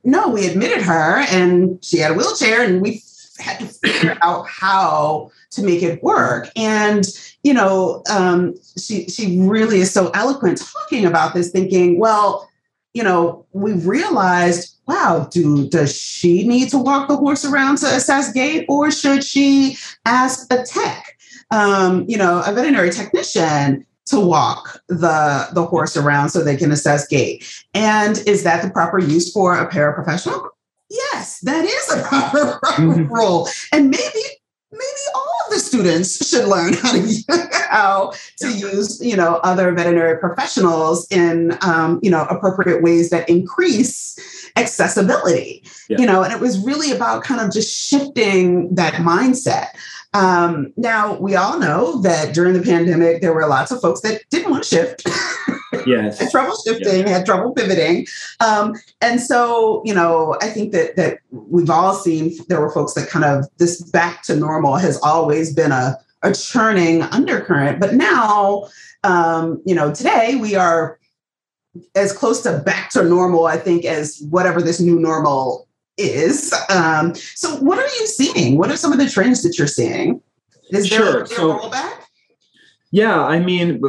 no, 0.04 0.28
we 0.28 0.46
admitted 0.46 0.82
her 0.82 1.24
and 1.30 1.82
she 1.84 1.98
had 1.98 2.12
a 2.12 2.14
wheelchair 2.14 2.62
and 2.62 2.80
we 2.82 3.02
had 3.38 3.58
to 3.58 3.66
figure 3.66 4.18
out 4.22 4.48
how 4.48 5.30
to 5.50 5.62
make 5.62 5.82
it 5.82 6.02
work. 6.02 6.48
And, 6.56 7.06
you 7.42 7.54
know, 7.54 8.02
um, 8.10 8.54
she, 8.78 9.08
she 9.08 9.40
really 9.40 9.80
is 9.80 9.92
so 9.92 10.10
eloquent 10.10 10.60
talking 10.60 11.04
about 11.04 11.34
this, 11.34 11.50
thinking, 11.50 11.98
well, 11.98 12.48
you 12.94 13.02
know, 13.02 13.46
we 13.52 13.72
realized, 13.72 14.76
wow, 14.86 15.26
do 15.30 15.68
does 15.68 15.96
she 15.96 16.46
need 16.46 16.68
to 16.70 16.78
walk 16.78 17.08
the 17.08 17.16
horse 17.16 17.44
around 17.44 17.78
to 17.78 17.86
assess 17.86 18.32
gait 18.32 18.66
or 18.68 18.90
should 18.90 19.24
she 19.24 19.78
ask 20.04 20.52
a 20.52 20.62
tech? 20.62 21.18
Um, 21.50 22.04
you 22.08 22.18
know, 22.18 22.42
a 22.46 22.52
veterinary 22.52 22.90
technician 22.90 23.86
to 24.06 24.20
walk 24.20 24.80
the 24.88 25.48
the 25.52 25.64
horse 25.64 25.96
around 25.96 26.30
so 26.30 26.42
they 26.42 26.56
can 26.56 26.72
assess 26.72 27.06
gait. 27.06 27.44
And 27.74 28.18
is 28.26 28.42
that 28.44 28.62
the 28.62 28.70
proper 28.70 28.98
use 28.98 29.32
for 29.32 29.56
a 29.56 29.70
paraprofessional? 29.70 30.48
Yes, 30.90 31.40
that 31.40 31.64
is 31.64 31.90
a 31.90 32.02
proper, 32.08 32.58
proper 32.58 32.82
mm-hmm. 32.82 33.12
role. 33.12 33.48
And 33.72 33.90
maybe 33.90 34.20
maybe 34.72 35.02
all 35.14 35.34
of 35.46 35.52
the 35.52 35.58
students 35.58 36.26
should 36.26 36.48
learn 36.48 36.72
how 36.72 36.92
to 36.92 37.48
how 37.70 38.12
to 38.38 38.52
use 38.52 39.00
you 39.04 39.16
know 39.16 39.36
other 39.42 39.72
veterinary 39.72 40.18
professionals 40.18 41.06
in 41.10 41.56
um, 41.60 42.00
you 42.02 42.10
know 42.10 42.24
appropriate 42.24 42.82
ways 42.82 43.10
that 43.10 43.28
increase 43.28 44.18
accessibility 44.56 45.62
yeah. 45.88 45.98
you 45.98 46.06
know 46.06 46.22
and 46.22 46.32
it 46.32 46.40
was 46.40 46.58
really 46.58 46.90
about 46.90 47.22
kind 47.22 47.40
of 47.40 47.52
just 47.52 47.74
shifting 47.74 48.74
that 48.74 48.94
mindset 48.94 49.68
um, 50.14 50.72
now, 50.76 51.14
we 51.14 51.36
all 51.36 51.58
know 51.58 52.00
that 52.02 52.34
during 52.34 52.52
the 52.52 52.62
pandemic, 52.62 53.22
there 53.22 53.32
were 53.32 53.46
lots 53.46 53.70
of 53.70 53.80
folks 53.80 54.00
that 54.02 54.22
didn't 54.30 54.50
want 54.50 54.64
to 54.64 54.68
shift. 54.68 55.06
Yes. 55.86 56.18
had 56.18 56.30
trouble 56.30 56.54
shifting, 56.66 57.06
had 57.06 57.24
trouble 57.24 57.52
pivoting. 57.52 58.06
Um, 58.40 58.74
and 59.00 59.20
so, 59.20 59.82
you 59.84 59.94
know, 59.94 60.36
I 60.42 60.48
think 60.48 60.72
that 60.72 60.96
that 60.96 61.18
we've 61.30 61.70
all 61.70 61.94
seen 61.94 62.32
there 62.48 62.60
were 62.60 62.70
folks 62.70 62.92
that 62.94 63.08
kind 63.08 63.24
of 63.24 63.46
this 63.56 63.80
back 63.80 64.22
to 64.24 64.36
normal 64.36 64.76
has 64.76 65.00
always 65.00 65.54
been 65.54 65.72
a, 65.72 65.98
a 66.22 66.34
churning 66.34 67.02
undercurrent. 67.02 67.80
But 67.80 67.94
now, 67.94 68.68
um, 69.04 69.62
you 69.64 69.74
know, 69.74 69.94
today 69.94 70.36
we 70.36 70.54
are 70.54 70.98
as 71.94 72.12
close 72.12 72.42
to 72.42 72.58
back 72.58 72.90
to 72.90 73.02
normal, 73.02 73.46
I 73.46 73.56
think, 73.56 73.86
as 73.86 74.22
whatever 74.28 74.60
this 74.60 74.78
new 74.78 75.00
normal 75.00 75.66
is. 75.96 76.52
Um, 76.70 77.14
so, 77.14 77.56
what 77.56 77.78
are 77.78 77.82
you 78.00 78.06
seeing? 78.06 78.58
What 78.58 78.70
are 78.70 78.76
some 78.76 78.92
of 78.92 78.98
the 78.98 79.08
trends 79.08 79.42
that 79.42 79.58
you're 79.58 79.66
seeing? 79.66 80.20
Is 80.70 80.88
there, 80.88 80.98
Sure. 80.98 81.22
is 81.22 81.28
there 81.30 81.38
So- 81.38 81.50
a 81.52 81.60
rollback? 81.60 81.92
Yeah, 82.90 83.22
I 83.24 83.38
mean, 83.40 83.80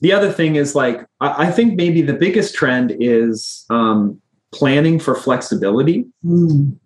the 0.00 0.12
other 0.12 0.32
thing 0.32 0.56
is 0.56 0.74
like 0.74 1.04
I 1.20 1.46
I 1.46 1.50
think 1.50 1.74
maybe 1.76 2.00
the 2.02 2.14
biggest 2.14 2.54
trend 2.54 2.94
is 2.98 3.64
um, 3.70 4.20
planning 4.52 4.98
for 4.98 5.14
flexibility. 5.14 6.06
Mm, 6.24 6.76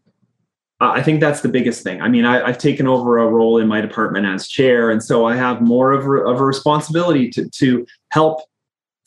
I 0.80 1.02
think 1.02 1.20
that's 1.20 1.40
the 1.40 1.48
biggest 1.48 1.82
thing. 1.82 2.00
I 2.00 2.08
mean, 2.08 2.24
I, 2.24 2.42
I've 2.44 2.58
taken 2.58 2.86
over 2.88 3.18
a 3.18 3.26
role 3.26 3.58
in 3.58 3.66
my 3.68 3.80
department 3.80 4.26
as 4.26 4.48
chair, 4.48 4.90
and 4.90 5.02
so 5.02 5.26
I 5.26 5.36
have 5.36 5.60
more 5.62 5.92
of 5.92 6.04
a, 6.06 6.28
of 6.28 6.40
a 6.40 6.44
responsibility 6.44 7.30
to 7.30 7.48
to 7.48 7.86
help 8.10 8.40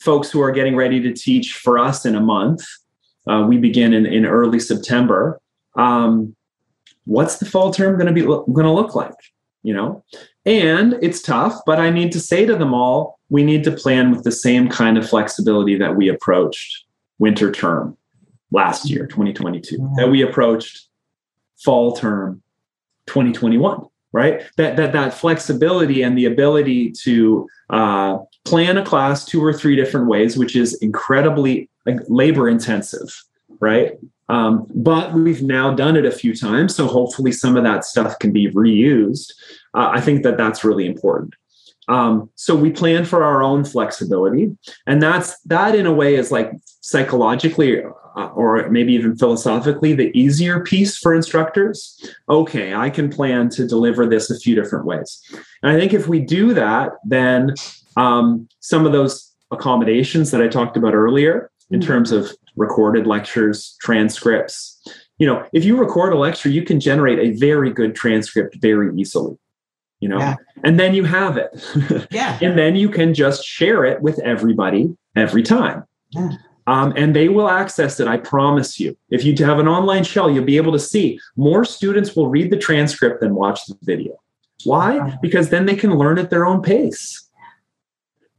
folks 0.00 0.30
who 0.30 0.40
are 0.42 0.52
getting 0.52 0.74
ready 0.74 1.00
to 1.00 1.12
teach 1.12 1.54
for 1.54 1.78
us 1.78 2.04
in 2.06 2.14
a 2.14 2.20
month. 2.20 2.62
Uh, 3.28 3.44
we 3.48 3.56
begin 3.56 3.92
in, 3.92 4.06
in 4.06 4.26
early 4.26 4.58
September. 4.58 5.40
Um, 5.76 6.34
what's 7.04 7.38
the 7.38 7.46
fall 7.46 7.72
term 7.72 7.96
going 7.96 8.06
to 8.06 8.12
be 8.12 8.22
going 8.22 8.66
to 8.66 8.70
look 8.70 8.94
like? 8.94 9.14
You 9.62 9.74
know, 9.74 10.04
and 10.44 10.98
it's 11.02 11.22
tough, 11.22 11.60
but 11.66 11.78
I 11.78 11.90
need 11.90 12.10
to 12.12 12.20
say 12.20 12.44
to 12.46 12.56
them 12.56 12.74
all, 12.74 13.20
we 13.28 13.44
need 13.44 13.62
to 13.64 13.70
plan 13.70 14.10
with 14.10 14.24
the 14.24 14.32
same 14.32 14.68
kind 14.68 14.98
of 14.98 15.08
flexibility 15.08 15.76
that 15.78 15.94
we 15.94 16.08
approached 16.08 16.84
winter 17.20 17.52
term 17.52 17.96
last 18.50 18.90
year, 18.90 19.06
2022, 19.06 19.92
that 19.96 20.10
we 20.10 20.20
approached 20.20 20.88
fall 21.62 21.94
term 21.94 22.42
2021 23.06 23.86
right 24.12 24.42
that 24.56 24.76
that 24.76 24.92
that 24.92 25.14
flexibility 25.14 26.02
and 26.02 26.16
the 26.16 26.24
ability 26.24 26.90
to 26.90 27.48
uh, 27.70 28.18
plan 28.44 28.76
a 28.76 28.84
class 28.84 29.24
two 29.24 29.42
or 29.42 29.52
three 29.52 29.76
different 29.76 30.08
ways 30.08 30.36
which 30.36 30.56
is 30.56 30.74
incredibly 30.82 31.68
like, 31.86 31.98
labor 32.08 32.48
intensive 32.48 33.22
right? 33.62 33.92
Um, 34.28 34.66
but 34.74 35.14
we've 35.14 35.42
now 35.42 35.72
done 35.72 35.96
it 35.96 36.04
a 36.04 36.10
few 36.10 36.34
times 36.34 36.74
so 36.74 36.86
hopefully 36.86 37.32
some 37.32 37.56
of 37.56 37.64
that 37.64 37.84
stuff 37.84 38.18
can 38.18 38.32
be 38.32 38.50
reused. 38.50 39.32
Uh, 39.74 39.88
i 39.92 40.00
think 40.00 40.22
that 40.24 40.36
that's 40.36 40.64
really 40.64 40.86
important. 40.86 41.34
Um, 41.88 42.30
so 42.36 42.54
we 42.54 42.70
plan 42.70 43.04
for 43.04 43.24
our 43.24 43.42
own 43.42 43.64
flexibility 43.64 44.56
and 44.86 45.02
that's 45.02 45.38
that 45.42 45.74
in 45.74 45.86
a 45.86 45.92
way 45.92 46.14
is 46.14 46.30
like 46.30 46.52
psychologically 46.80 47.82
uh, 48.14 48.26
or 48.34 48.68
maybe 48.68 48.92
even 48.92 49.16
philosophically 49.16 49.94
the 49.94 50.16
easier 50.18 50.60
piece 50.60 50.98
for 50.98 51.14
instructors. 51.14 51.78
Okay 52.28 52.74
i 52.74 52.90
can 52.90 53.08
plan 53.10 53.48
to 53.50 53.66
deliver 53.66 54.06
this 54.06 54.30
a 54.30 54.38
few 54.38 54.54
different 54.54 54.86
ways. 54.86 55.20
And 55.62 55.70
i 55.72 55.78
think 55.78 55.92
if 55.92 56.08
we 56.08 56.20
do 56.20 56.54
that 56.54 56.92
then 57.04 57.54
um, 57.96 58.48
some 58.60 58.86
of 58.86 58.92
those 58.92 59.30
accommodations 59.50 60.30
that 60.30 60.40
i 60.42 60.48
talked 60.48 60.76
about 60.76 60.94
earlier 60.94 61.50
in 61.70 61.80
Mhm. 61.80 61.86
terms 61.86 62.12
of 62.12 62.30
recorded 62.56 63.06
lectures 63.06 63.76
transcripts 63.80 64.80
you 65.18 65.26
know 65.26 65.44
if 65.52 65.64
you 65.64 65.76
record 65.76 66.12
a 66.12 66.16
lecture 66.16 66.48
you 66.48 66.62
can 66.62 66.80
generate 66.80 67.18
a 67.18 67.36
very 67.38 67.70
good 67.70 67.94
transcript 67.94 68.56
very 68.60 68.94
easily 68.96 69.36
you 70.00 70.08
know 70.08 70.18
Yeah. 70.18 70.34
and 70.64 70.78
then 70.80 70.94
you 70.94 71.04
have 71.04 71.36
it 71.36 71.50
Yeah. 72.10 72.38
and 72.40 72.58
then 72.58 72.76
you 72.76 72.88
can 72.88 73.14
just 73.14 73.44
share 73.44 73.84
it 73.84 74.00
with 74.02 74.18
everybody 74.20 74.94
every 75.16 75.42
time 75.42 75.84
Yeah. 76.10 76.30
um, 76.66 76.92
and 76.96 77.14
they 77.16 77.28
will 77.28 77.48
access 77.48 78.00
it 78.00 78.08
i 78.08 78.16
promise 78.16 78.80
you 78.80 78.96
if 79.10 79.24
you 79.24 79.34
have 79.44 79.58
an 79.58 79.68
online 79.68 80.04
shell 80.04 80.30
you'll 80.30 80.44
be 80.44 80.56
able 80.56 80.72
to 80.72 80.78
see 80.78 81.18
more 81.36 81.64
students 81.64 82.16
will 82.16 82.28
read 82.28 82.50
the 82.50 82.58
transcript 82.58 83.20
than 83.20 83.34
watch 83.34 83.66
the 83.66 83.76
video 83.82 84.14
why 84.64 85.16
because 85.22 85.48
then 85.50 85.66
they 85.66 85.76
can 85.76 85.92
learn 85.96 86.18
at 86.18 86.30
their 86.30 86.46
own 86.46 86.62
pace 86.62 87.28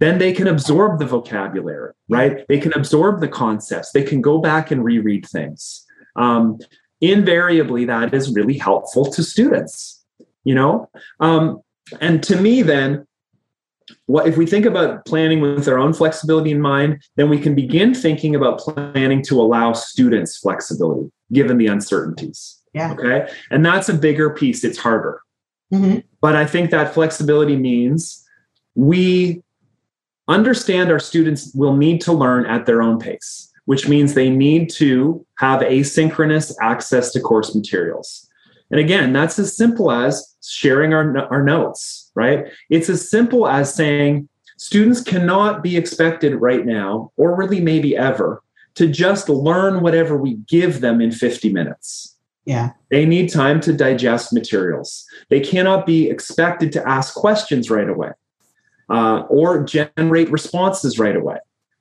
then 0.04 0.18
they 0.20 0.34
can 0.34 0.47
absorb 0.47 0.99
the 0.99 1.06
vocabulary 1.06 1.93
right? 2.10 2.45
They 2.49 2.60
can 2.60 2.74
absorb 2.74 3.22
the 3.22 3.28
concepts. 3.43 3.91
They 3.91 4.04
can 4.04 4.20
go 4.22 4.36
back 4.49 4.66
and 4.72 4.84
reread 4.84 5.24
things. 5.36 5.86
Um, 6.16 6.60
invariably 7.01 7.86
that 7.86 8.14
is 8.14 8.34
really 8.38 8.58
helpful 8.58 9.06
to 9.16 9.24
students 9.24 10.04
you 10.49 10.56
know? 10.60 10.89
Um, 11.20 11.62
and 12.01 12.22
to 12.24 12.36
me 12.36 12.62
then 12.62 13.06
what 14.06 14.28
if 14.28 14.36
we 14.38 14.45
think 14.45 14.66
about 14.66 15.06
planning 15.06 15.39
with 15.41 15.68
our 15.68 15.78
own 15.78 15.93
flexibility 15.93 16.51
in 16.51 16.62
mind 16.62 17.01
then 17.18 17.30
we 17.30 17.39
can 17.39 17.54
begin 17.56 17.93
thinking 17.93 18.36
about 18.36 18.60
planning 18.60 19.22
to 19.30 19.41
allow 19.41 19.74
students 19.74 20.38
flexibility 20.38 21.10
given 21.32 21.58
the 21.58 21.68
uncertainties 21.68 22.39
Yeah. 22.74 22.93
okay? 22.93 23.28
And 23.51 23.66
that's 23.66 23.89
a 23.89 23.93
bigger 24.08 24.30
piece. 24.41 24.64
It's 24.64 24.78
harder. 24.78 25.16
Mhm. 25.74 26.04
but 26.22 26.36
i 26.36 26.45
think 26.45 26.70
that 26.70 26.93
flexibility 26.93 27.56
means 27.72 28.24
we 28.76 29.41
understand 30.28 30.91
our 30.91 30.99
students 30.99 31.51
will 31.53 31.76
need 31.76 31.99
to 32.01 32.13
learn 32.13 32.45
at 32.45 32.65
their 32.65 32.82
own 32.82 32.99
pace 32.99 33.49
which 33.65 33.88
means 33.88 34.13
they 34.13 34.30
need 34.30 34.69
to 34.69 35.26
have 35.39 35.61
asynchronous 35.61 36.53
access 36.61 37.11
to 37.11 37.19
course 37.19 37.53
materials 37.55 38.30
and 38.71 38.80
again 38.80 39.11
that's 39.13 39.38
as 39.39 39.55
simple 39.55 39.91
as 39.91 40.36
sharing 40.43 40.93
our, 40.93 41.17
our 41.32 41.43
notes 41.43 42.11
right 42.15 42.45
it's 42.69 42.89
as 42.89 43.09
simple 43.09 43.47
as 43.47 43.74
saying 43.74 44.28
students 44.57 45.01
cannot 45.01 45.61
be 45.61 45.76
expected 45.76 46.36
right 46.36 46.65
now 46.65 47.11
or 47.17 47.36
really 47.36 47.59
maybe 47.59 47.95
ever 47.97 48.41
to 48.76 48.88
just 48.88 49.30
learn 49.30 49.82
whatever 49.82 50.17
we 50.17 50.36
give 50.47 50.82
them 50.82 51.01
in 51.01 51.11
50 51.11 51.51
minutes 51.51 52.15
Yeah. 52.45 52.71
they 52.89 53.05
need 53.05 53.30
time 53.32 53.59
to 53.61 53.74
digest 53.74 54.34
materials. 54.34 55.05
They 55.30 55.39
cannot 55.39 55.86
be 55.86 56.09
expected 56.09 56.71
to 56.74 56.88
ask 56.88 57.13
questions 57.13 57.69
right 57.69 57.89
away 57.89 58.11
uh, 58.89 59.23
or 59.29 59.63
generate 59.63 60.29
responses 60.31 60.99
right 60.99 61.15
away. 61.15 61.38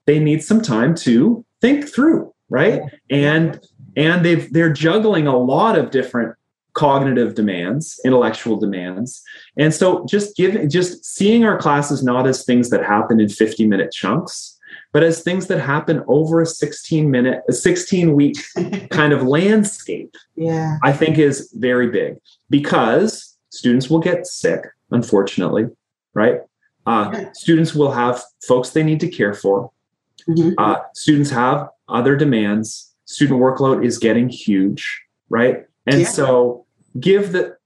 They 0.07 0.18
need 0.18 0.42
some 0.42 0.61
time 0.61 0.94
to 0.96 1.44
think 1.61 1.88
through, 1.88 2.32
right? 2.48 2.82
And 3.11 3.61
and 3.96 4.24
they've 4.24 4.53
they're 4.53 4.72
juggling 4.72 5.26
a 5.26 5.36
lot 5.36 5.78
of 5.78 5.90
different 5.90 6.34
cognitive 6.74 7.34
demands, 7.34 8.00
intellectual 8.05 8.57
demands, 8.57 9.22
and 9.57 9.72
so 9.74 10.05
just 10.07 10.36
giving 10.36 10.68
just 10.68 11.05
seeing 11.05 11.44
our 11.44 11.59
classes 11.59 12.03
not 12.03 12.26
as 12.26 12.44
things 12.44 12.70
that 12.70 12.84
happen 12.84 13.20
in 13.20 13.28
fifty 13.28 13.66
minute 13.66 13.92
chunks, 13.92 14.59
but 14.92 15.03
as 15.03 15.22
things 15.22 15.46
that 15.46 15.61
happen 15.61 16.03
over 16.09 16.40
a 16.40 16.46
sixteen 16.46 17.11
minute, 17.11 17.42
a 17.48 17.53
sixteen 17.53 18.14
week 18.14 18.36
kind 18.90 19.12
of 19.12 19.22
landscape. 19.22 20.16
Yeah. 20.34 20.78
I 20.82 20.92
think 20.92 21.18
is 21.18 21.53
very 21.55 21.90
big 21.90 22.16
because 22.50 23.36
students 23.50 23.88
will 23.88 24.00
get 24.00 24.26
sick, 24.26 24.64
unfortunately, 24.90 25.66
right? 26.14 26.40
Uh, 26.87 27.11
Yeah. 27.12 27.33
students 27.33 27.74
will 27.74 27.93
have 27.93 28.22
folks 28.47 28.70
they 28.70 28.83
need 28.83 29.01
to 29.01 29.09
care 29.09 29.35
for. 29.35 29.70
Mhm. 30.28 30.55
Uh, 30.59 30.76
students 30.95 31.30
have 31.30 31.68
other 31.89 32.16
demands. 32.16 32.93
Student 33.05 33.41
workload 33.41 33.85
is 33.85 33.99
getting 33.99 34.28
huge, 34.28 35.03
right? 35.30 35.64
And 35.87 36.01
Yeah. 36.01 36.09
so 36.09 36.66
give 36.99 37.33
the 37.33 37.57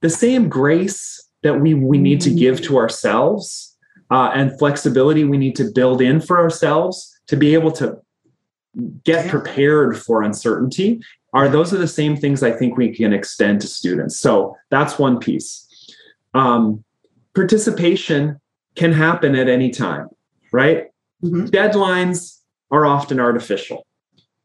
the 0.00 0.10
same 0.10 0.48
grace 0.50 1.28
that 1.42 1.60
we 1.60 1.72
we 1.74 1.96
need 1.98 2.20
to 2.20 2.30
give 2.30 2.60
to 2.62 2.76
ourselves 2.76 3.76
uh, 4.10 4.30
and 4.34 4.56
flexibility 4.58 5.24
we 5.24 5.38
need 5.38 5.56
to 5.56 5.64
build 5.74 6.02
in 6.02 6.20
for 6.20 6.38
ourselves 6.38 7.18
to 7.26 7.36
be 7.36 7.54
able 7.54 7.72
to 7.72 7.96
get 9.04 9.24
Yeah. 9.24 9.30
prepared 9.30 9.96
for 9.98 10.22
uncertainty 10.22 11.00
are 11.32 11.48
those 11.48 11.72
are 11.72 11.78
the 11.78 11.88
same 11.88 12.16
things 12.16 12.42
i 12.42 12.50
think 12.50 12.76
we 12.76 12.94
can 12.94 13.12
extend 13.14 13.60
to 13.62 13.66
students 13.66 14.18
so 14.20 14.54
that's 14.70 14.98
one 14.98 15.18
piece 15.18 15.66
um, 16.34 16.84
participation 17.34 18.38
can 18.74 18.92
happen 18.92 19.34
at 19.36 19.48
any 19.48 19.70
time 19.70 20.08
right 20.52 20.88
Mhm. 21.22 21.48
deadlines 21.50 22.38
are 22.70 22.84
often 22.86 23.18
artificial 23.20 23.86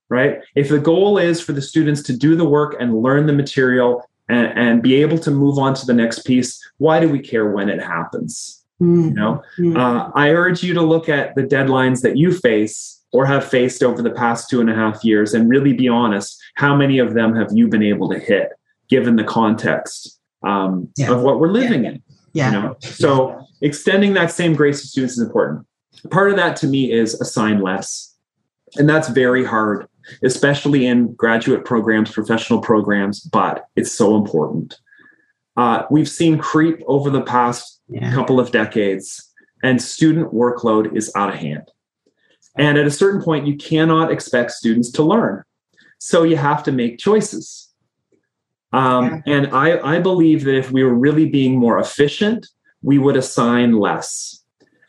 right 0.10 0.40
if 0.56 0.70
the 0.70 0.80
goal 0.80 1.18
is 1.18 1.42
for 1.42 1.54
the 1.54 1.62
students 1.62 2.02
to 2.04 2.16
do 2.16 2.36
the 2.36 2.46
work 2.48 2.76
and 2.80 3.02
learn 3.02 3.26
the 3.28 3.34
material 3.34 4.04
and, 4.30 4.48
and 4.58 4.82
be 4.82 4.96
able 4.96 5.18
to 5.18 5.32
move 5.32 5.58
on 5.58 5.74
to 5.74 5.86
the 5.86 5.94
next 5.94 6.20
piece 6.26 6.60
why 6.78 7.00
do 7.00 7.10
we 7.10 7.20
care 7.20 7.50
when 7.52 7.70
it 7.70 7.82
happens 7.82 8.64
Mhm. 8.82 9.04
you 9.10 9.14
know 9.14 9.42
Mhm. 9.58 9.78
uh, 9.78 10.10
I 10.16 10.30
urge 10.32 10.64
you 10.64 10.74
to 10.74 10.82
look 10.82 11.10
at 11.10 11.36
the 11.36 11.44
deadlines 11.44 12.02
that 12.02 12.16
you 12.18 12.32
face 12.32 13.02
or 13.12 13.26
have 13.26 13.44
faced 13.44 13.84
over 13.84 14.02
the 14.04 14.12
past 14.12 14.50
two 14.50 14.62
and 14.62 14.70
a 14.70 14.76
half 14.76 15.04
years 15.04 15.34
and 15.34 15.50
really 15.50 15.74
be 15.74 15.88
honest. 15.90 16.40
How 16.56 16.76
many 16.76 17.00
of 17.00 17.16
them 17.16 17.36
have 17.36 17.50
you 17.52 17.68
been 17.68 17.82
able 17.82 18.08
to 18.10 18.20
hit 18.20 18.50
given 18.88 19.16
the 19.16 19.24
context 19.24 20.20
um, 20.44 20.88
Yeah. 20.96 21.12
of 21.12 21.24
what 21.24 21.40
we're 21.40 21.52
living 21.52 21.86
in? 21.86 22.04
yeah. 22.34 22.46
You 22.46 22.52
know? 22.62 22.76
So 22.82 23.36
extending 23.62 24.14
that 24.14 24.32
same 24.32 24.54
grace 24.54 24.82
to 24.82 24.88
students 24.88 25.18
is 25.18 25.24
important. 25.24 25.66
Part 26.12 26.30
of 26.30 26.38
that 26.38 26.56
to 26.58 26.68
me 26.68 26.92
is 26.92 27.20
assign 27.20 27.62
less. 27.62 28.16
And 28.78 28.88
that's 28.88 29.10
very 29.10 29.44
hard, 29.44 29.88
especially 30.24 30.86
in 30.86 31.14
graduate 31.14 31.66
programs, 31.66 32.12
professional 32.12 32.62
programs, 32.62 33.20
but 33.22 33.66
it's 33.76 33.92
so 33.92 34.16
important. 34.16 34.80
Uh, 35.58 35.84
we've 35.90 36.10
seen 36.10 36.38
creep 36.38 36.82
over 36.88 37.10
the 37.10 37.22
past 37.22 37.82
Yeah. 37.90 38.14
couple 38.14 38.40
of 38.40 38.52
decades, 38.52 39.34
and 39.64 39.82
student 39.82 40.32
workload 40.32 40.96
is 40.96 41.12
out 41.16 41.30
of 41.34 41.36
hand. 41.36 41.72
And 42.56 42.78
at 42.78 42.86
a 42.86 42.92
certain 42.92 43.22
point, 43.22 43.48
you 43.48 43.58
cannot 43.58 44.12
expect 44.12 44.52
students 44.52 44.92
to 44.92 45.04
learn. 45.04 45.44
So 45.98 46.24
you 46.24 46.38
have 46.38 46.62
to 46.64 46.72
make 46.72 47.00
choices. 47.00 47.70
Um, 48.72 49.24
And 49.26 49.48
I, 49.48 49.96
I 49.96 50.00
believe 50.00 50.44
that 50.46 50.56
if 50.56 50.72
we 50.72 50.84
were 50.84 50.94
really 50.94 51.28
being 51.28 51.58
more 51.58 51.80
efficient, 51.80 52.48
we 52.82 52.98
would 52.98 53.18
assign 53.18 53.80
less. 53.80 54.44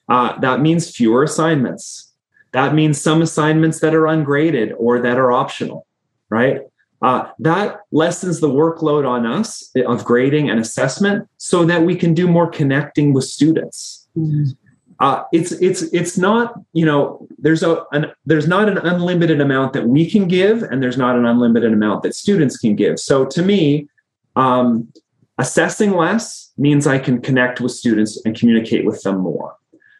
Uh, 0.09 0.38
that 0.41 0.61
means 0.61 0.95
fewer 0.95 1.22
assignments. 1.22 2.12
That 2.53 2.74
means 2.74 3.01
some 3.01 3.22
assignments 3.22 3.80
that 3.80 3.95
are 3.95 4.07
ungraded 4.07 4.72
or 4.76 5.01
that 5.01 5.18
are 5.18 5.30
optional, 5.30 5.86
right? 6.28 6.62
uh, 7.03 7.28
that 7.38 7.80
lessens 7.93 8.41
the 8.41 8.49
workload 8.49 9.09
on 9.09 9.26
us 9.26 9.70
of 9.86 10.05
grading 10.05 10.51
and 10.51 10.61
assessment 10.61 11.28
so 11.38 11.64
that 11.64 11.82
we 11.82 11.95
can 11.97 12.12
do 12.12 12.28
more 12.28 12.49
connecting 12.49 13.12
with 13.12 13.24
students. 13.24 14.09
Mm-hmm. 14.16 14.51
Uh, 14.99 15.24
it's 15.32 15.53
it's 15.53 15.80
it's 15.95 16.18
not 16.18 16.53
you 16.74 16.84
know 16.84 17.26
there's 17.38 17.62
a 17.62 17.84
an, 17.93 18.12
there's 18.26 18.47
not 18.47 18.68
an 18.68 18.76
unlimited 18.76 19.41
amount 19.41 19.72
that 19.72 19.88
we 19.88 20.09
can 20.11 20.28
give 20.28 20.62
and 20.62 20.82
there's 20.82 20.99
not 20.99 21.16
an 21.16 21.24
unlimited 21.24 21.72
amount 21.72 22.03
that 22.03 22.14
students 22.14 22.59
can 22.59 22.76
give 22.76 23.01
so 23.01 23.24
to 23.24 23.41
me 23.41 23.88
um, 24.36 24.93
assessing 25.41 25.93
less 25.93 26.53
means 26.57 26.86
i 26.86 26.99
can 26.99 27.20
connect 27.20 27.61
with 27.61 27.72
students 27.72 28.20
and 28.24 28.38
communicate 28.38 28.84
with 28.84 29.03
them 29.03 29.18
more 29.18 29.57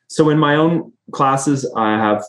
so 0.09 0.31
in 0.31 0.39
my 0.39 0.55
own 0.55 0.93
classes 1.13 1.71
i 1.77 1.91
have 1.93 2.23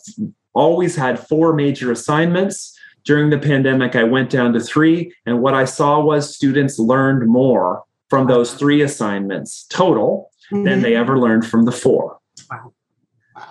always 0.54 0.96
had 0.96 1.18
four 1.18 1.54
major 1.54 1.92
assignments 1.92 2.76
during 3.04 3.30
the 3.30 3.38
pandemic 3.38 3.94
i 3.94 4.04
went 4.04 4.30
down 4.30 4.52
to 4.52 4.60
three 4.60 5.12
and 5.26 5.40
what 5.40 5.54
i 5.54 5.64
saw 5.64 6.00
was 6.00 6.34
students 6.34 6.78
learned 6.78 7.28
more 7.28 7.84
from 8.08 8.26
those 8.26 8.54
three 8.54 8.82
assignments 8.82 9.64
total 9.68 10.30
mm-hmm. 10.52 10.64
than 10.64 10.82
they 10.82 10.94
ever 10.96 11.18
learned 11.18 11.46
from 11.46 11.64
the 11.64 11.72
four 11.72 12.18
Wow. 12.50 12.72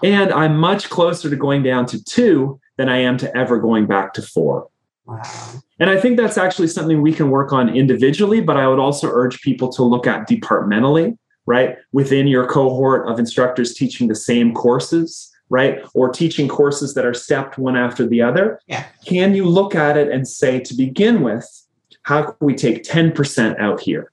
And 0.03 0.31
I'm 0.31 0.57
much 0.57 0.89
closer 0.89 1.29
to 1.29 1.35
going 1.35 1.63
down 1.63 1.85
to 1.87 2.03
two 2.03 2.59
than 2.77 2.89
I 2.89 2.97
am 2.97 3.17
to 3.17 3.37
ever 3.37 3.59
going 3.59 3.87
back 3.87 4.13
to 4.13 4.21
four. 4.21 4.69
Wow. 5.11 5.61
And 5.79 5.89
I 5.89 5.99
think 5.99 6.17
that's 6.17 6.37
actually 6.37 6.67
something 6.67 7.01
we 7.01 7.13
can 7.13 7.29
work 7.29 7.51
on 7.51 7.75
individually, 7.75 8.41
but 8.41 8.57
I 8.57 8.67
would 8.67 8.79
also 8.79 9.09
urge 9.09 9.41
people 9.41 9.71
to 9.73 9.83
look 9.83 10.07
at 10.07 10.27
departmentally, 10.27 11.17
right? 11.45 11.77
Within 11.91 12.27
your 12.27 12.47
cohort 12.47 13.09
of 13.09 13.19
instructors 13.19 13.73
teaching 13.73 14.07
the 14.07 14.15
same 14.15 14.53
courses, 14.53 15.31
right? 15.49 15.79
Or 15.93 16.09
teaching 16.09 16.47
courses 16.47 16.93
that 16.93 17.05
are 17.05 17.13
stepped 17.13 17.57
one 17.57 17.75
after 17.75 18.07
the 18.07 18.21
other. 18.21 18.59
Yeah. 18.67 18.85
Can 19.05 19.35
you 19.35 19.45
look 19.45 19.75
at 19.75 19.97
it 19.97 20.09
and 20.09 20.27
say, 20.27 20.59
to 20.61 20.73
begin 20.73 21.23
with, 21.23 21.47
how 22.03 22.23
can 22.23 22.35
we 22.39 22.55
take 22.55 22.83
10% 22.83 23.59
out 23.59 23.81
here? 23.81 24.11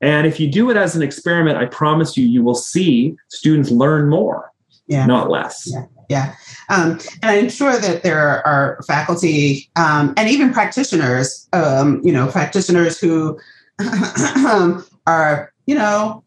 And 0.00 0.26
if 0.26 0.40
you 0.40 0.50
do 0.50 0.70
it 0.70 0.76
as 0.76 0.96
an 0.96 1.02
experiment, 1.02 1.58
I 1.58 1.66
promise 1.66 2.16
you, 2.16 2.26
you 2.26 2.42
will 2.42 2.54
see 2.54 3.16
students 3.28 3.70
learn 3.70 4.08
more, 4.08 4.50
yeah. 4.86 5.04
not 5.06 5.28
less. 5.28 5.68
Yeah. 5.70 5.86
Yeah. 6.10 6.34
Um, 6.68 6.98
and 7.22 7.30
I'm 7.30 7.48
sure 7.48 7.78
that 7.78 8.02
there 8.02 8.44
are 8.44 8.82
faculty 8.84 9.70
um, 9.76 10.12
and 10.16 10.28
even 10.28 10.52
practitioners, 10.52 11.48
um, 11.52 12.00
you 12.02 12.12
know, 12.12 12.26
practitioners 12.26 12.98
who 12.98 13.38
are, 15.06 15.52
you 15.66 15.74
know, 15.76 16.24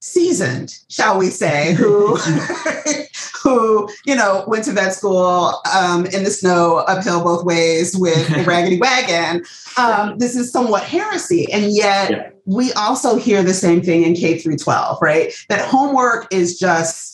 seasoned, 0.00 0.76
shall 0.88 1.16
we 1.16 1.28
say, 1.28 1.72
who 1.74 2.16
who 3.42 3.88
you 4.06 4.14
know 4.14 4.44
went 4.48 4.64
to 4.64 4.72
vet 4.72 4.92
school 4.92 5.60
um, 5.72 6.04
in 6.06 6.24
the 6.24 6.30
snow 6.30 6.78
uphill 6.88 7.22
both 7.22 7.44
ways 7.44 7.96
with 7.96 8.28
a 8.36 8.42
raggedy 8.42 8.78
wagon. 8.78 9.44
Um, 9.78 10.18
this 10.18 10.34
is 10.34 10.50
somewhat 10.50 10.82
heresy, 10.82 11.50
and 11.52 11.72
yet 11.72 12.10
yeah. 12.10 12.30
we 12.44 12.72
also 12.72 13.16
hear 13.16 13.42
the 13.42 13.54
same 13.54 13.82
thing 13.82 14.02
in 14.02 14.14
K 14.14 14.38
through 14.38 14.56
12, 14.56 14.98
right? 15.00 15.32
That 15.48 15.64
homework 15.64 16.26
is 16.32 16.58
just 16.58 17.13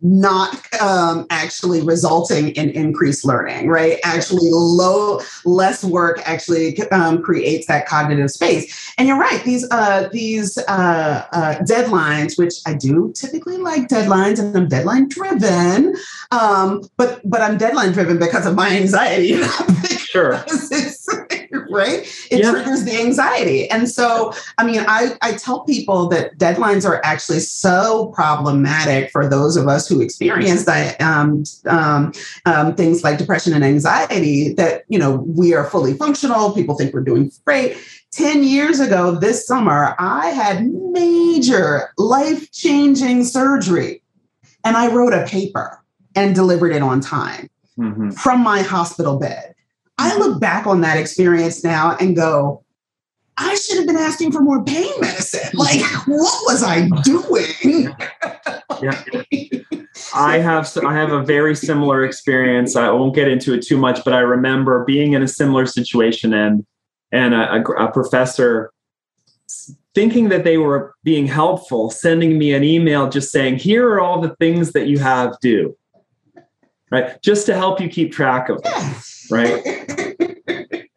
not 0.00 0.56
um, 0.80 1.26
actually 1.30 1.82
resulting 1.82 2.50
in 2.50 2.70
increased 2.70 3.24
learning, 3.24 3.68
right? 3.68 3.98
Actually, 4.04 4.50
low, 4.50 5.20
less 5.44 5.82
work 5.82 6.20
actually 6.24 6.80
um, 6.90 7.22
creates 7.22 7.66
that 7.66 7.86
cognitive 7.86 8.30
space. 8.30 8.94
And 8.96 9.08
you're 9.08 9.18
right; 9.18 9.42
these 9.44 9.68
uh, 9.70 10.08
these 10.12 10.56
uh, 10.58 11.26
uh, 11.32 11.54
deadlines, 11.60 12.38
which 12.38 12.54
I 12.66 12.74
do 12.74 13.12
typically 13.14 13.56
like 13.56 13.88
deadlines, 13.88 14.38
and 14.38 14.56
I'm 14.56 14.68
deadline 14.68 15.08
driven, 15.08 15.96
um, 16.30 16.82
but 16.96 17.20
but 17.24 17.40
I'm 17.40 17.58
deadline 17.58 17.92
driven 17.92 18.18
because 18.18 18.46
of 18.46 18.54
my 18.54 18.70
anxiety. 18.70 19.42
sure. 19.98 20.44
right? 21.70 22.00
It 22.30 22.40
yeah. 22.40 22.50
triggers 22.50 22.84
the 22.84 22.98
anxiety. 23.00 23.70
And 23.70 23.88
so, 23.88 24.32
I 24.58 24.64
mean, 24.64 24.84
I, 24.86 25.16
I 25.22 25.32
tell 25.32 25.64
people 25.64 26.08
that 26.08 26.38
deadlines 26.38 26.88
are 26.88 27.00
actually 27.04 27.40
so 27.40 28.12
problematic 28.14 29.10
for 29.10 29.28
those 29.28 29.56
of 29.56 29.68
us 29.68 29.88
who 29.88 30.00
experience 30.00 30.64
that 30.64 31.00
um, 31.00 31.44
um, 31.66 32.12
um, 32.46 32.74
things 32.74 33.04
like 33.04 33.18
depression 33.18 33.52
and 33.52 33.64
anxiety 33.64 34.52
that, 34.54 34.84
you 34.88 34.98
know, 34.98 35.24
we 35.26 35.54
are 35.54 35.68
fully 35.68 35.94
functional. 35.94 36.52
People 36.52 36.76
think 36.76 36.92
we're 36.92 37.00
doing 37.00 37.30
great. 37.44 37.76
10 38.12 38.42
years 38.42 38.80
ago 38.80 39.12
this 39.12 39.46
summer, 39.46 39.94
I 39.98 40.28
had 40.28 40.66
major 40.72 41.90
life 41.98 42.50
changing 42.52 43.24
surgery 43.24 44.02
and 44.64 44.76
I 44.76 44.92
wrote 44.92 45.12
a 45.12 45.26
paper 45.26 45.82
and 46.14 46.34
delivered 46.34 46.72
it 46.72 46.82
on 46.82 47.00
time 47.00 47.48
mm-hmm. 47.78 48.10
from 48.10 48.42
my 48.42 48.62
hospital 48.62 49.18
bed. 49.18 49.54
I 49.98 50.16
look 50.16 50.40
back 50.40 50.66
on 50.66 50.80
that 50.82 50.96
experience 50.96 51.64
now 51.64 51.96
and 52.00 52.14
go, 52.14 52.64
I 53.36 53.54
should 53.54 53.78
have 53.78 53.86
been 53.86 53.96
asking 53.96 54.32
for 54.32 54.40
more 54.40 54.64
pain 54.64 54.90
medicine. 55.00 55.40
Mm-hmm. 55.40 55.58
Like, 55.58 55.80
what 56.06 56.40
was 56.46 56.62
I 56.62 56.88
doing? 57.02 57.94
yeah. 58.82 59.02
I 60.14 60.38
have 60.38 60.70
I 60.84 60.94
have 60.94 61.12
a 61.12 61.22
very 61.22 61.54
similar 61.54 62.04
experience. 62.04 62.76
I 62.76 62.90
won't 62.90 63.14
get 63.14 63.28
into 63.28 63.54
it 63.54 63.62
too 63.62 63.76
much, 63.76 64.04
but 64.04 64.14
I 64.14 64.20
remember 64.20 64.84
being 64.84 65.12
in 65.12 65.22
a 65.22 65.28
similar 65.28 65.66
situation 65.66 66.32
and 66.32 66.64
and 67.12 67.34
a, 67.34 67.62
a 67.78 67.92
professor 67.92 68.72
thinking 69.94 70.28
that 70.28 70.44
they 70.44 70.58
were 70.58 70.94
being 71.02 71.26
helpful, 71.26 71.90
sending 71.90 72.38
me 72.38 72.52
an 72.52 72.64
email 72.64 73.08
just 73.08 73.30
saying, 73.30 73.58
"Here 73.58 73.88
are 73.88 74.00
all 74.00 74.20
the 74.20 74.34
things 74.36 74.72
that 74.72 74.86
you 74.86 74.98
have 74.98 75.38
due," 75.40 75.76
right? 76.90 77.20
Just 77.22 77.46
to 77.46 77.54
help 77.54 77.80
you 77.80 77.88
keep 77.88 78.12
track 78.12 78.48
of 78.48 78.62
them 78.62 78.94
right? 79.30 79.84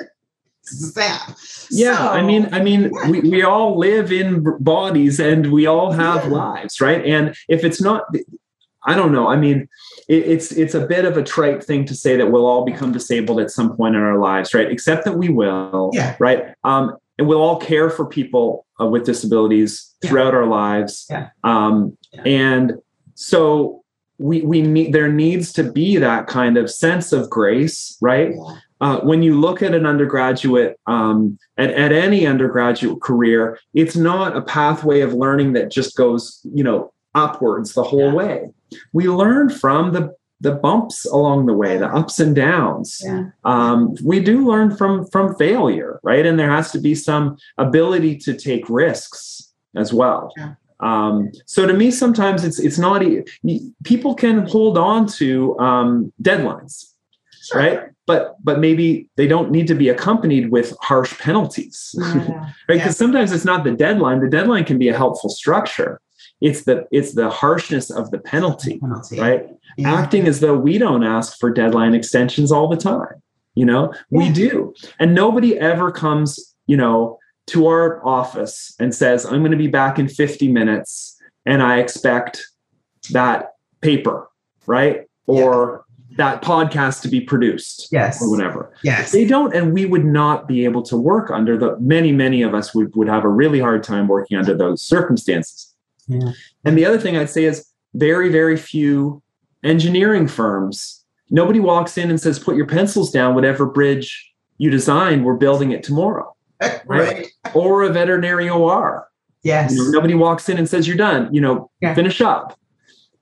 Yeah, 1.69 1.97
so, 1.97 2.07
I 2.09 2.21
mean, 2.21 2.47
I 2.53 2.61
mean, 2.61 2.91
yeah. 2.93 3.09
we, 3.09 3.19
we 3.21 3.43
all 3.43 3.77
live 3.77 4.11
in 4.11 4.41
bodies 4.59 5.19
and 5.19 5.51
we 5.51 5.65
all 5.65 5.91
have 5.91 6.23
yeah. 6.23 6.29
lives, 6.29 6.79
right? 6.79 7.05
And 7.05 7.35
if 7.49 7.65
it's 7.65 7.81
not, 7.81 8.05
I 8.85 8.95
don't 8.95 9.11
know. 9.11 9.27
I 9.27 9.35
mean, 9.35 9.67
it, 10.07 10.23
it's 10.23 10.51
it's 10.53 10.73
a 10.73 10.85
bit 10.85 11.03
of 11.03 11.17
a 11.17 11.23
trite 11.23 11.61
thing 11.63 11.83
to 11.85 11.95
say 11.95 12.15
that 12.15 12.31
we'll 12.31 12.45
all 12.45 12.63
become 12.63 12.93
disabled 12.93 13.41
at 13.41 13.51
some 13.51 13.75
point 13.75 13.95
in 13.95 14.01
our 14.01 14.17
lives, 14.17 14.53
right? 14.53 14.71
Except 14.71 15.03
that 15.05 15.17
we 15.17 15.27
will, 15.27 15.91
yeah. 15.93 16.15
right? 16.19 16.55
Um, 16.63 16.95
and 17.17 17.27
we'll 17.27 17.41
all 17.41 17.59
care 17.59 17.89
for 17.89 18.05
people 18.05 18.65
uh, 18.79 18.85
with 18.85 19.05
disabilities 19.05 19.93
throughout 20.01 20.33
our 20.33 20.47
lives. 20.47 21.05
Yeah. 21.09 21.29
Um, 21.43 21.97
and 22.25 22.75
so 23.15 23.80
we 24.21 24.41
we 24.41 24.61
need 24.61 24.93
there 24.93 25.11
needs 25.11 25.51
to 25.53 25.63
be 25.63 25.97
that 25.97 26.27
kind 26.27 26.57
of 26.57 26.69
sense 26.69 27.11
of 27.11 27.29
grace, 27.29 27.97
right? 28.01 28.33
Uh, 28.79 28.99
when 29.01 29.21
you 29.21 29.39
look 29.39 29.61
at 29.61 29.75
an 29.75 29.85
undergraduate 29.85 30.79
um, 30.87 31.37
at, 31.57 31.69
at 31.71 31.91
any 31.91 32.25
undergraduate 32.25 33.01
career, 33.01 33.59
it's 33.73 33.95
not 33.95 34.35
a 34.35 34.41
pathway 34.41 35.01
of 35.01 35.13
learning 35.13 35.53
that 35.53 35.69
just 35.69 35.95
goes, 35.95 36.41
you 36.53 36.63
know, 36.63 36.91
upwards 37.13 37.73
the 37.73 37.83
whole 37.83 38.09
yeah. 38.09 38.13
way. 38.13 38.49
We 38.93 39.07
learn 39.07 39.49
from 39.49 39.91
the 39.91 40.15
the 40.39 40.55
bumps 40.55 41.05
along 41.05 41.45
the 41.45 41.53
way, 41.53 41.77
the 41.77 41.87
ups 41.87 42.19
and 42.19 42.35
downs. 42.35 42.99
Yeah. 43.03 43.25
Um, 43.43 43.95
we 44.03 44.19
do 44.19 44.47
learn 44.47 44.75
from 44.75 45.05
from 45.07 45.35
failure, 45.35 45.99
right? 46.03 46.25
And 46.25 46.39
there 46.39 46.49
has 46.49 46.71
to 46.71 46.79
be 46.79 46.95
some 46.95 47.37
ability 47.57 48.17
to 48.17 48.33
take 48.33 48.67
risks 48.67 49.53
as 49.75 49.93
well. 49.93 50.33
Yeah. 50.35 50.55
Um, 50.81 51.31
so 51.45 51.67
to 51.67 51.73
me, 51.73 51.91
sometimes 51.91 52.43
it's 52.43 52.59
it's 52.59 52.77
not 52.77 53.03
people 53.83 54.15
can 54.15 54.47
hold 54.47 54.77
on 54.77 55.07
to 55.07 55.57
um, 55.59 56.11
deadlines, 56.21 56.93
sure. 57.43 57.59
right? 57.59 57.81
But 58.07 58.35
but 58.43 58.59
maybe 58.59 59.07
they 59.15 59.27
don't 59.27 59.51
need 59.51 59.67
to 59.67 59.75
be 59.75 59.89
accompanied 59.89 60.51
with 60.51 60.75
harsh 60.81 61.17
penalties, 61.19 61.95
yeah. 61.97 62.05
right? 62.07 62.51
Because 62.67 62.85
yeah. 62.85 62.91
sometimes 62.91 63.31
it's 63.31 63.45
not 63.45 63.63
the 63.63 63.71
deadline. 63.71 64.19
The 64.21 64.29
deadline 64.29 64.65
can 64.65 64.79
be 64.79 64.89
a 64.89 64.97
helpful 64.97 65.29
structure. 65.29 66.01
It's 66.41 66.63
the 66.63 66.87
it's 66.91 67.13
the 67.13 67.29
harshness 67.29 67.91
of 67.91 68.09
the 68.09 68.19
penalty, 68.19 68.79
penalty. 68.79 69.19
right? 69.19 69.47
Yeah. 69.77 69.93
Acting 69.93 70.27
as 70.27 70.39
though 70.39 70.57
we 70.57 70.77
don't 70.77 71.03
ask 71.03 71.37
for 71.39 71.51
deadline 71.51 71.93
extensions 71.93 72.51
all 72.51 72.67
the 72.67 72.77
time. 72.77 73.21
You 73.53 73.65
know, 73.65 73.93
we 74.09 74.29
do, 74.31 74.73
and 74.99 75.13
nobody 75.13 75.57
ever 75.59 75.91
comes. 75.91 76.55
You 76.67 76.77
know, 76.77 77.19
to 77.51 77.67
our 77.67 78.05
office 78.05 78.73
and 78.79 78.95
says, 78.95 79.25
I'm 79.25 79.39
going 79.39 79.51
to 79.51 79.57
be 79.57 79.67
back 79.67 79.99
in 79.99 80.07
50 80.07 80.47
minutes 80.47 81.19
and 81.45 81.61
I 81.61 81.79
expect 81.79 82.41
that 83.11 83.55
paper, 83.81 84.29
right? 84.67 85.09
Or 85.27 85.85
yeah. 86.09 86.17
that 86.17 86.41
podcast 86.41 87.01
to 87.01 87.09
be 87.09 87.19
produced. 87.19 87.89
Yes. 87.91 88.21
Or 88.21 88.31
whatever. 88.31 88.73
Yes. 88.83 89.11
They 89.11 89.25
don't, 89.25 89.53
and 89.53 89.73
we 89.73 89.85
would 89.85 90.05
not 90.05 90.47
be 90.47 90.63
able 90.63 90.81
to 90.83 90.95
work 90.95 91.29
under 91.29 91.57
the 91.57 91.77
many, 91.79 92.13
many 92.13 92.41
of 92.41 92.53
us 92.53 92.73
would, 92.73 92.95
would 92.95 93.09
have 93.09 93.25
a 93.25 93.29
really 93.29 93.59
hard 93.59 93.83
time 93.83 94.07
working 94.07 94.37
under 94.37 94.55
those 94.55 94.81
circumstances. 94.81 95.75
Yeah. 96.07 96.31
And 96.63 96.77
the 96.77 96.85
other 96.85 96.97
thing 96.97 97.17
I'd 97.17 97.29
say 97.29 97.43
is 97.43 97.67
very, 97.95 98.29
very 98.29 98.55
few 98.55 99.21
engineering 99.63 100.27
firms. 100.27 101.03
Nobody 101.29 101.59
walks 101.59 101.97
in 101.97 102.09
and 102.09 102.19
says, 102.19 102.39
put 102.39 102.55
your 102.55 102.67
pencils 102.67 103.11
down, 103.11 103.35
whatever 103.35 103.65
bridge 103.65 104.31
you 104.57 104.69
designed, 104.69 105.25
we're 105.25 105.35
building 105.35 105.71
it 105.71 105.83
tomorrow. 105.83 106.33
right? 106.85 107.27
Or 107.53 107.83
a 107.83 107.89
veterinary 107.89 108.49
OR. 108.49 109.07
Yes. 109.43 109.73
You 109.73 109.83
know, 109.83 109.89
nobody 109.91 110.13
walks 110.13 110.49
in 110.49 110.57
and 110.57 110.69
says 110.69 110.87
you're 110.87 110.97
done. 110.97 111.33
You 111.33 111.41
know, 111.41 111.71
yeah. 111.81 111.93
finish 111.93 112.21
up. 112.21 112.57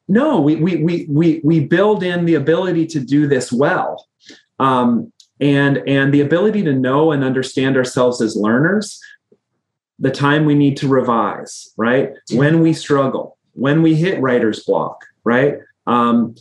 No, 0.07 0.41
we 0.41 0.55
we 0.55 0.77
we 0.77 1.05
we 1.09 1.41
we 1.43 1.59
build 1.59 2.03
in 2.03 2.25
the 2.25 2.33
ability 2.33 2.87
to 2.87 2.99
do 2.99 3.27
this 3.27 3.51
well. 3.51 4.07
Um, 4.59 5.13
and 5.39 5.77
and 5.87 6.13
the 6.13 6.21
ability 6.21 6.63
to 6.63 6.73
know 6.73 7.11
and 7.11 7.23
understand 7.23 7.77
ourselves 7.77 8.21
as 8.21 8.35
learners 8.35 8.99
the 9.99 10.11
time 10.11 10.45
we 10.45 10.55
need 10.55 10.77
to 10.77 10.87
revise 10.87 11.71
right 11.77 12.11
when 12.33 12.61
we 12.61 12.73
struggle 12.73 13.37
when 13.53 13.81
we 13.81 13.95
hit 13.95 14.19
writer's 14.21 14.63
block 14.63 15.05
right 15.23 15.57
um, 15.87 16.35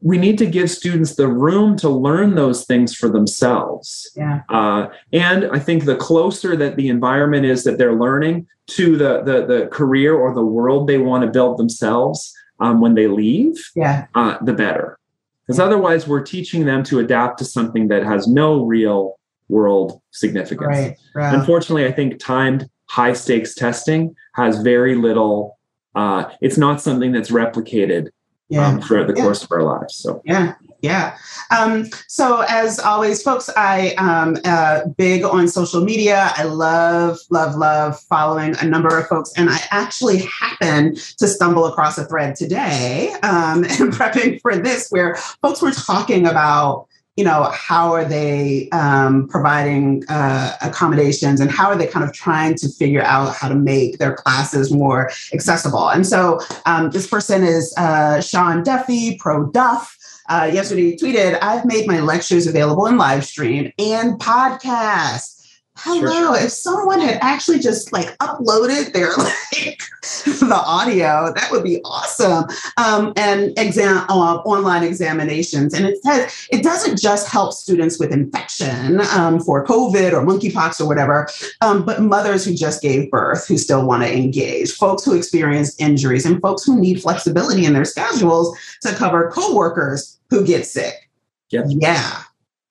we 0.00 0.16
need 0.16 0.38
to 0.38 0.46
give 0.46 0.70
students 0.70 1.16
the 1.16 1.28
room 1.28 1.76
to 1.76 1.88
learn 1.88 2.34
those 2.34 2.64
things 2.64 2.94
for 2.94 3.08
themselves. 3.08 4.10
Yeah. 4.16 4.42
Uh, 4.48 4.88
and 5.12 5.50
I 5.52 5.58
think 5.58 5.84
the 5.84 5.96
closer 5.96 6.56
that 6.56 6.76
the 6.76 6.88
environment 6.88 7.44
is 7.44 7.64
that 7.64 7.76
they're 7.76 7.94
learning 7.94 8.46
to 8.68 8.96
the 8.96 9.22
the, 9.22 9.46
the 9.46 9.66
career 9.68 10.14
or 10.14 10.34
the 10.34 10.44
world 10.44 10.88
they 10.88 10.98
want 10.98 11.24
to 11.24 11.30
build 11.30 11.58
themselves 11.58 12.32
um, 12.58 12.80
when 12.80 12.94
they 12.94 13.06
leave, 13.06 13.54
yeah, 13.74 14.06
uh, 14.14 14.38
the 14.42 14.54
better. 14.54 14.98
Because 15.46 15.60
otherwise, 15.60 16.08
we're 16.08 16.22
teaching 16.22 16.64
them 16.64 16.82
to 16.84 16.98
adapt 16.98 17.38
to 17.38 17.44
something 17.44 17.88
that 17.88 18.02
has 18.02 18.26
no 18.26 18.64
real 18.64 19.18
world 19.48 20.00
significance. 20.10 20.66
Right. 20.66 20.96
right. 21.14 21.34
Unfortunately, 21.34 21.86
I 21.86 21.92
think 21.92 22.18
timed 22.18 22.68
high 22.88 23.12
stakes 23.12 23.54
testing 23.54 24.16
has 24.34 24.60
very 24.62 24.96
little. 24.96 25.58
Uh, 25.94 26.30
it's 26.40 26.58
not 26.58 26.80
something 26.80 27.12
that's 27.12 27.30
replicated 27.30 28.08
yeah. 28.48 28.66
um, 28.66 28.80
throughout 28.80 29.08
the 29.08 29.14
yeah. 29.16 29.22
course 29.22 29.42
of 29.42 29.52
our 29.52 29.62
lives. 29.62 29.94
So 29.94 30.22
yeah, 30.24 30.54
yeah. 30.80 31.16
Um, 31.50 31.86
so 32.06 32.44
as 32.48 32.78
always, 32.78 33.22
folks, 33.22 33.50
I 33.56 33.90
um 33.94 34.38
uh, 34.44 34.86
big 34.96 35.24
on 35.24 35.48
social 35.48 35.82
media. 35.82 36.32
I 36.34 36.44
love, 36.44 37.18
love, 37.30 37.56
love 37.56 38.00
following 38.00 38.54
a 38.58 38.64
number 38.64 38.96
of 38.98 39.06
folks, 39.08 39.32
and 39.36 39.50
I 39.50 39.58
actually 39.70 40.18
happened 40.18 40.96
to 41.18 41.26
stumble 41.26 41.66
across 41.66 41.98
a 41.98 42.04
thread 42.06 42.36
today 42.36 43.12
um, 43.22 43.64
and 43.64 43.92
prepping 43.92 44.40
for 44.40 44.56
this 44.56 44.90
where 44.90 45.16
folks 45.42 45.62
were 45.62 45.72
talking 45.72 46.26
about 46.26 46.86
you 47.16 47.24
know 47.24 47.44
how 47.52 47.92
are 47.92 48.04
they 48.04 48.68
um, 48.70 49.26
providing 49.28 50.04
uh, 50.08 50.56
accommodations 50.62 51.40
and 51.40 51.50
how 51.50 51.68
are 51.68 51.76
they 51.76 51.86
kind 51.86 52.04
of 52.04 52.12
trying 52.12 52.54
to 52.56 52.68
figure 52.68 53.02
out 53.02 53.34
how 53.34 53.48
to 53.48 53.54
make 53.54 53.98
their 53.98 54.14
classes 54.14 54.72
more 54.72 55.10
accessible? 55.32 55.88
And 55.88 56.06
so 56.06 56.40
um, 56.66 56.90
this 56.90 57.06
person 57.06 57.42
is 57.42 57.74
uh, 57.76 58.20
sean 58.20 58.62
duffy 58.62 59.16
pro 59.18 59.46
duff. 59.50 59.96
Uh, 60.28 60.50
yesterday 60.52 60.96
tweeted 60.96 61.38
i've 61.40 61.64
made 61.64 61.86
my 61.86 62.00
lectures 62.00 62.48
available 62.48 62.86
in 62.86 62.98
live 62.98 63.24
stream 63.24 63.72
and 63.78 64.18
podcast 64.18 65.35
hello 65.78 66.34
sure, 66.34 66.44
if 66.44 66.50
someone 66.50 67.00
had 67.00 67.18
actually 67.20 67.58
just 67.58 67.92
like 67.92 68.16
uploaded 68.18 68.92
their 68.92 69.14
like 69.16 69.80
the 70.24 70.62
audio 70.64 71.32
that 71.34 71.48
would 71.50 71.64
be 71.64 71.80
awesome. 71.84 72.44
Um, 72.76 73.12
and 73.16 73.56
exam 73.58 74.04
uh, 74.08 74.36
online 74.44 74.82
examinations 74.82 75.74
and 75.74 75.86
it 75.86 76.02
says 76.02 76.46
it 76.50 76.62
doesn't 76.62 76.98
just 76.98 77.28
help 77.28 77.52
students 77.52 77.98
with 77.98 78.12
infection 78.12 79.00
um, 79.12 79.40
for 79.40 79.64
covid 79.64 80.12
or 80.12 80.24
monkeypox 80.24 80.80
or 80.80 80.86
whatever 80.86 81.28
um, 81.60 81.84
but 81.84 82.00
mothers 82.00 82.44
who 82.44 82.54
just 82.54 82.82
gave 82.82 83.10
birth 83.10 83.46
who 83.46 83.58
still 83.58 83.86
want 83.86 84.02
to 84.02 84.16
engage 84.16 84.72
folks 84.72 85.04
who 85.04 85.14
experienced 85.14 85.80
injuries 85.80 86.24
and 86.24 86.40
folks 86.40 86.64
who 86.64 86.80
need 86.80 87.00
flexibility 87.00 87.64
in 87.64 87.72
their 87.72 87.84
schedules 87.84 88.56
to 88.82 88.94
cover 88.94 89.30
coworkers 89.30 90.18
who 90.30 90.44
get 90.44 90.66
sick. 90.66 91.10
Yep. 91.50 91.66
yeah 91.68 92.22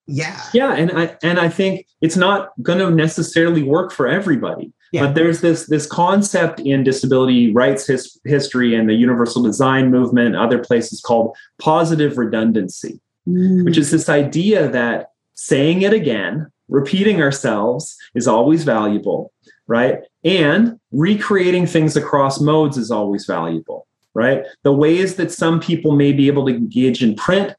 yeah 0.07 0.39
yeah 0.53 0.73
and 0.73 0.91
i 0.91 1.15
and 1.23 1.39
i 1.39 1.49
think 1.49 1.85
it's 2.01 2.15
not 2.15 2.51
going 2.61 2.77
to 2.77 2.91
necessarily 2.91 3.63
work 3.63 3.91
for 3.91 4.07
everybody 4.07 4.71
yeah. 4.91 5.01
but 5.01 5.15
there's 5.15 5.41
this 5.41 5.65
this 5.65 5.87
concept 5.87 6.59
in 6.59 6.83
disability 6.83 7.51
rights 7.51 7.87
his, 7.87 8.19
history 8.23 8.75
and 8.75 8.87
the 8.87 8.93
universal 8.93 9.41
design 9.41 9.89
movement 9.89 10.35
other 10.35 10.59
places 10.59 11.01
called 11.01 11.35
positive 11.59 12.17
redundancy 12.17 12.99
mm. 13.27 13.65
which 13.65 13.77
is 13.77 13.89
this 13.89 14.07
idea 14.07 14.69
that 14.69 15.11
saying 15.33 15.81
it 15.81 15.93
again 15.93 16.51
repeating 16.67 17.21
ourselves 17.21 17.97
is 18.13 18.27
always 18.27 18.63
valuable 18.63 19.31
right 19.67 19.99
and 20.23 20.79
recreating 20.91 21.65
things 21.65 21.97
across 21.97 22.39
modes 22.39 22.77
is 22.77 22.91
always 22.91 23.25
valuable 23.25 23.87
right 24.13 24.43
the 24.61 24.71
ways 24.71 25.15
that 25.15 25.31
some 25.31 25.59
people 25.59 25.95
may 25.95 26.11
be 26.11 26.27
able 26.27 26.45
to 26.45 26.53
engage 26.53 27.03
in 27.03 27.15
print 27.15 27.55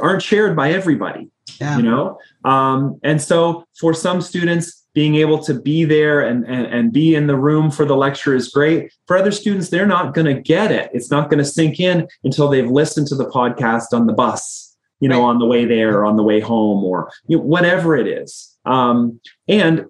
aren't 0.00 0.22
shared 0.22 0.54
by 0.56 0.70
everybody 0.70 1.30
yeah. 1.60 1.76
you 1.76 1.82
know 1.82 2.18
um, 2.44 2.98
and 3.02 3.20
so 3.20 3.64
for 3.78 3.94
some 3.94 4.20
students 4.20 4.86
being 4.94 5.14
able 5.14 5.38
to 5.38 5.54
be 5.54 5.84
there 5.84 6.22
and, 6.22 6.44
and, 6.46 6.66
and 6.66 6.92
be 6.92 7.14
in 7.14 7.26
the 7.26 7.36
room 7.36 7.70
for 7.70 7.84
the 7.84 7.96
lecture 7.96 8.34
is 8.34 8.48
great 8.48 8.92
for 9.06 9.16
other 9.16 9.32
students 9.32 9.68
they're 9.68 9.86
not 9.86 10.14
going 10.14 10.26
to 10.26 10.40
get 10.40 10.70
it 10.70 10.90
it's 10.92 11.10
not 11.10 11.30
going 11.30 11.38
to 11.38 11.44
sink 11.44 11.80
in 11.80 12.06
until 12.24 12.48
they've 12.48 12.70
listened 12.70 13.06
to 13.06 13.14
the 13.14 13.30
podcast 13.30 13.92
on 13.92 14.06
the 14.06 14.12
bus 14.12 14.76
you 15.00 15.08
know 15.08 15.20
right. 15.20 15.28
on 15.28 15.38
the 15.38 15.46
way 15.46 15.64
there 15.64 15.98
or 15.98 16.04
on 16.04 16.16
the 16.16 16.22
way 16.22 16.40
home 16.40 16.84
or 16.84 17.10
you 17.26 17.36
know, 17.36 17.42
whatever 17.42 17.96
it 17.96 18.06
is 18.06 18.56
um, 18.64 19.20
and 19.48 19.86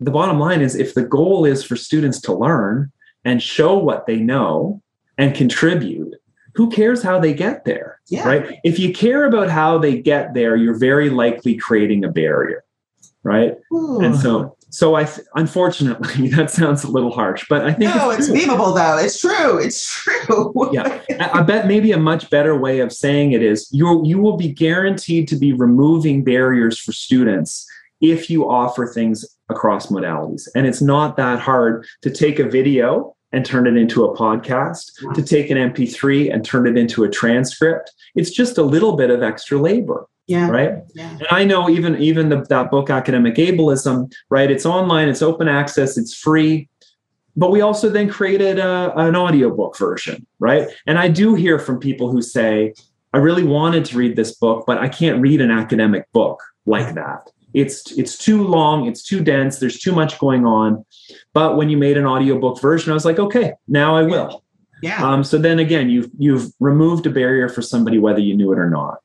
the 0.00 0.10
bottom 0.10 0.38
line 0.38 0.62
is 0.62 0.74
if 0.74 0.94
the 0.94 1.02
goal 1.02 1.44
is 1.44 1.62
for 1.62 1.76
students 1.76 2.20
to 2.22 2.32
learn 2.32 2.90
and 3.24 3.42
show 3.42 3.76
what 3.76 4.06
they 4.06 4.16
know 4.16 4.82
and 5.18 5.34
contribute 5.34 6.14
who 6.54 6.70
cares 6.70 7.02
how 7.02 7.18
they 7.18 7.34
get 7.34 7.64
there? 7.64 8.00
Yeah. 8.08 8.26
Right. 8.26 8.58
If 8.64 8.78
you 8.78 8.92
care 8.92 9.24
about 9.24 9.50
how 9.50 9.78
they 9.78 10.00
get 10.00 10.34
there, 10.34 10.56
you're 10.56 10.78
very 10.78 11.10
likely 11.10 11.56
creating 11.56 12.04
a 12.04 12.08
barrier. 12.08 12.64
Right. 13.22 13.54
Ooh. 13.72 14.00
And 14.00 14.16
so, 14.16 14.56
so 14.70 14.96
I, 14.96 15.08
unfortunately, 15.34 16.28
that 16.30 16.50
sounds 16.50 16.84
a 16.84 16.90
little 16.90 17.12
harsh, 17.12 17.46
but 17.48 17.64
I 17.64 17.72
think 17.72 17.94
no, 17.94 18.10
it's, 18.10 18.28
it's 18.28 18.46
though. 18.46 18.98
It's 18.98 19.20
true. 19.20 19.58
It's 19.58 19.92
true. 19.92 20.70
yeah. 20.72 21.00
I 21.20 21.42
bet 21.42 21.66
maybe 21.66 21.92
a 21.92 21.98
much 21.98 22.30
better 22.30 22.56
way 22.56 22.80
of 22.80 22.92
saying 22.92 23.32
it 23.32 23.42
is 23.42 23.68
you 23.72 24.02
you 24.04 24.18
will 24.18 24.36
be 24.36 24.48
guaranteed 24.48 25.28
to 25.28 25.36
be 25.36 25.52
removing 25.52 26.24
barriers 26.24 26.78
for 26.78 26.92
students 26.92 27.66
if 28.00 28.30
you 28.30 28.48
offer 28.48 28.86
things 28.86 29.26
across 29.50 29.88
modalities. 29.88 30.48
And 30.54 30.66
it's 30.66 30.80
not 30.80 31.16
that 31.18 31.38
hard 31.40 31.86
to 32.02 32.10
take 32.10 32.38
a 32.38 32.48
video 32.48 33.14
and 33.32 33.44
turn 33.44 33.66
it 33.66 33.76
into 33.76 34.04
a 34.04 34.16
podcast, 34.16 35.14
to 35.14 35.22
take 35.22 35.50
an 35.50 35.56
MP3 35.56 36.32
and 36.32 36.44
turn 36.44 36.66
it 36.66 36.76
into 36.76 37.04
a 37.04 37.08
transcript. 37.08 37.92
It's 38.14 38.30
just 38.30 38.58
a 38.58 38.62
little 38.62 38.96
bit 38.96 39.10
of 39.10 39.22
extra 39.22 39.58
labor. 39.58 40.06
Yeah. 40.26 40.48
Right. 40.48 40.74
Yeah. 40.94 41.10
And 41.10 41.26
I 41.32 41.44
know 41.44 41.68
even 41.68 42.00
even 42.00 42.28
the, 42.28 42.42
that 42.50 42.70
book, 42.70 42.88
Academic 42.88 43.34
Ableism, 43.34 44.12
right? 44.28 44.48
It's 44.48 44.64
online, 44.64 45.08
it's 45.08 45.22
open 45.22 45.48
access, 45.48 45.98
it's 45.98 46.14
free. 46.14 46.68
But 47.36 47.50
we 47.50 47.60
also 47.60 47.88
then 47.88 48.08
created 48.08 48.58
a, 48.58 48.92
an 48.96 49.16
audiobook 49.16 49.76
version, 49.76 50.24
right? 50.38 50.68
And 50.86 50.98
I 50.98 51.08
do 51.08 51.34
hear 51.34 51.58
from 51.58 51.80
people 51.80 52.12
who 52.12 52.22
say, 52.22 52.74
I 53.12 53.18
really 53.18 53.42
wanted 53.42 53.84
to 53.86 53.98
read 53.98 54.14
this 54.14 54.36
book, 54.36 54.64
but 54.66 54.78
I 54.78 54.88
can't 54.88 55.20
read 55.20 55.40
an 55.40 55.50
academic 55.50 56.10
book 56.12 56.40
like 56.64 56.94
that. 56.94 57.28
It's 57.54 57.92
it's 57.92 58.16
too 58.16 58.46
long, 58.46 58.86
it's 58.86 59.02
too 59.02 59.22
dense, 59.22 59.58
there's 59.58 59.78
too 59.78 59.92
much 59.92 60.18
going 60.18 60.46
on. 60.46 60.84
But 61.34 61.56
when 61.56 61.68
you 61.68 61.76
made 61.76 61.96
an 61.96 62.06
audiobook 62.06 62.60
version, 62.60 62.90
I 62.90 62.94
was 62.94 63.04
like, 63.04 63.18
okay, 63.18 63.52
now 63.66 63.96
I 63.96 64.02
will. 64.02 64.44
Yeah. 64.82 65.04
Um, 65.06 65.24
so 65.24 65.38
then 65.38 65.58
again, 65.58 65.90
you've 65.90 66.10
you've 66.18 66.52
removed 66.60 67.06
a 67.06 67.10
barrier 67.10 67.48
for 67.48 67.62
somebody 67.62 67.98
whether 67.98 68.20
you 68.20 68.36
knew 68.36 68.52
it 68.52 68.58
or 68.58 68.70
not. 68.70 68.98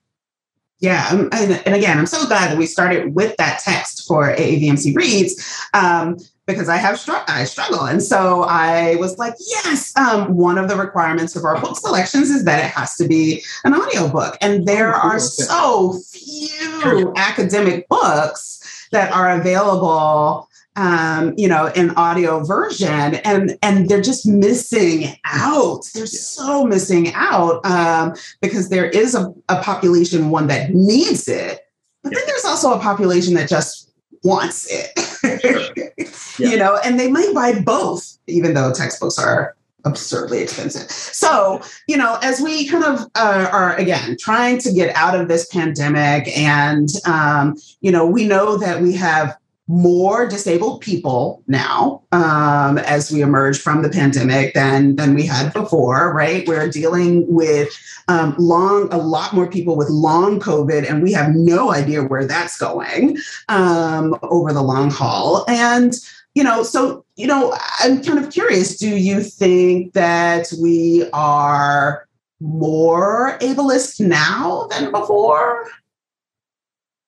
Yeah, 0.80 1.08
um, 1.10 1.30
and, 1.32 1.62
and 1.66 1.74
again, 1.74 1.98
I'm 1.98 2.06
so 2.06 2.28
glad 2.28 2.52
that 2.52 2.58
we 2.58 2.66
started 2.66 3.16
with 3.16 3.36
that 3.38 3.60
text 3.60 4.06
for 4.08 4.36
AAVMC 4.36 4.94
Reads 4.94 5.68
um, 5.74 6.18
because 6.46 6.68
I 6.68 6.76
have 6.76 7.00
str- 7.00 7.24
I 7.28 7.46
struggle, 7.46 7.86
and 7.86 8.04
so 8.04 8.44
I 8.44 8.96
was 8.98 9.18
like, 9.18 9.36
yes. 9.40 9.96
Um, 9.98 10.36
one 10.36 10.58
of 10.58 10.68
the 10.68 10.76
requirements 10.76 11.36
of 11.38 11.46
our 11.46 11.60
book 11.62 11.78
selections 11.78 12.30
is 12.30 12.44
that 12.44 12.64
it 12.64 12.70
has 12.72 12.96
to 12.98 13.08
be 13.08 13.44
an 13.64 13.74
audiobook, 13.74 14.38
and 14.42 14.68
there 14.68 14.94
are 14.94 15.18
so 15.18 15.94
few 16.12 17.14
academic 17.16 17.88
books 17.88 18.88
that 18.92 19.12
are 19.14 19.32
available 19.40 20.50
um, 20.76 21.34
you 21.38 21.48
know, 21.48 21.68
an 21.68 21.92
audio 21.92 22.44
version, 22.44 23.16
and 23.16 23.58
and 23.62 23.90
they're 23.90 24.02
just 24.02 24.28
missing 24.28 25.16
out. 25.26 25.86
They're 25.94 26.04
yeah. 26.04 26.20
so 26.20 26.66
missing 26.66 27.14
out 27.14 27.66
um, 27.66 28.14
because 28.42 28.70
there 28.70 28.90
is 28.90 29.16
a, 29.16 29.34
a 29.50 29.62
population 29.62 30.30
one 30.30 30.48
that 30.48 30.72
needs 30.72 31.28
it, 31.28 31.62
but 32.04 32.12
yeah. 32.12 32.20
then 32.20 32.28
there's 32.28 32.46
also 32.46 32.74
a 32.74 32.80
population 32.80 33.34
that 33.36 33.48
just 33.48 33.92
wants 34.24 34.68
it. 34.70 34.92
yeah. 36.40 36.50
You 36.50 36.58
know, 36.58 36.78
and 36.84 37.00
they 37.00 37.10
might 37.10 37.34
buy 37.34 37.60
both, 37.62 38.18
even 38.28 38.54
though 38.54 38.74
textbooks 38.74 39.18
are 39.18 39.56
absurdly 39.86 40.42
expensive. 40.42 40.90
So, 40.90 41.62
you 41.88 41.96
know, 41.96 42.18
as 42.22 42.42
we 42.42 42.68
kind 42.68 42.84
of 42.84 43.00
uh, 43.16 43.50
are 43.52 43.76
again 43.78 44.18
trying 44.20 44.58
to 44.60 44.74
get 44.74 44.94
out 44.96 45.20
of 45.20 45.28
this 45.28 45.48
pandemic, 45.48 46.28
and 46.38 46.90
um, 47.06 47.56
you 47.82 47.92
know, 47.92 48.06
we 48.06 48.28
know 48.28 48.58
that 48.58 48.82
we 48.82 48.94
have 48.94 49.38
more 49.68 50.28
disabled 50.28 50.82
people 50.82 51.42
now 51.48 52.02
um, 52.12 52.78
as 52.78 53.12
we 53.12 53.22
emerge 53.22 53.60
from 53.60 53.82
the 53.82 53.90
pandemic 53.90 54.54
than 54.54 54.96
than 54.96 55.16
we 55.16 55.26
had 55.26 55.52
before 55.54 56.14
right? 56.14 56.48
We're 56.48 56.70
dealing 56.70 57.26
with 57.28 57.70
um, 58.08 58.36
long 58.38 58.94
a 58.94 58.98
lot 58.98 59.34
more 59.34 59.48
people 59.48 59.76
with 59.76 59.90
long 59.90 60.40
covid 60.40 60.90
and 60.90 61.02
we 61.02 61.12
have 61.14 61.34
no 61.34 61.72
idea 61.72 62.04
where 62.04 62.26
that's 62.26 62.58
going 62.58 63.18
um, 63.50 64.16
over 64.22 64.54
the 64.54 64.62
long 64.62 64.92
haul. 64.92 65.46
And 65.48 65.96
you 66.36 66.44
know 66.44 66.62
so 66.64 67.04
you 67.16 67.26
know 67.26 67.58
i'm 67.80 68.04
kind 68.04 68.20
of 68.20 68.30
curious 68.32 68.78
do 68.78 68.90
you 68.90 69.22
think 69.24 69.94
that 69.94 70.52
we 70.62 71.10
are 71.14 72.08
more 72.42 73.38
ableist 73.40 74.06
now 74.06 74.68
than 74.70 74.92
before 74.92 75.66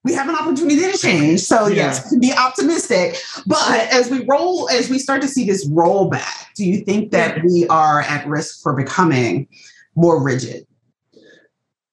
we 0.03 0.13
have 0.13 0.29
an 0.29 0.35
opportunity 0.35 0.79
to 0.91 0.97
change. 0.97 1.41
So 1.41 1.67
Yeah. 1.67 1.75
yes, 1.75 2.15
be 2.15 2.31
optimistic. 2.33 3.17
But 3.45 3.67
as 3.91 4.09
we 4.09 4.23
roll, 4.25 4.69
as 4.69 4.89
we 4.89 4.99
start 4.99 5.21
to 5.21 5.27
see 5.27 5.45
this 5.45 5.67
rollback, 5.69 6.45
do 6.55 6.65
you 6.65 6.81
think 6.83 7.11
that 7.11 7.43
we 7.43 7.67
are 7.67 8.01
at 8.01 8.25
risk 8.27 8.61
for 8.61 8.73
becoming 8.73 9.47
more 9.95 10.23
rigid? 10.23 10.65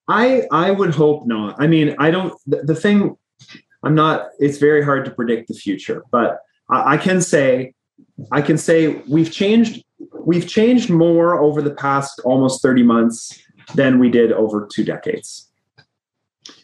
I 0.08 0.46
I 0.52 0.70
would 0.70 0.94
hope 0.94 1.26
not. 1.26 1.56
I 1.58 1.66
mean, 1.66 1.96
I 1.98 2.10
don't. 2.10 2.38
The, 2.46 2.62
the 2.62 2.74
thing, 2.74 3.16
I'm 3.82 3.94
not. 3.94 4.28
It's 4.38 4.58
very 4.58 4.84
hard 4.84 5.04
to 5.06 5.10
predict 5.10 5.48
the 5.48 5.54
future, 5.54 6.04
but 6.10 6.40
I, 6.70 6.94
I 6.94 6.96
can 6.98 7.20
say, 7.22 7.74
I 8.30 8.42
can 8.42 8.58
say 8.58 9.02
we've 9.08 9.32
changed. 9.32 9.82
We've 10.20 10.46
changed 10.46 10.90
more 10.90 11.40
over 11.40 11.62
the 11.62 11.74
past 11.74 12.20
almost 12.24 12.60
30 12.62 12.82
months 12.82 13.38
than 13.74 13.98
we 13.98 14.10
did 14.10 14.32
over 14.32 14.68
two 14.70 14.84
decades. 14.84 15.50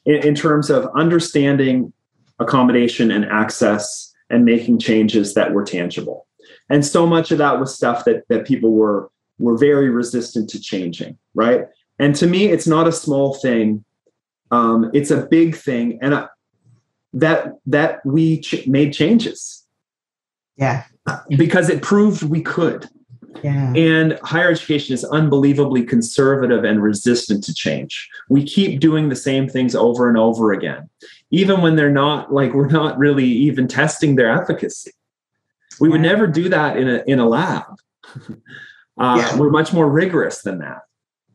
In, 0.05 0.27
in 0.27 0.35
terms 0.35 0.71
of 0.71 0.89
understanding 0.95 1.93
accommodation 2.39 3.11
and 3.11 3.25
access 3.27 4.13
and 4.31 4.45
making 4.45 4.79
changes 4.79 5.35
that 5.35 5.53
were 5.53 5.65
tangible, 5.65 6.27
and 6.69 6.85
so 6.85 7.07
much 7.07 7.31
of 7.31 7.39
that 7.39 7.59
was 7.61 7.75
stuff 7.75 8.05
that 8.05 8.25
that 8.29 8.47
people 8.47 8.73
were 8.73 9.11
were 9.39 9.57
very 9.57 9.89
resistant 9.89 10.49
to 10.51 10.61
changing, 10.61 11.17
right? 11.35 11.67
And 11.99 12.15
to 12.17 12.27
me, 12.27 12.47
it's 12.47 12.67
not 12.67 12.87
a 12.89 12.93
small 12.93 13.35
thing. 13.35 13.85
Um, 14.51 14.91
it's 14.93 15.11
a 15.11 15.27
big 15.27 15.55
thing, 15.57 15.99
and 16.03 16.15
I, 16.15 16.29
that 17.15 17.55
that 17.67 18.05
we 18.05 18.41
ch- 18.41 18.67
made 18.67 18.93
changes 18.93 19.67
Yeah. 20.57 20.85
because 21.37 21.69
it 21.69 21.83
proved 21.83 22.23
we 22.23 22.43
could. 22.43 22.89
Yeah. 23.43 23.73
And 23.75 24.19
higher 24.23 24.51
education 24.51 24.95
is 24.95 25.05
unbelievably 25.05 25.85
conservative 25.85 26.65
and 26.65 26.83
resistant 26.83 27.45
to 27.45 27.55
change. 27.55 28.09
We 28.29 28.45
keep 28.45 28.81
doing 28.81 29.09
the 29.09 29.17
same 29.17 29.49
things 29.49 29.75
over 29.75 30.09
and 30.09 30.19
over 30.19 30.53
again, 30.53 30.89
even 31.31 31.61
when 31.61 31.77
they're 31.77 31.91
not 31.91 32.33
like 32.33 32.53
we're 32.53 32.69
not 32.69 32.99
really 32.99 33.27
even 33.27 33.69
testing 33.69 34.17
their 34.17 34.31
efficacy. 34.31 34.93
We 35.81 35.89
would 35.89 36.01
never 36.01 36.27
do 36.27 36.49
that 36.49 36.77
in 36.77 36.89
a 36.89 37.03
in 37.07 37.19
a 37.19 37.29
lab. 37.29 37.65
uh, 38.15 39.17
Yeah. 39.17 39.37
We're 39.39 39.51
much 39.51 39.73
more 39.73 39.89
rigorous 39.89 40.43
than 40.43 40.59
that. 40.59 40.83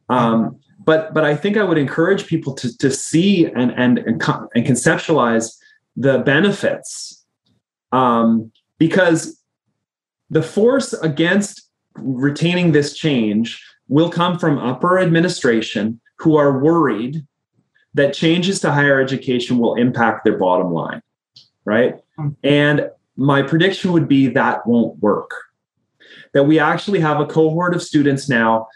Um, 0.09 0.59
but 0.79 1.13
but 1.13 1.23
I 1.23 1.35
think 1.35 1.57
I 1.57 1.63
would 1.63 1.77
encourage 1.77 2.27
people 2.27 2.53
to 2.55 2.77
to 2.77 2.91
see 2.91 3.45
and 3.45 3.71
and 3.71 3.99
and, 3.99 4.21
and 4.55 4.65
conceptualize 4.65 5.55
the 5.95 6.19
benefits, 6.19 7.25
um, 7.91 8.51
because 8.77 9.41
the 10.29 10.43
force 10.43 10.93
against 10.93 11.64
retaining 11.95 12.71
this 12.71 12.95
change 12.95 13.63
will 13.87 14.09
come 14.09 14.37
from 14.37 14.57
upper 14.57 14.99
administration 14.99 15.99
who 16.17 16.35
are 16.37 16.59
worried 16.59 17.25
that 17.93 18.13
changes 18.13 18.59
to 18.59 18.71
higher 18.71 18.99
education 18.99 19.57
will 19.57 19.75
impact 19.75 20.25
their 20.25 20.37
bottom 20.37 20.71
line, 20.71 21.01
right? 21.63 21.95
Mm. 22.19 22.35
And 22.43 22.89
my 23.15 23.41
prediction 23.41 23.91
would 23.93 24.07
be 24.07 24.27
that 24.27 24.67
won't 24.67 24.99
work. 24.99 25.31
That 26.33 26.43
we 26.43 26.59
actually 26.59 26.99
have 26.99 27.21
a 27.21 27.25
cohort 27.25 27.73
of 27.73 27.81
students 27.81 28.27
now 28.27 28.67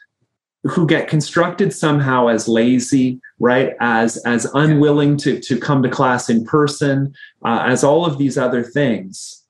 who 0.63 0.87
get 0.87 1.07
constructed 1.07 1.73
somehow 1.73 2.27
as 2.27 2.47
lazy, 2.47 3.19
right? 3.39 3.75
As 3.79 4.17
as 4.17 4.45
unwilling 4.53 5.17
to 5.17 5.39
to 5.39 5.59
come 5.59 5.83
to 5.83 5.89
class 5.89 6.29
in 6.29 6.45
person, 6.45 7.13
uh, 7.45 7.63
as 7.65 7.83
all 7.83 8.05
of 8.05 8.17
these 8.17 8.37
other 8.37 8.63
things. 8.63 9.43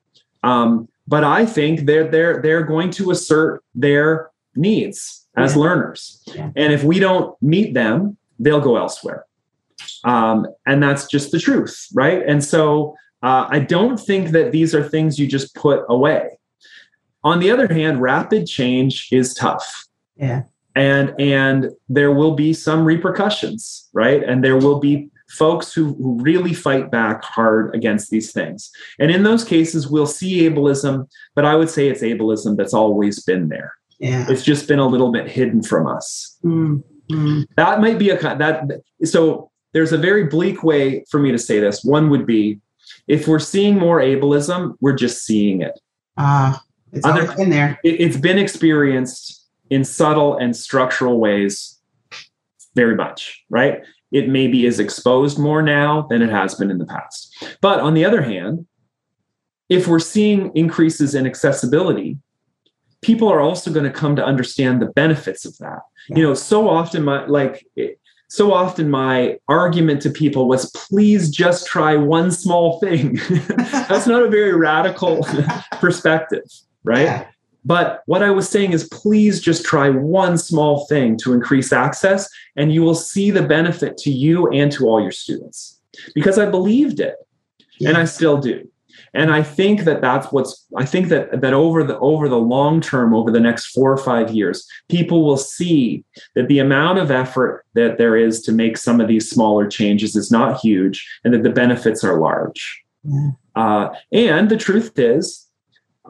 Um, 0.43 0.87
but 1.09 1.23
I 1.23 1.41
think 1.45 1.73
they're 1.87 2.07
they're 2.13 2.35
they're 2.43 2.63
going 2.75 2.91
to 2.99 3.03
assert 3.11 3.63
their 3.85 4.29
needs 4.55 4.99
as 5.35 5.51
Yeah. 5.55 5.61
learners, 5.63 6.01
Yeah. 6.35 6.49
and 6.61 6.69
if 6.77 6.83
we 6.83 6.99
don't 6.99 7.29
meet 7.41 7.73
them, 7.73 8.17
they'll 8.43 8.61
go 8.69 8.75
elsewhere. 8.77 9.21
Um, 10.03 10.37
and 10.65 10.81
that's 10.83 11.05
just 11.07 11.31
the 11.31 11.39
truth, 11.39 11.75
right? 11.93 12.21
And 12.31 12.43
so 12.43 12.95
uh, 13.23 13.45
I 13.49 13.59
don't 13.59 13.99
think 14.09 14.29
that 14.35 14.51
these 14.51 14.73
are 14.77 14.83
things 14.93 15.19
you 15.19 15.27
just 15.27 15.53
put 15.55 15.79
away. 15.89 16.23
On 17.23 17.39
the 17.39 17.51
other 17.51 17.67
hand, 17.67 18.01
rapid 18.01 18.41
change 18.47 18.93
is 19.11 19.33
tough 19.33 19.67
Yeah. 20.15 20.43
and 20.75 21.13
and 21.19 21.57
there 21.97 22.13
will 22.19 22.35
be 22.45 22.53
some 22.53 22.81
repercussions 22.93 23.89
right 23.93 24.21
and 24.29 24.37
there 24.45 24.57
will 24.65 24.79
be 24.79 24.93
folks 25.29 25.73
who, 25.73 25.93
who 25.95 26.19
really 26.21 26.53
fight 26.53 26.89
back 26.91 27.23
hard 27.23 27.73
against 27.75 28.09
these 28.09 28.31
things. 28.31 28.71
And 28.99 29.11
in 29.11 29.23
those 29.23 29.43
cases 29.43 29.87
we'll 29.87 30.07
see 30.07 30.41
ableism 30.49 31.07
but 31.35 31.45
i 31.45 31.55
would 31.55 31.69
say 31.69 31.87
it's 31.87 32.01
ableism 32.01 32.57
that's 32.57 32.73
always 32.73 33.23
been 33.23 33.49
there. 33.49 33.73
Yeah. 33.99 34.25
it's 34.29 34.43
just 34.43 34.67
been 34.67 34.79
a 34.79 34.87
little 34.87 35.11
bit 35.11 35.29
hidden 35.29 35.61
from 35.61 35.85
us. 35.85 36.37
Mm, 36.43 36.83
mm, 37.11 37.45
that 37.57 37.81
might 37.81 37.99
be 37.99 38.09
a 38.11 38.17
that 38.17 38.81
so 39.03 39.51
there's 39.73 39.91
a 39.91 39.97
very 39.97 40.25
bleak 40.25 40.63
way 40.63 41.03
for 41.11 41.19
me 41.19 41.31
to 41.31 41.37
say 41.37 41.59
this. 41.59 41.83
One 41.83 42.09
would 42.09 42.25
be 42.25 42.59
if 43.07 43.27
we're 43.27 43.39
seeing 43.39 43.77
more 43.77 43.99
ableism 43.99 44.75
we're 44.81 44.95
just 44.95 45.25
seeing 45.25 45.61
it. 45.61 45.79
Ah, 46.17 46.61
it's 46.91 47.05
Other- 47.05 47.35
been 47.35 47.49
there. 47.49 47.79
it, 47.83 48.01
it's 48.01 48.17
been 48.17 48.39
experienced 48.39 49.47
in 49.69 49.83
subtle 49.83 50.37
and 50.37 50.55
structural 50.55 51.19
ways 51.19 51.79
very 52.75 52.95
much 52.95 53.43
right 53.49 53.81
it 54.11 54.27
maybe 54.27 54.65
is 54.65 54.79
exposed 54.79 55.37
more 55.37 55.61
now 55.61 56.07
than 56.09 56.21
it 56.21 56.29
has 56.29 56.55
been 56.55 56.71
in 56.71 56.77
the 56.77 56.85
past. 56.85 57.35
But 57.61 57.79
on 57.79 57.93
the 57.93 58.05
other 58.05 58.21
hand 58.21 58.65
if 59.69 59.87
we're 59.87 59.99
seeing 59.99 60.51
increases 60.55 61.13
in 61.13 61.27
accessibility 61.27 62.17
people 63.01 63.31
are 63.31 63.39
also 63.39 63.71
going 63.71 63.85
to 63.85 63.91
come 63.91 64.15
to 64.15 64.25
understand 64.25 64.81
the 64.81 64.87
benefits 64.87 65.45
of 65.45 65.57
that. 65.59 65.79
You 66.09 66.23
know 66.23 66.33
so 66.33 66.67
often 66.67 67.03
my 67.03 67.25
like 67.25 67.65
so 68.29 68.53
often 68.53 68.89
my 68.89 69.37
argument 69.47 70.01
to 70.03 70.09
people 70.09 70.47
was 70.47 70.69
please 70.71 71.29
just 71.29 71.65
try 71.65 71.95
one 71.95 72.31
small 72.31 72.79
thing. 72.79 73.19
That's 73.71 74.05
not 74.05 74.23
a 74.23 74.29
very 74.29 74.53
radical 74.53 75.25
perspective 75.73 76.43
right? 76.83 77.05
Yeah. 77.05 77.25
But 77.65 78.03
what 78.05 78.23
I 78.23 78.31
was 78.31 78.47
saying 78.47 78.73
is, 78.73 78.87
please 78.89 79.41
just 79.41 79.65
try 79.65 79.89
one 79.89 80.37
small 80.37 80.85
thing 80.87 81.17
to 81.17 81.33
increase 81.33 81.73
access, 81.73 82.29
and 82.55 82.73
you 82.73 82.81
will 82.81 82.95
see 82.95 83.31
the 83.31 83.43
benefit 83.43 83.97
to 83.97 84.11
you 84.11 84.49
and 84.49 84.71
to 84.71 84.87
all 84.87 85.01
your 85.01 85.11
students. 85.11 85.79
Because 86.15 86.39
I 86.39 86.49
believed 86.49 86.99
it, 86.99 87.15
and 87.85 87.97
I 87.97 88.05
still 88.05 88.37
do. 88.37 88.67
And 89.13 89.31
I 89.31 89.41
think 89.41 89.81
that 89.81 90.01
that's 90.01 90.31
what's. 90.31 90.65
I 90.77 90.85
think 90.85 91.09
that 91.09 91.41
that 91.41 91.53
over 91.53 91.83
the 91.83 91.97
over 91.99 92.29
the 92.29 92.37
long 92.37 92.79
term, 92.79 93.13
over 93.13 93.31
the 93.31 93.39
next 93.39 93.67
four 93.67 93.91
or 93.91 93.97
five 93.97 94.31
years, 94.31 94.67
people 94.87 95.25
will 95.25 95.37
see 95.37 96.03
that 96.35 96.47
the 96.47 96.59
amount 96.59 96.99
of 96.99 97.11
effort 97.11 97.65
that 97.73 97.97
there 97.97 98.15
is 98.15 98.41
to 98.43 98.51
make 98.51 98.77
some 98.77 99.01
of 99.01 99.07
these 99.07 99.29
smaller 99.29 99.67
changes 99.67 100.15
is 100.15 100.31
not 100.31 100.59
huge, 100.59 101.07
and 101.23 101.33
that 101.33 101.43
the 101.43 101.49
benefits 101.49 102.03
are 102.03 102.19
large. 102.19 102.83
Yeah. 103.03 103.31
Uh, 103.55 103.89
and 104.11 104.49
the 104.49 104.57
truth 104.57 104.97
is, 104.97 105.48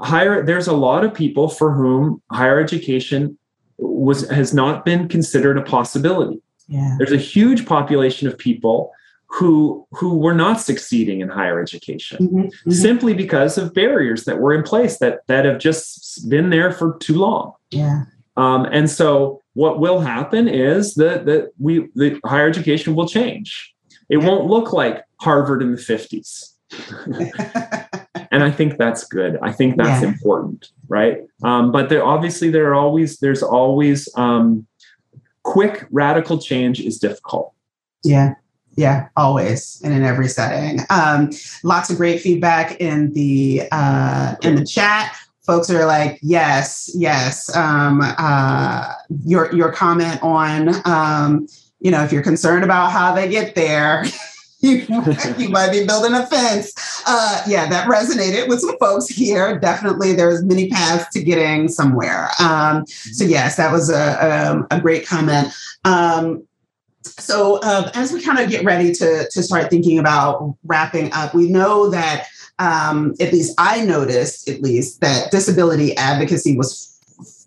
higher 0.02 0.46
there's 0.46 0.68
a 0.68 0.74
lot 0.74 1.04
of 1.04 1.14
people 1.14 1.50
for 1.50 1.74
whom 1.74 2.22
higher 2.32 2.60
education 2.60 3.38
was 3.78 4.28
has 4.30 4.54
not 4.54 4.86
been 4.86 5.08
considered 5.08 5.58
a 5.58 5.62
possibility 5.62 6.42
Yeah. 6.68 6.96
there's 6.98 7.12
a 7.12 7.18
huge 7.18 7.66
population 7.66 8.28
of 8.28 8.38
people 8.38 8.92
who 9.28 9.86
who 9.92 10.18
were 10.18 10.34
not 10.34 10.60
succeeding 10.60 11.22
in 11.22 11.30
higher 11.30 11.62
education 11.62 12.18
Mhm, 12.28 12.52
mhm. 12.66 12.74
simply 12.74 13.14
because 13.14 13.58
of 13.58 13.74
barriers 13.74 14.26
that 14.26 14.40
were 14.40 14.54
in 14.54 14.64
place 14.64 14.98
that 15.00 15.20
that 15.28 15.46
have 15.46 15.60
just 15.60 16.28
been 16.30 16.50
there 16.50 16.72
for 16.72 16.98
too 17.00 17.16
long 17.16 17.54
Yeah. 17.72 18.04
um, 18.38 18.66
and 18.72 18.90
so 18.90 19.42
what 19.54 19.80
will 19.80 20.00
happen 20.00 20.48
is 20.48 20.96
that 20.96 21.26
that 21.26 21.50
we 21.60 21.88
the 21.96 22.20
higher 22.26 22.48
education 22.48 22.96
will 22.96 23.08
change 23.08 23.74
it 24.10 24.18
won't 24.18 24.46
look 24.48 24.74
like 24.74 25.04
harvard 25.22 25.62
in 25.62 25.72
the 25.72 25.78
50s 25.82 26.49
and 28.32 28.44
i 28.44 28.52
think 28.52 28.78
that's 28.78 29.04
good 29.06 29.38
i 29.42 29.52
think 29.52 29.76
that's 29.78 30.02
Yeah. 30.02 30.10
important 30.10 30.72
right 30.88 31.24
um, 31.44 31.72
but 31.72 31.90
there 31.90 32.04
obviously 32.06 32.50
there 32.50 32.68
are 32.70 32.76
always 32.76 33.20
there's 33.20 33.42
always 33.44 34.08
um, 34.16 34.66
quick 35.44 35.88
radical 35.92 36.38
change 36.38 36.80
is 36.80 36.98
difficult 37.00 37.54
Yeah. 38.04 38.34
Yeah, 38.76 39.10
always 39.18 39.82
and 39.84 39.94
in 39.94 40.04
every 40.04 40.30
setting. 40.30 40.80
Um, 40.90 41.32
lots 41.64 41.90
of 41.90 41.98
great 41.98 42.22
feedback 42.22 42.80
in 42.80 43.12
the 43.12 43.64
uh, 43.74 44.36
in 44.42 44.56
the 44.56 44.64
chat. 44.66 45.14
Folks 45.46 45.70
are 45.70 45.86
like, 45.86 46.18
yes, 46.22 46.90
yes. 46.96 47.54
Um, 47.58 48.00
uh, 48.02 48.94
your 49.26 49.54
your 49.54 49.74
comment 49.74 50.22
on, 50.24 50.70
um, 50.86 51.48
you 51.82 51.92
know, 51.92 52.04
if 52.06 52.14
you're 52.14 52.24
concerned 52.24 52.64
about 52.64 52.92
how 52.94 53.14
they 53.14 53.28
get 53.28 53.54
there, 53.54 54.06
you, 55.38 55.50
might 55.50 55.72
be 55.72 55.86
building 55.86 56.14
a 56.14 56.26
fence. 56.26 56.74
Uh, 57.06 57.42
yeah, 57.48 57.70
that 57.70 57.88
resonated 57.88 58.50
with 58.50 58.60
some 58.60 58.78
folks 58.78 59.08
here. 59.08 59.58
Definitely, 59.58 60.14
there's 60.14 60.44
many 60.44 60.70
paths 60.70 61.08
to 61.14 61.24
getting 61.24 61.70
somewhere. 61.70 62.30
Um, 62.42 62.86
so 62.86 63.24
yes, 63.24 63.56
that 63.56 63.72
was 63.72 63.90
a, 63.90 64.52
um, 64.52 64.68
a 64.70 64.82
great 64.82 65.08
comment. 65.08 65.54
Um, 65.86 66.46
so 67.04 67.60
uh, 67.64 67.90
as 67.94 68.12
we 68.12 68.22
kind 68.22 68.40
of 68.40 68.50
get 68.50 68.66
ready 68.66 68.92
to 68.94 69.30
to 69.30 69.44
start 69.44 69.70
thinking 69.70 69.98
about 69.98 70.58
wrapping 70.66 71.14
up, 71.14 71.34
we 71.34 71.50
know 71.50 71.90
that 71.90 72.28
um, 72.60 73.14
at 73.22 73.32
least 73.32 73.54
I 73.58 73.86
noticed, 73.86 74.50
at 74.50 74.62
least 74.62 75.00
that 75.00 75.32
disability 75.32 75.96
advocacy 75.96 76.58
was 76.58 76.89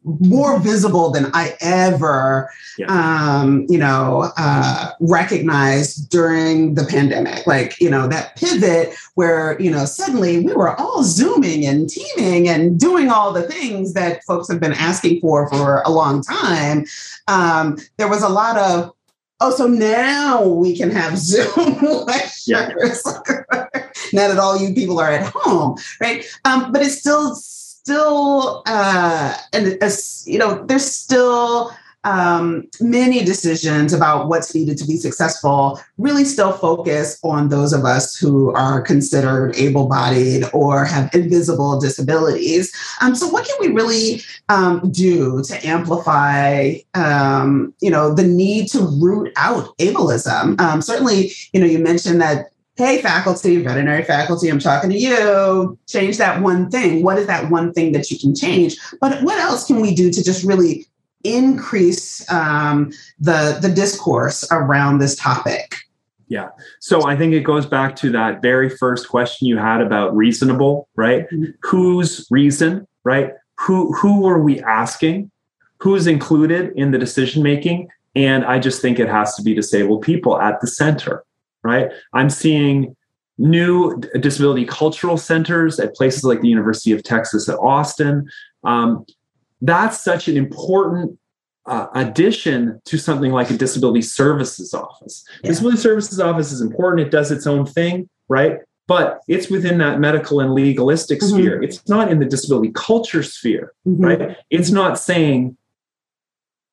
more 0.04 0.58
visible 0.58 1.10
than 1.10 1.30
I 1.32 1.56
ever, 1.60 2.50
yeah. 2.78 2.86
um, 2.88 3.66
you 3.68 3.78
know, 3.78 4.32
uh, 4.36 4.90
recognized 5.00 6.10
during 6.10 6.74
the 6.74 6.84
pandemic. 6.84 7.46
Like, 7.46 7.80
you 7.80 7.88
know, 7.88 8.08
that 8.08 8.36
pivot 8.36 8.94
where, 9.14 9.60
you 9.60 9.70
know, 9.70 9.84
suddenly 9.84 10.40
we 10.44 10.52
were 10.52 10.78
all 10.78 11.04
Zooming 11.04 11.64
and 11.66 11.88
teaming 11.88 12.48
and 12.48 12.78
doing 12.78 13.10
all 13.10 13.32
the 13.32 13.42
things 13.42 13.94
that 13.94 14.24
folks 14.24 14.50
have 14.50 14.60
been 14.60 14.72
asking 14.72 15.20
for 15.20 15.48
for 15.48 15.82
a 15.82 15.90
long 15.90 16.22
time. 16.22 16.84
Um, 17.28 17.78
there 17.96 18.08
was 18.08 18.22
a 18.22 18.28
lot 18.28 18.56
of, 18.56 18.92
oh, 19.40 19.50
so 19.50 19.66
now 19.66 20.46
we 20.46 20.76
can 20.76 20.90
have 20.90 21.16
Zoom 21.18 21.78
lectures. 22.06 23.02
Now 24.12 24.28
that 24.28 24.38
all 24.38 24.58
you 24.58 24.74
people 24.74 25.00
are 25.00 25.10
at 25.10 25.32
home, 25.34 25.78
right? 26.00 26.24
Um, 26.44 26.70
but 26.70 26.82
it's 26.82 26.98
still 26.98 27.34
still 27.84 28.62
uh, 28.66 29.36
and 29.52 29.78
you 30.26 30.38
know, 30.38 30.64
there's 30.66 30.86
still 30.86 31.72
um, 32.04 32.68
many 32.80 33.24
decisions 33.24 33.92
about 33.92 34.28
what's 34.28 34.54
needed 34.54 34.76
to 34.78 34.86
be 34.86 34.96
successful 34.96 35.80
really 35.98 36.24
still 36.24 36.52
focus 36.52 37.18
on 37.22 37.48
those 37.48 37.72
of 37.72 37.84
us 37.84 38.16
who 38.16 38.52
are 38.54 38.80
considered 38.80 39.54
able 39.56 39.86
bodied 39.88 40.44
or 40.52 40.84
have 40.84 41.14
invisible 41.14 41.80
disabilities. 41.80 42.72
Um, 43.00 43.14
so, 43.14 43.28
what 43.28 43.46
can 43.46 43.56
we 43.60 43.68
really 43.68 44.22
um, 44.48 44.90
do 44.90 45.42
to 45.44 45.66
amplify, 45.66 46.74
um, 46.94 47.72
you 47.80 47.90
know, 47.90 48.12
the 48.14 48.24
need 48.24 48.68
to 48.70 48.80
root 48.80 49.32
out 49.36 49.76
ableism? 49.78 50.60
Um, 50.60 50.82
certainly, 50.82 51.32
you 51.52 51.60
know, 51.60 51.66
you 51.66 51.78
mentioned 51.78 52.20
that 52.20 52.51
hey, 52.76 53.02
faculty, 53.02 53.62
veterinary 53.62 54.04
faculty, 54.04 54.48
I'm 54.48 54.58
talking 54.58 54.90
to 54.90 54.98
you. 54.98 55.78
Change 55.86 56.16
that 56.18 56.42
one 56.42 56.70
thing. 56.70 57.02
What 57.02 57.18
is 57.18 57.26
that 57.26 57.50
one 57.50 57.72
thing 57.72 57.92
that 57.92 58.10
you 58.10 58.18
can 58.18 58.34
change? 58.34 58.76
But 59.00 59.22
what 59.22 59.38
else 59.38 59.66
can 59.66 59.80
we 59.80 59.94
do 59.94 60.10
to 60.10 60.24
just 60.24 60.44
really 60.44 60.86
increase 61.24 62.28
um, 62.30 62.92
the 63.20 63.58
the 63.60 63.68
discourse 63.68 64.44
around 64.50 64.98
this 64.98 65.14
topic? 65.16 65.76
Yeah. 66.28 66.48
So 66.80 67.06
I 67.06 67.14
think 67.14 67.34
it 67.34 67.40
goes 67.40 67.66
back 67.66 67.94
to 67.96 68.10
that 68.12 68.40
very 68.40 68.70
first 68.70 69.08
question 69.08 69.48
you 69.48 69.58
had 69.58 69.82
about 69.82 70.16
reasonable, 70.16 70.88
right? 70.96 71.28
Mm-hmm. 71.30 71.52
Whose 71.60 72.26
reason, 72.30 72.86
right? 73.04 73.32
Who 73.58 73.92
who 73.92 74.26
are 74.26 74.40
we 74.40 74.60
asking? 74.62 75.30
Who's 75.78 76.06
included 76.06 76.72
in 76.74 76.90
the 76.90 76.98
decision 76.98 77.42
making? 77.42 77.88
And 78.14 78.44
I 78.44 78.58
just 78.58 78.80
think 78.80 78.98
it 78.98 79.08
has 79.08 79.34
to 79.36 79.42
be 79.42 79.54
disabled 79.54 80.02
people 80.02 80.38
at 80.40 80.60
the 80.60 80.66
center 80.66 81.24
right? 81.62 81.90
I'm 82.12 82.30
seeing 82.30 82.96
new 83.38 83.98
disability 84.20 84.64
cultural 84.64 85.16
centers 85.16 85.80
at 85.80 85.94
places 85.94 86.24
like 86.24 86.40
the 86.40 86.48
University 86.48 86.92
of 86.92 87.02
Texas 87.02 87.48
at 87.48 87.58
Austin. 87.58 88.28
Um, 88.64 89.04
that's 89.60 90.02
such 90.02 90.28
an 90.28 90.36
important 90.36 91.18
uh, 91.66 91.86
addition 91.94 92.80
to 92.84 92.98
something 92.98 93.32
like 93.32 93.50
a 93.50 93.56
disability 93.56 94.02
services 94.02 94.74
office. 94.74 95.24
Yeah. 95.42 95.50
Disability 95.50 95.78
services 95.78 96.20
office 96.20 96.52
is 96.52 96.60
important. 96.60 97.06
It 97.06 97.10
does 97.10 97.30
its 97.30 97.46
own 97.46 97.66
thing, 97.66 98.08
right? 98.28 98.58
But 98.88 99.20
it's 99.28 99.48
within 99.48 99.78
that 99.78 100.00
medical 100.00 100.40
and 100.40 100.54
legalistic 100.54 101.20
mm-hmm. 101.20 101.36
sphere. 101.36 101.62
It's 101.62 101.88
not 101.88 102.10
in 102.10 102.18
the 102.18 102.26
disability 102.26 102.72
culture 102.74 103.22
sphere, 103.22 103.72
mm-hmm. 103.86 104.04
right? 104.04 104.36
It's 104.50 104.70
not 104.70 104.98
saying, 104.98 105.56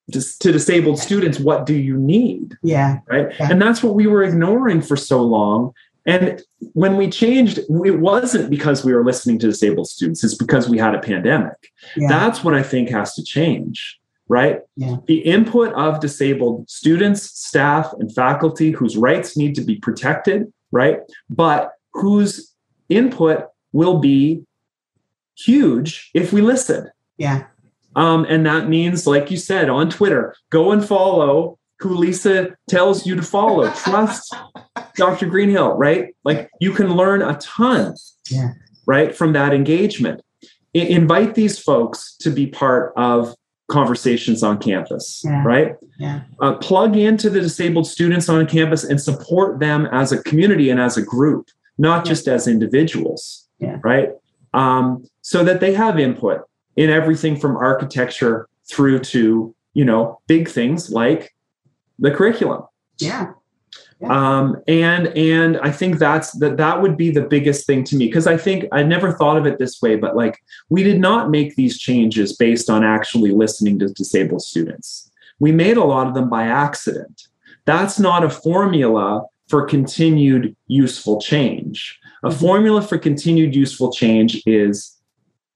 just 0.09 0.41
to 0.41 0.51
disabled 0.51 0.99
students 0.99 1.39
what 1.39 1.65
do 1.65 1.75
you 1.75 1.97
need? 1.97 2.57
Yeah. 2.63 2.99
Right? 3.07 3.33
Yeah. 3.39 3.51
and 3.51 3.61
that's 3.61 3.83
what 3.83 3.95
we 3.95 4.07
were 4.07 4.23
ignoring 4.23 4.81
for 4.81 4.95
so 4.95 5.21
long. 5.21 5.73
And 6.05 6.41
when 6.73 6.97
we 6.97 7.09
changed 7.09 7.59
it 7.59 7.99
wasn't 7.99 8.49
because 8.49 8.83
we 8.83 8.93
were 8.93 9.03
listening 9.03 9.37
to 9.39 9.47
disabled 9.47 9.87
students 9.87 10.23
it's 10.23 10.33
because 10.33 10.69
we 10.69 10.77
had 10.77 10.95
a 10.95 10.99
pandemic. 10.99 11.71
Yeah. 11.95 12.07
that's 12.07 12.43
what 12.43 12.53
i 12.53 12.63
think 12.63 12.89
has 12.89 13.13
to 13.15 13.23
change 13.23 13.97
right? 14.27 14.59
Yeah. 14.75 14.97
the 15.07 15.19
input 15.19 15.73
of 15.73 15.99
disabled 15.99 16.69
students 16.69 17.23
staff 17.23 17.91
and 17.99 18.13
faculty 18.13 18.69
whose 18.69 18.95
rights 18.95 19.35
need 19.35 19.55
to 19.55 19.61
be 19.61 19.77
protected 19.77 20.53
right? 20.71 20.99
But 21.29 21.73
whose 21.93 22.53
input 22.89 23.47
will 23.71 23.99
be 23.99 24.43
huge 25.37 26.11
if 26.13 26.33
we 26.33 26.41
listen. 26.41 26.89
Yeah 27.17 27.45
um, 27.95 28.25
and 28.29 28.45
that 28.45 28.69
means, 28.69 29.07
like 29.07 29.31
you 29.31 29.37
said, 29.37 29.69
on 29.69 29.89
Twitter, 29.89 30.35
go 30.49 30.71
and 30.71 30.85
follow 30.85 31.57
who 31.79 31.95
Lisa 31.95 32.55
tells 32.69 33.05
you 33.05 33.15
to 33.15 33.21
follow. 33.21 33.69
Trust 33.75 34.35
Dr. 34.95 35.27
Greenhill, 35.27 35.73
right? 35.73 36.15
Like 36.23 36.49
you 36.59 36.73
can 36.73 36.95
learn 36.95 37.21
a 37.21 37.37
ton, 37.37 37.95
yeah. 38.29 38.51
right, 38.85 39.15
from 39.15 39.33
that 39.33 39.53
engagement. 39.53 40.21
I- 40.75 40.79
invite 40.79 41.35
these 41.35 41.57
folks 41.57 42.15
to 42.19 42.29
be 42.29 42.47
part 42.47 42.93
of 42.95 43.33
conversations 43.69 44.43
on 44.43 44.57
campus, 44.59 45.21
yeah. 45.23 45.43
right? 45.43 45.75
Yeah. 45.99 46.21
Uh, 46.41 46.55
plug 46.55 46.97
into 46.97 47.29
the 47.29 47.39
disabled 47.39 47.87
students 47.87 48.27
on 48.27 48.45
campus 48.47 48.83
and 48.83 48.99
support 48.99 49.59
them 49.59 49.87
as 49.91 50.11
a 50.11 50.21
community 50.23 50.69
and 50.69 50.79
as 50.79 50.97
a 50.97 51.01
group, 51.01 51.49
not 51.77 52.05
yeah. 52.05 52.09
just 52.09 52.27
as 52.27 52.47
individuals, 52.47 53.47
yeah. 53.59 53.77
right? 53.83 54.09
Um, 54.53 55.05
so 55.21 55.43
that 55.43 55.59
they 55.59 55.73
have 55.73 55.99
input 55.99 56.48
in 56.79 56.89
everything 56.89 57.37
from 57.37 57.57
architecture 57.57 58.47
through 58.69 58.99
to 58.99 59.53
you 59.73 59.85
know 59.85 60.19
big 60.27 60.47
things 60.47 60.89
like 60.89 61.35
the 61.99 62.09
curriculum. 62.09 62.63
Yeah, 62.99 63.33
yeah. 63.99 64.07
Um, 64.07 64.55
and 64.67 65.07
and 65.09 65.57
i 65.57 65.71
think 65.71 65.99
that's 65.99 66.31
that 66.39 66.55
that 66.55 66.81
would 66.81 66.95
be 66.95 67.11
the 67.11 67.21
biggest 67.21 67.67
thing 67.67 67.83
to 67.83 67.97
me 67.97 68.05
because 68.07 68.27
i 68.27 68.37
think 68.37 68.65
i 68.71 68.81
never 68.81 69.11
thought 69.11 69.37
of 69.37 69.45
it 69.45 69.59
this 69.59 69.81
way 69.81 69.97
but 69.97 70.15
like 70.15 70.41
we 70.69 70.83
did 70.83 70.99
not 71.01 71.29
make 71.29 71.55
these 71.55 71.77
changes 71.77 72.35
based 72.35 72.69
on 72.69 72.83
actually 72.83 73.31
listening 73.31 73.77
to 73.79 73.89
disabled 73.89 74.41
students. 74.41 75.11
We 75.39 75.51
made 75.51 75.77
a 75.77 75.83
lot 75.83 76.07
of 76.07 76.13
them 76.13 76.29
by 76.29 76.43
accident. 76.43 77.27
That's 77.65 77.99
not 77.99 78.23
a 78.23 78.29
formula 78.29 79.25
for 79.47 79.65
continued 79.65 80.55
useful 80.67 81.19
change. 81.19 81.99
A 82.23 82.29
mm-hmm. 82.29 82.39
formula 82.39 82.81
for 82.81 82.97
continued 82.97 83.55
useful 83.55 83.91
change 83.91 84.41
is 84.45 84.98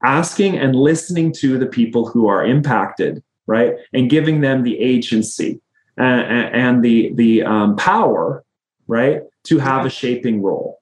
asking 0.04 0.58
and 0.58 0.76
listening 0.76 1.32
to 1.34 1.58
the 1.58 1.66
people 1.66 2.08
who 2.08 2.28
are 2.28 2.46
impacted, 2.46 3.24
right, 3.48 3.76
and 3.94 4.10
giving 4.10 4.42
them 4.42 4.64
the 4.64 4.80
agency 4.80 5.62
and, 5.98 6.56
and 6.56 6.84
the 6.84 7.14
the 7.16 7.44
um, 7.44 7.76
power, 7.76 8.44
right, 8.88 9.22
to 9.46 9.60
have 9.60 9.86
a 9.86 9.90
shaping 9.90 10.42
role, 10.42 10.80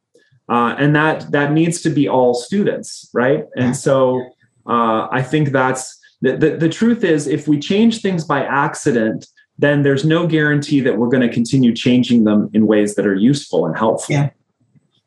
uh, 0.50 0.76
and 0.78 0.96
that 0.96 1.32
that 1.32 1.52
needs 1.52 1.82
to 1.82 1.90
be 1.90 2.08
all 2.08 2.34
students, 2.34 3.10
right, 3.14 3.46
and 3.56 3.76
so 3.76 4.22
uh, 4.68 5.08
I 5.12 5.22
think 5.22 5.50
that's 5.50 6.00
the, 6.22 6.38
the 6.38 6.58
the 6.58 6.70
truth 6.70 7.04
is 7.04 7.28
if 7.28 7.48
we 7.48 7.60
change 7.60 8.02
things 8.02 8.26
by 8.26 8.44
accident 8.44 9.28
then 9.58 9.84
there's 9.84 10.04
no 10.04 10.26
guarantee 10.26 10.80
that 10.80 10.98
we're 10.98 11.08
going 11.08 11.22
to 11.22 11.32
continue 11.32 11.74
changing 11.74 12.24
them 12.24 12.50
in 12.52 12.66
ways 12.66 12.96
that 12.96 13.06
are 13.06 13.14
useful 13.14 13.68
and 13.68 13.78
helpful. 13.78 14.16
Yeah. 14.16 14.30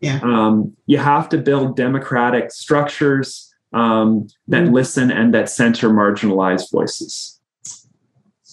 Yeah. 0.00 0.20
Um, 0.22 0.76
you 0.86 0.98
have 0.98 1.28
to 1.30 1.38
build 1.38 1.76
democratic 1.76 2.52
structures 2.52 3.53
um, 3.74 4.28
that 4.48 4.64
mm 4.64 4.72
listen 4.72 5.10
and 5.10 5.34
that 5.34 5.50
center 5.50 5.90
marginalized 5.90 6.70
voices. 6.72 7.40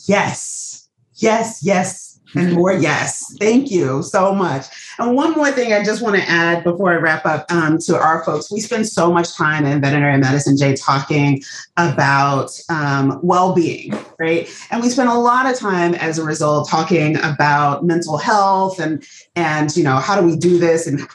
Yes, 0.08 0.90
yes, 1.16 1.64
yes, 1.64 2.20
and 2.36 2.54
more 2.54 2.74
yes. 2.74 3.36
Thank 3.40 3.72
you 3.72 4.04
so 4.04 4.34
much. 4.34 4.66
And 5.00 5.16
one 5.16 5.32
more 5.32 5.52
thing 5.52 5.74
I 5.74 5.84
just 5.84 6.02
want 6.02 6.16
to 6.16 6.22
add 6.30 6.64
before 6.64 6.92
I 6.92 6.96
wrap 6.96 7.26
up 7.26 7.46
um, 7.52 7.78
to 7.80 7.98
our 7.98 8.24
folks. 8.24 8.52
We 8.52 8.60
spend 8.60 8.88
so 8.88 9.12
much 9.12 9.36
time 9.36 9.66
in 9.66 9.82
veterinary 9.82 10.18
medicine, 10.18 10.58
Jay, 10.58 10.76
talking 10.76 11.42
about 11.78 12.52
um, 12.70 13.20
well 13.24 13.54
being, 13.54 13.94
right? 14.20 14.50
And 14.70 14.82
we 14.82 14.90
spend 14.90 15.10
a 15.10 15.14
lot 15.14 15.52
of 15.52 15.58
time 15.58 15.96
as 15.96 16.20
a 16.20 16.24
result 16.24 16.70
talking 16.70 17.18
about 17.18 17.86
mental 17.86 18.18
health 18.18 18.80
and, 18.80 19.04
and 19.36 19.76
you 19.76 19.84
know, 19.84 19.96
how 19.96 20.20
do 20.20 20.26
we 20.26 20.36
do 20.36 20.58
this 20.58 20.88
and 20.88 21.08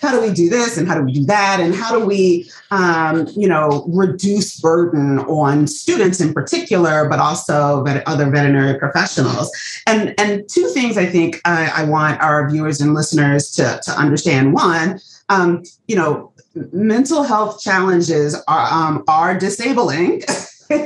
how 0.00 0.10
do 0.12 0.20
we 0.20 0.32
do 0.32 0.48
this 0.48 0.76
and 0.76 0.86
how 0.86 0.94
do 0.94 1.02
we 1.02 1.12
do 1.12 1.24
that 1.24 1.60
and 1.60 1.74
how 1.74 1.98
do 1.98 2.04
we, 2.04 2.50
um, 2.70 3.26
you 3.34 3.48
know, 3.48 3.84
reduce 3.88 4.60
burden 4.60 5.20
on 5.20 5.66
students 5.66 6.20
in 6.20 6.34
particular, 6.34 7.08
but 7.08 7.18
also 7.18 7.82
vet- 7.84 8.06
other 8.06 8.30
veterinary 8.30 8.78
professionals. 8.78 9.50
And, 9.86 10.14
and 10.18 10.48
two 10.48 10.68
things 10.68 10.98
I 10.98 11.06
think 11.06 11.40
I, 11.44 11.82
I 11.82 11.84
want 11.84 12.20
our 12.20 12.48
viewers 12.50 12.80
and 12.80 12.94
listeners 12.94 13.21
to, 13.52 13.80
to 13.84 13.90
understand. 13.92 14.54
One, 14.54 15.00
um, 15.28 15.62
you 15.86 15.96
know, 15.96 16.32
mental 16.72 17.22
health 17.22 17.60
challenges 17.60 18.36
are, 18.48 18.66
um, 18.72 19.04
are 19.08 19.38
disabling. 19.38 20.22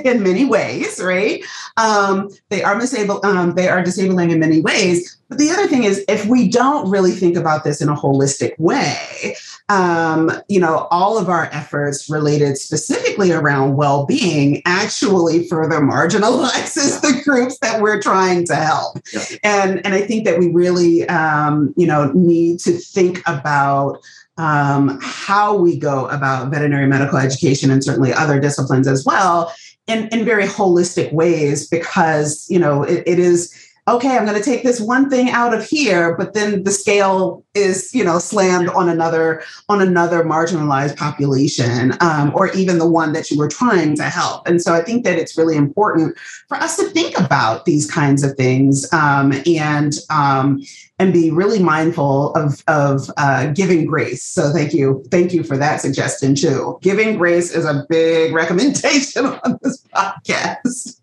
in 0.05 0.23
many 0.23 0.45
ways, 0.45 1.01
right? 1.01 1.45
Um, 1.77 2.31
they 2.49 2.63
are 2.63 2.79
disable, 2.79 3.25
um, 3.25 3.55
they 3.55 3.69
are 3.69 3.83
disabling 3.83 4.31
in 4.31 4.41
many 4.41 4.61
ways. 4.61 5.17
But 5.29 5.39
the 5.39 5.51
other 5.51 5.67
thing 5.67 5.85
is, 5.85 6.05
if 6.09 6.27
we 6.27 6.49
don't 6.49 6.91
really 6.91 7.13
think 7.13 7.37
about 7.37 7.65
this 7.65 7.81
in 7.81 7.89
a 7.89 7.95
holistic 7.95 8.59
way, 8.59 9.37
um, 9.69 10.31
you 10.49 10.61
know, 10.61 10.87
all 10.91 11.19
of 11.19 11.29
our 11.29 11.47
efforts 11.47 12.09
related 12.09 12.57
specifically 12.57 13.33
around 13.33 13.77
well-being 13.77 14.63
actually 14.65 15.49
further 15.49 15.81
marginalizes 15.81 17.01
the 17.01 17.21
groups 17.25 17.59
that 17.59 17.83
we're 17.83 18.01
trying 18.01 18.47
to 18.47 18.55
help. 18.55 18.99
Yeah. 19.13 19.25
And 19.43 19.85
and 19.85 19.95
I 19.95 20.03
think 20.03 20.25
that 20.25 20.39
we 20.39 20.51
really, 20.51 21.09
um, 21.09 21.75
you 21.77 21.87
know, 21.87 22.13
need 22.13 22.61
to 22.61 22.73
think 22.73 23.23
about 23.27 23.99
um, 24.39 24.99
how 25.03 25.57
we 25.57 25.79
go 25.79 26.07
about 26.09 26.51
veterinary 26.51 26.87
medical 26.87 27.19
education 27.19 27.71
and 27.71 27.83
certainly 27.83 28.13
other 28.13 28.39
disciplines 28.39 28.87
as 28.87 29.05
well 29.05 29.53
in, 29.87 30.09
in 30.09 30.25
very 30.25 30.47
holistic 30.47 31.13
ways 31.13 31.69
because 31.69 32.47
you 32.49 32.59
know 32.59 32.83
it, 32.83 33.03
it 33.07 33.19
is 33.19 33.55
okay, 33.89 34.17
I'm 34.17 34.25
going 34.25 34.37
to 34.37 34.43
take 34.43 34.65
this 34.65 34.81
one 34.81 35.09
thing 35.09 35.31
out 35.31 35.55
of 35.55 35.65
here, 35.65 36.17
but 36.17 36.35
then 36.35 36.65
the 36.65 36.73
scale 36.73 37.45
is, 37.55 37.95
you 37.95 38.03
know, 38.03 38.19
slammed 38.19 38.69
on 38.71 38.89
another 38.89 39.43
on 39.69 39.81
another 39.81 40.25
marginalized 40.25 40.97
population, 40.97 41.95
um, 42.01 42.33
or 42.35 42.51
even 42.53 42.79
the 42.79 42.89
one 42.89 43.13
that 43.13 43.31
you 43.31 43.39
were 43.39 43.49
trying 43.49 43.95
to 43.97 44.05
help. 44.05 44.47
And 44.49 44.61
so 44.61 44.75
I 44.75 44.83
think 44.83 45.05
that 45.05 45.19
it's 45.19 45.39
really 45.39 45.57
important 45.57 46.19
for 46.49 46.57
us 46.57 46.77
to 46.79 46.85
think 46.91 47.19
about 47.19 47.65
these 47.65 47.89
kinds 47.89 48.25
of 48.25 48.37
things 48.37 48.93
um, 48.93 49.33
and 49.47 49.95
um, 50.11 50.63
and 50.99 51.13
be 51.13 51.31
really 51.31 51.63
mindful 51.63 52.35
of 52.35 52.65
of 52.67 53.09
uh, 53.17 53.47
giving 53.53 53.87
grace. 53.87 54.25
So 54.25 54.53
thank 54.53 54.73
you, 54.75 55.05
thank 55.13 55.33
you 55.33 55.45
for 55.45 55.57
that 55.59 55.81
suggestion 55.81 56.35
too. 56.35 56.79
Giving 56.83 57.17
grace 57.17 57.53
is 57.53 57.65
a 57.65 57.85
big 57.89 58.33
recommendation 58.35 59.27
on 59.27 59.59
this 59.63 59.81
podcast. 59.95 61.01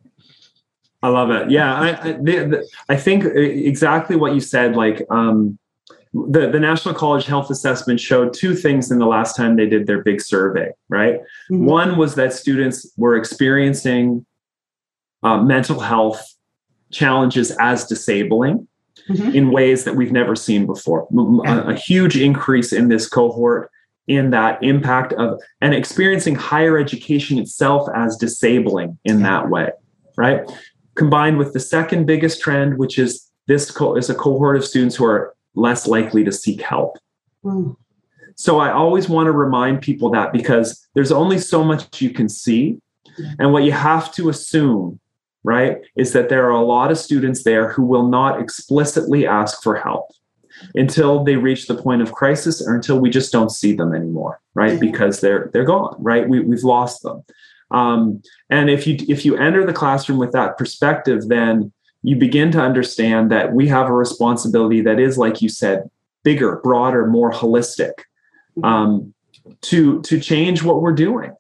I 1.04 1.10
love 1.10 1.30
it. 1.32 1.52
Yeah, 1.52 1.76
I 1.76 1.90
I, 1.90 2.12
the, 2.14 2.68
I 2.88 2.96
think 2.96 3.26
exactly 3.26 4.16
what 4.16 4.34
you 4.34 4.40
said. 4.40 4.76
Like 4.76 5.06
um, 5.10 5.60
the 6.14 6.50
the 6.50 6.60
National 6.60 6.96
College 6.96 7.26
Health 7.26 7.50
Assessment 7.50 8.00
showed 8.00 8.34
two 8.34 8.56
things 8.56 8.90
in 8.90 9.00
the 9.00 9.06
last 9.06 9.36
time 9.36 9.58
they 9.58 9.68
did 9.68 9.86
their 9.86 10.02
big 10.02 10.22
survey. 10.22 10.72
Right, 10.88 11.16
mm-hmm. 11.52 11.66
one 11.66 11.98
was 11.98 12.16
that 12.16 12.32
students 12.32 12.90
were 12.96 13.18
experiencing 13.18 14.26
uh, 15.24 15.44
mental 15.44 15.82
health 15.82 16.26
challenges 16.90 17.52
as 17.60 17.86
disabling 17.86 18.66
mm-hmm. 19.10 19.36
in 19.36 19.52
ways 19.52 19.84
that 19.84 19.98
we've 19.98 20.12
never 20.14 20.38
seen 20.38 20.66
before. 20.66 21.08
A, 21.46 21.72
a 21.72 21.76
huge 21.76 22.16
increase 22.16 22.72
in 22.72 22.88
this 22.88 23.10
cohort 23.10 23.70
in 24.08 24.30
that 24.30 24.62
impact 24.64 25.14
of 25.14 25.40
and 25.60 25.74
experiencing 25.74 26.36
higher 26.36 26.78
education 26.78 27.38
itself 27.40 27.88
as 27.96 28.18
disabling 28.18 28.98
in 29.06 29.22
that 29.22 29.50
way 29.50 29.70
right 30.18 30.42
combined 30.96 31.38
with 31.38 31.54
the 31.54 31.60
second 31.60 32.06
biggest 32.06 32.42
trend, 32.42 32.78
which 32.78 32.98
is 33.00 33.30
this 33.48 33.72
co- 33.72 33.96
is 33.96 34.10
a 34.10 34.16
cohort 34.16 34.56
of 34.56 34.66
students 34.66 34.96
who 34.96 35.06
are 35.06 35.36
less 35.56 35.88
likely 35.88 36.24
to 36.24 36.32
seek 36.32 36.62
help. 36.62 36.98
Mm. 37.44 37.76
So 38.36 38.60
I 38.60 38.72
always 38.72 39.10
want 39.10 39.28
to 39.28 39.32
remind 39.32 39.82
people 39.82 40.10
that 40.12 40.34
because 40.34 40.88
there's 40.96 41.12
only 41.12 41.38
so 41.38 41.64
much 41.64 42.02
you 42.02 42.10
can 42.10 42.30
see. 42.30 42.80
And 43.38 43.54
what 43.54 43.64
you 43.64 43.72
have 43.72 44.12
to 44.16 44.30
assume, 44.30 45.00
right, 45.44 45.78
is 45.96 46.14
that 46.14 46.30
there 46.30 46.48
are 46.48 46.62
a 46.62 46.66
lot 46.66 46.90
of 46.90 46.98
students 46.98 47.44
there 47.44 47.70
who 47.70 47.84
will 47.84 48.08
not 48.08 48.42
explicitly 48.42 49.28
ask 49.28 49.62
for 49.62 49.76
help 49.76 50.10
until 50.74 51.24
they 51.24 51.36
reach 51.36 51.68
the 51.68 51.76
point 51.76 52.02
of 52.02 52.12
crisis 52.12 52.66
or 52.66 52.76
until 52.76 53.00
we 53.00 53.10
just 53.10 53.32
don't 53.32 53.52
see 53.52 53.74
them 53.74 53.94
anymore, 53.94 54.40
right? 54.56 54.80
Because 54.80 55.22
they're 55.22 55.50
they're 55.54 55.66
gone, 55.66 55.96
right? 56.00 56.28
We, 56.28 56.40
we've 56.40 56.64
lost 56.64 57.04
them. 57.04 57.24
Um, 57.74 58.22
and 58.50 58.70
if 58.70 58.88
you 58.88 58.98
if 59.10 59.26
you 59.26 59.36
enter 59.36 59.66
the 59.66 59.74
classroom 59.74 60.20
with 60.20 60.32
that 60.32 60.58
perspective, 60.58 61.28
then 61.28 61.74
you 62.04 62.16
begin 62.16 62.52
to 62.52 62.62
understand 62.62 63.32
that 63.32 63.54
we 63.54 63.68
have 63.68 63.88
a 63.88 63.94
responsibility 63.94 64.82
that 64.82 65.00
is, 65.00 65.18
like 65.18 65.42
you 65.42 65.50
said, 65.50 65.90
bigger, 66.24 66.58
broader, 66.64 67.08
more 67.08 67.32
holistic, 67.32 67.94
um, 68.64 69.14
to 69.62 70.02
to 70.04 70.20
change 70.20 70.64
what 70.64 70.82
we're 70.82 70.94
doing. 70.94 71.36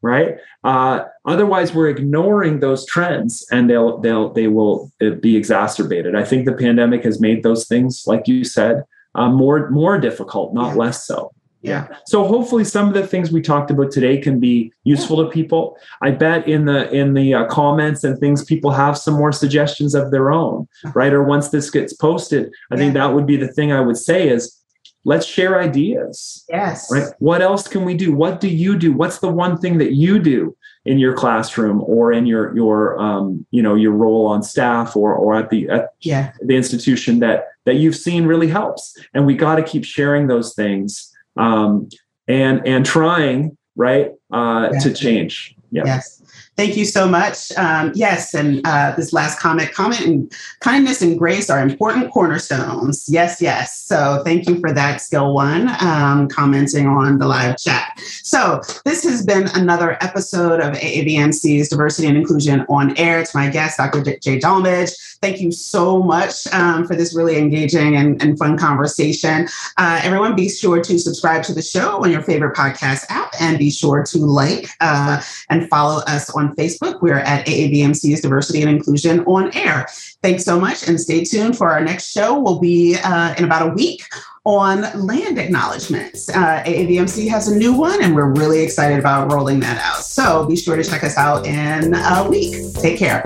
Right. 0.00 0.36
Uh, 0.62 1.04
otherwise, 1.24 1.74
we're 1.74 1.88
ignoring 1.88 2.60
those 2.60 2.86
trends, 2.86 3.44
and 3.50 3.68
they'll 3.68 3.98
they'll 3.98 4.32
they 4.32 4.46
will 4.46 4.92
uh, 5.02 5.10
be 5.10 5.36
exacerbated. 5.36 6.14
I 6.14 6.24
think 6.24 6.44
the 6.44 6.52
pandemic 6.52 7.02
has 7.04 7.20
made 7.20 7.42
those 7.42 7.66
things, 7.66 8.04
like 8.06 8.28
you 8.28 8.44
said, 8.44 8.84
uh, 9.16 9.28
more 9.28 9.70
more 9.70 9.98
difficult, 9.98 10.54
not 10.54 10.76
less 10.76 11.04
so. 11.06 11.32
Yeah. 11.60 11.88
So 12.06 12.24
hopefully 12.24 12.64
some 12.64 12.88
of 12.88 12.94
the 12.94 13.06
things 13.06 13.32
we 13.32 13.42
talked 13.42 13.70
about 13.70 13.90
today 13.90 14.18
can 14.18 14.38
be 14.38 14.72
useful 14.84 15.24
to 15.24 15.30
people. 15.30 15.76
I 16.02 16.12
bet 16.12 16.46
in 16.46 16.66
the 16.66 16.90
in 16.92 17.14
the 17.14 17.34
uh, 17.34 17.46
comments 17.46 18.04
and 18.04 18.18
things 18.18 18.44
people 18.44 18.70
have 18.70 18.96
some 18.96 19.14
more 19.14 19.32
suggestions 19.32 19.94
of 19.94 20.10
their 20.10 20.30
own, 20.30 20.68
right? 20.94 21.12
Or 21.12 21.24
once 21.24 21.48
this 21.48 21.70
gets 21.70 21.92
posted, 21.92 22.52
I 22.70 22.74
yeah. 22.74 22.78
think 22.78 22.94
that 22.94 23.12
would 23.12 23.26
be 23.26 23.36
the 23.36 23.48
thing 23.48 23.72
I 23.72 23.80
would 23.80 23.96
say 23.96 24.28
is 24.28 24.56
let's 25.04 25.26
share 25.26 25.60
ideas. 25.60 26.44
Yes. 26.48 26.90
Right? 26.92 27.08
What 27.18 27.42
else 27.42 27.66
can 27.66 27.84
we 27.84 27.94
do? 27.94 28.14
What 28.14 28.40
do 28.40 28.48
you 28.48 28.78
do? 28.78 28.92
What's 28.92 29.18
the 29.18 29.28
one 29.28 29.58
thing 29.58 29.78
that 29.78 29.94
you 29.94 30.18
do 30.18 30.56
in 30.84 30.98
your 30.98 31.14
classroom 31.14 31.82
or 31.86 32.12
in 32.12 32.26
your 32.26 32.54
your 32.56 32.98
um, 33.00 33.44
you 33.50 33.62
know, 33.62 33.74
your 33.74 33.92
role 33.92 34.26
on 34.26 34.42
staff 34.42 34.94
or 34.94 35.12
or 35.12 35.34
at 35.34 35.50
the 35.50 35.68
at 35.68 35.90
yeah. 36.00 36.32
the 36.40 36.56
institution 36.56 37.18
that 37.18 37.48
that 37.66 37.74
you've 37.74 37.96
seen 37.96 38.26
really 38.26 38.48
helps. 38.48 38.96
And 39.12 39.26
we 39.26 39.34
got 39.34 39.56
to 39.56 39.62
keep 39.62 39.84
sharing 39.84 40.28
those 40.28 40.54
things 40.54 41.12
um, 41.38 41.88
and 42.26 42.66
and 42.66 42.84
trying 42.84 43.56
right 43.76 44.12
uh, 44.32 44.70
yeah. 44.72 44.78
to 44.80 44.92
change. 44.92 45.54
Yeah. 45.70 45.82
Yes. 45.84 46.22
Thank 46.56 46.76
you 46.76 46.84
so 46.84 47.06
much. 47.06 47.52
Um, 47.52 47.92
yes, 47.94 48.34
and 48.34 48.66
uh, 48.66 48.92
this 48.96 49.12
last 49.12 49.38
comment, 49.38 49.72
comment 49.72 50.00
and 50.00 50.32
kindness 50.58 51.02
and 51.02 51.16
grace 51.16 51.50
are 51.50 51.60
important 51.60 52.10
cornerstones. 52.12 53.08
Yes, 53.08 53.40
yes. 53.40 53.78
So 53.78 54.22
thank 54.24 54.48
you 54.48 54.58
for 54.58 54.72
that, 54.72 55.00
skill 55.00 55.34
one, 55.34 55.68
um, 55.80 56.26
commenting 56.26 56.88
on 56.88 57.18
the 57.18 57.28
live 57.28 57.58
chat. 57.58 57.92
So 58.24 58.60
this 58.84 59.04
has 59.04 59.24
been 59.24 59.46
another 59.54 60.02
episode 60.02 60.60
of 60.60 60.74
AAVMC's 60.74 61.68
Diversity 61.68 62.08
and 62.08 62.16
Inclusion 62.16 62.66
on 62.68 62.96
Air. 62.98 63.20
It's 63.20 63.36
my 63.36 63.48
guest, 63.48 63.78
Dr. 63.78 64.02
Jay 64.02 64.40
Dolmage. 64.40 65.18
Thank 65.20 65.40
you 65.40 65.50
so 65.50 66.02
much 66.02 66.46
um, 66.52 66.86
for 66.86 66.94
this 66.94 67.14
really 67.14 67.38
engaging 67.38 67.96
and, 67.96 68.20
and 68.22 68.38
fun 68.38 68.56
conversation. 68.56 69.48
Uh, 69.76 70.00
everyone, 70.02 70.36
be 70.36 70.48
sure 70.48 70.80
to 70.80 70.98
subscribe 70.98 71.42
to 71.44 71.54
the 71.54 71.62
show 71.62 72.02
on 72.02 72.10
your 72.10 72.22
favorite 72.22 72.56
podcast 72.56 73.04
app 73.10 73.32
and 73.40 73.58
be 73.58 73.70
sure 73.70 74.04
to 74.04 74.18
like 74.18 74.68
uh, 74.80 75.20
and 75.50 75.57
follow 75.66 76.02
us 76.06 76.30
on 76.30 76.54
Facebook. 76.54 77.00
We're 77.00 77.18
at 77.18 77.46
AAVMC's 77.46 78.20
Diversity 78.20 78.62
and 78.62 78.70
Inclusion 78.70 79.20
on 79.20 79.54
Air. 79.56 79.86
Thanks 80.22 80.44
so 80.44 80.60
much 80.60 80.86
and 80.86 81.00
stay 81.00 81.24
tuned 81.24 81.56
for 81.56 81.70
our 81.70 81.82
next 81.82 82.10
show. 82.10 82.38
We'll 82.38 82.60
be 82.60 82.96
uh, 83.02 83.34
in 83.36 83.44
about 83.44 83.70
a 83.70 83.72
week 83.72 84.04
on 84.44 84.82
land 85.06 85.38
acknowledgments. 85.38 86.28
Uh, 86.28 86.62
AAVMC 86.64 87.28
has 87.28 87.48
a 87.48 87.56
new 87.56 87.72
one, 87.72 88.02
and 88.02 88.14
we're 88.14 88.32
really 88.32 88.60
excited 88.60 88.98
about 88.98 89.30
rolling 89.30 89.60
that 89.60 89.78
out. 89.82 90.02
So 90.02 90.46
be 90.46 90.56
sure 90.56 90.76
to 90.76 90.84
check 90.84 91.04
us 91.04 91.16
out 91.16 91.46
in 91.46 91.94
a 91.94 92.26
week. 92.28 92.56
Take 92.74 92.98
care. 92.98 93.24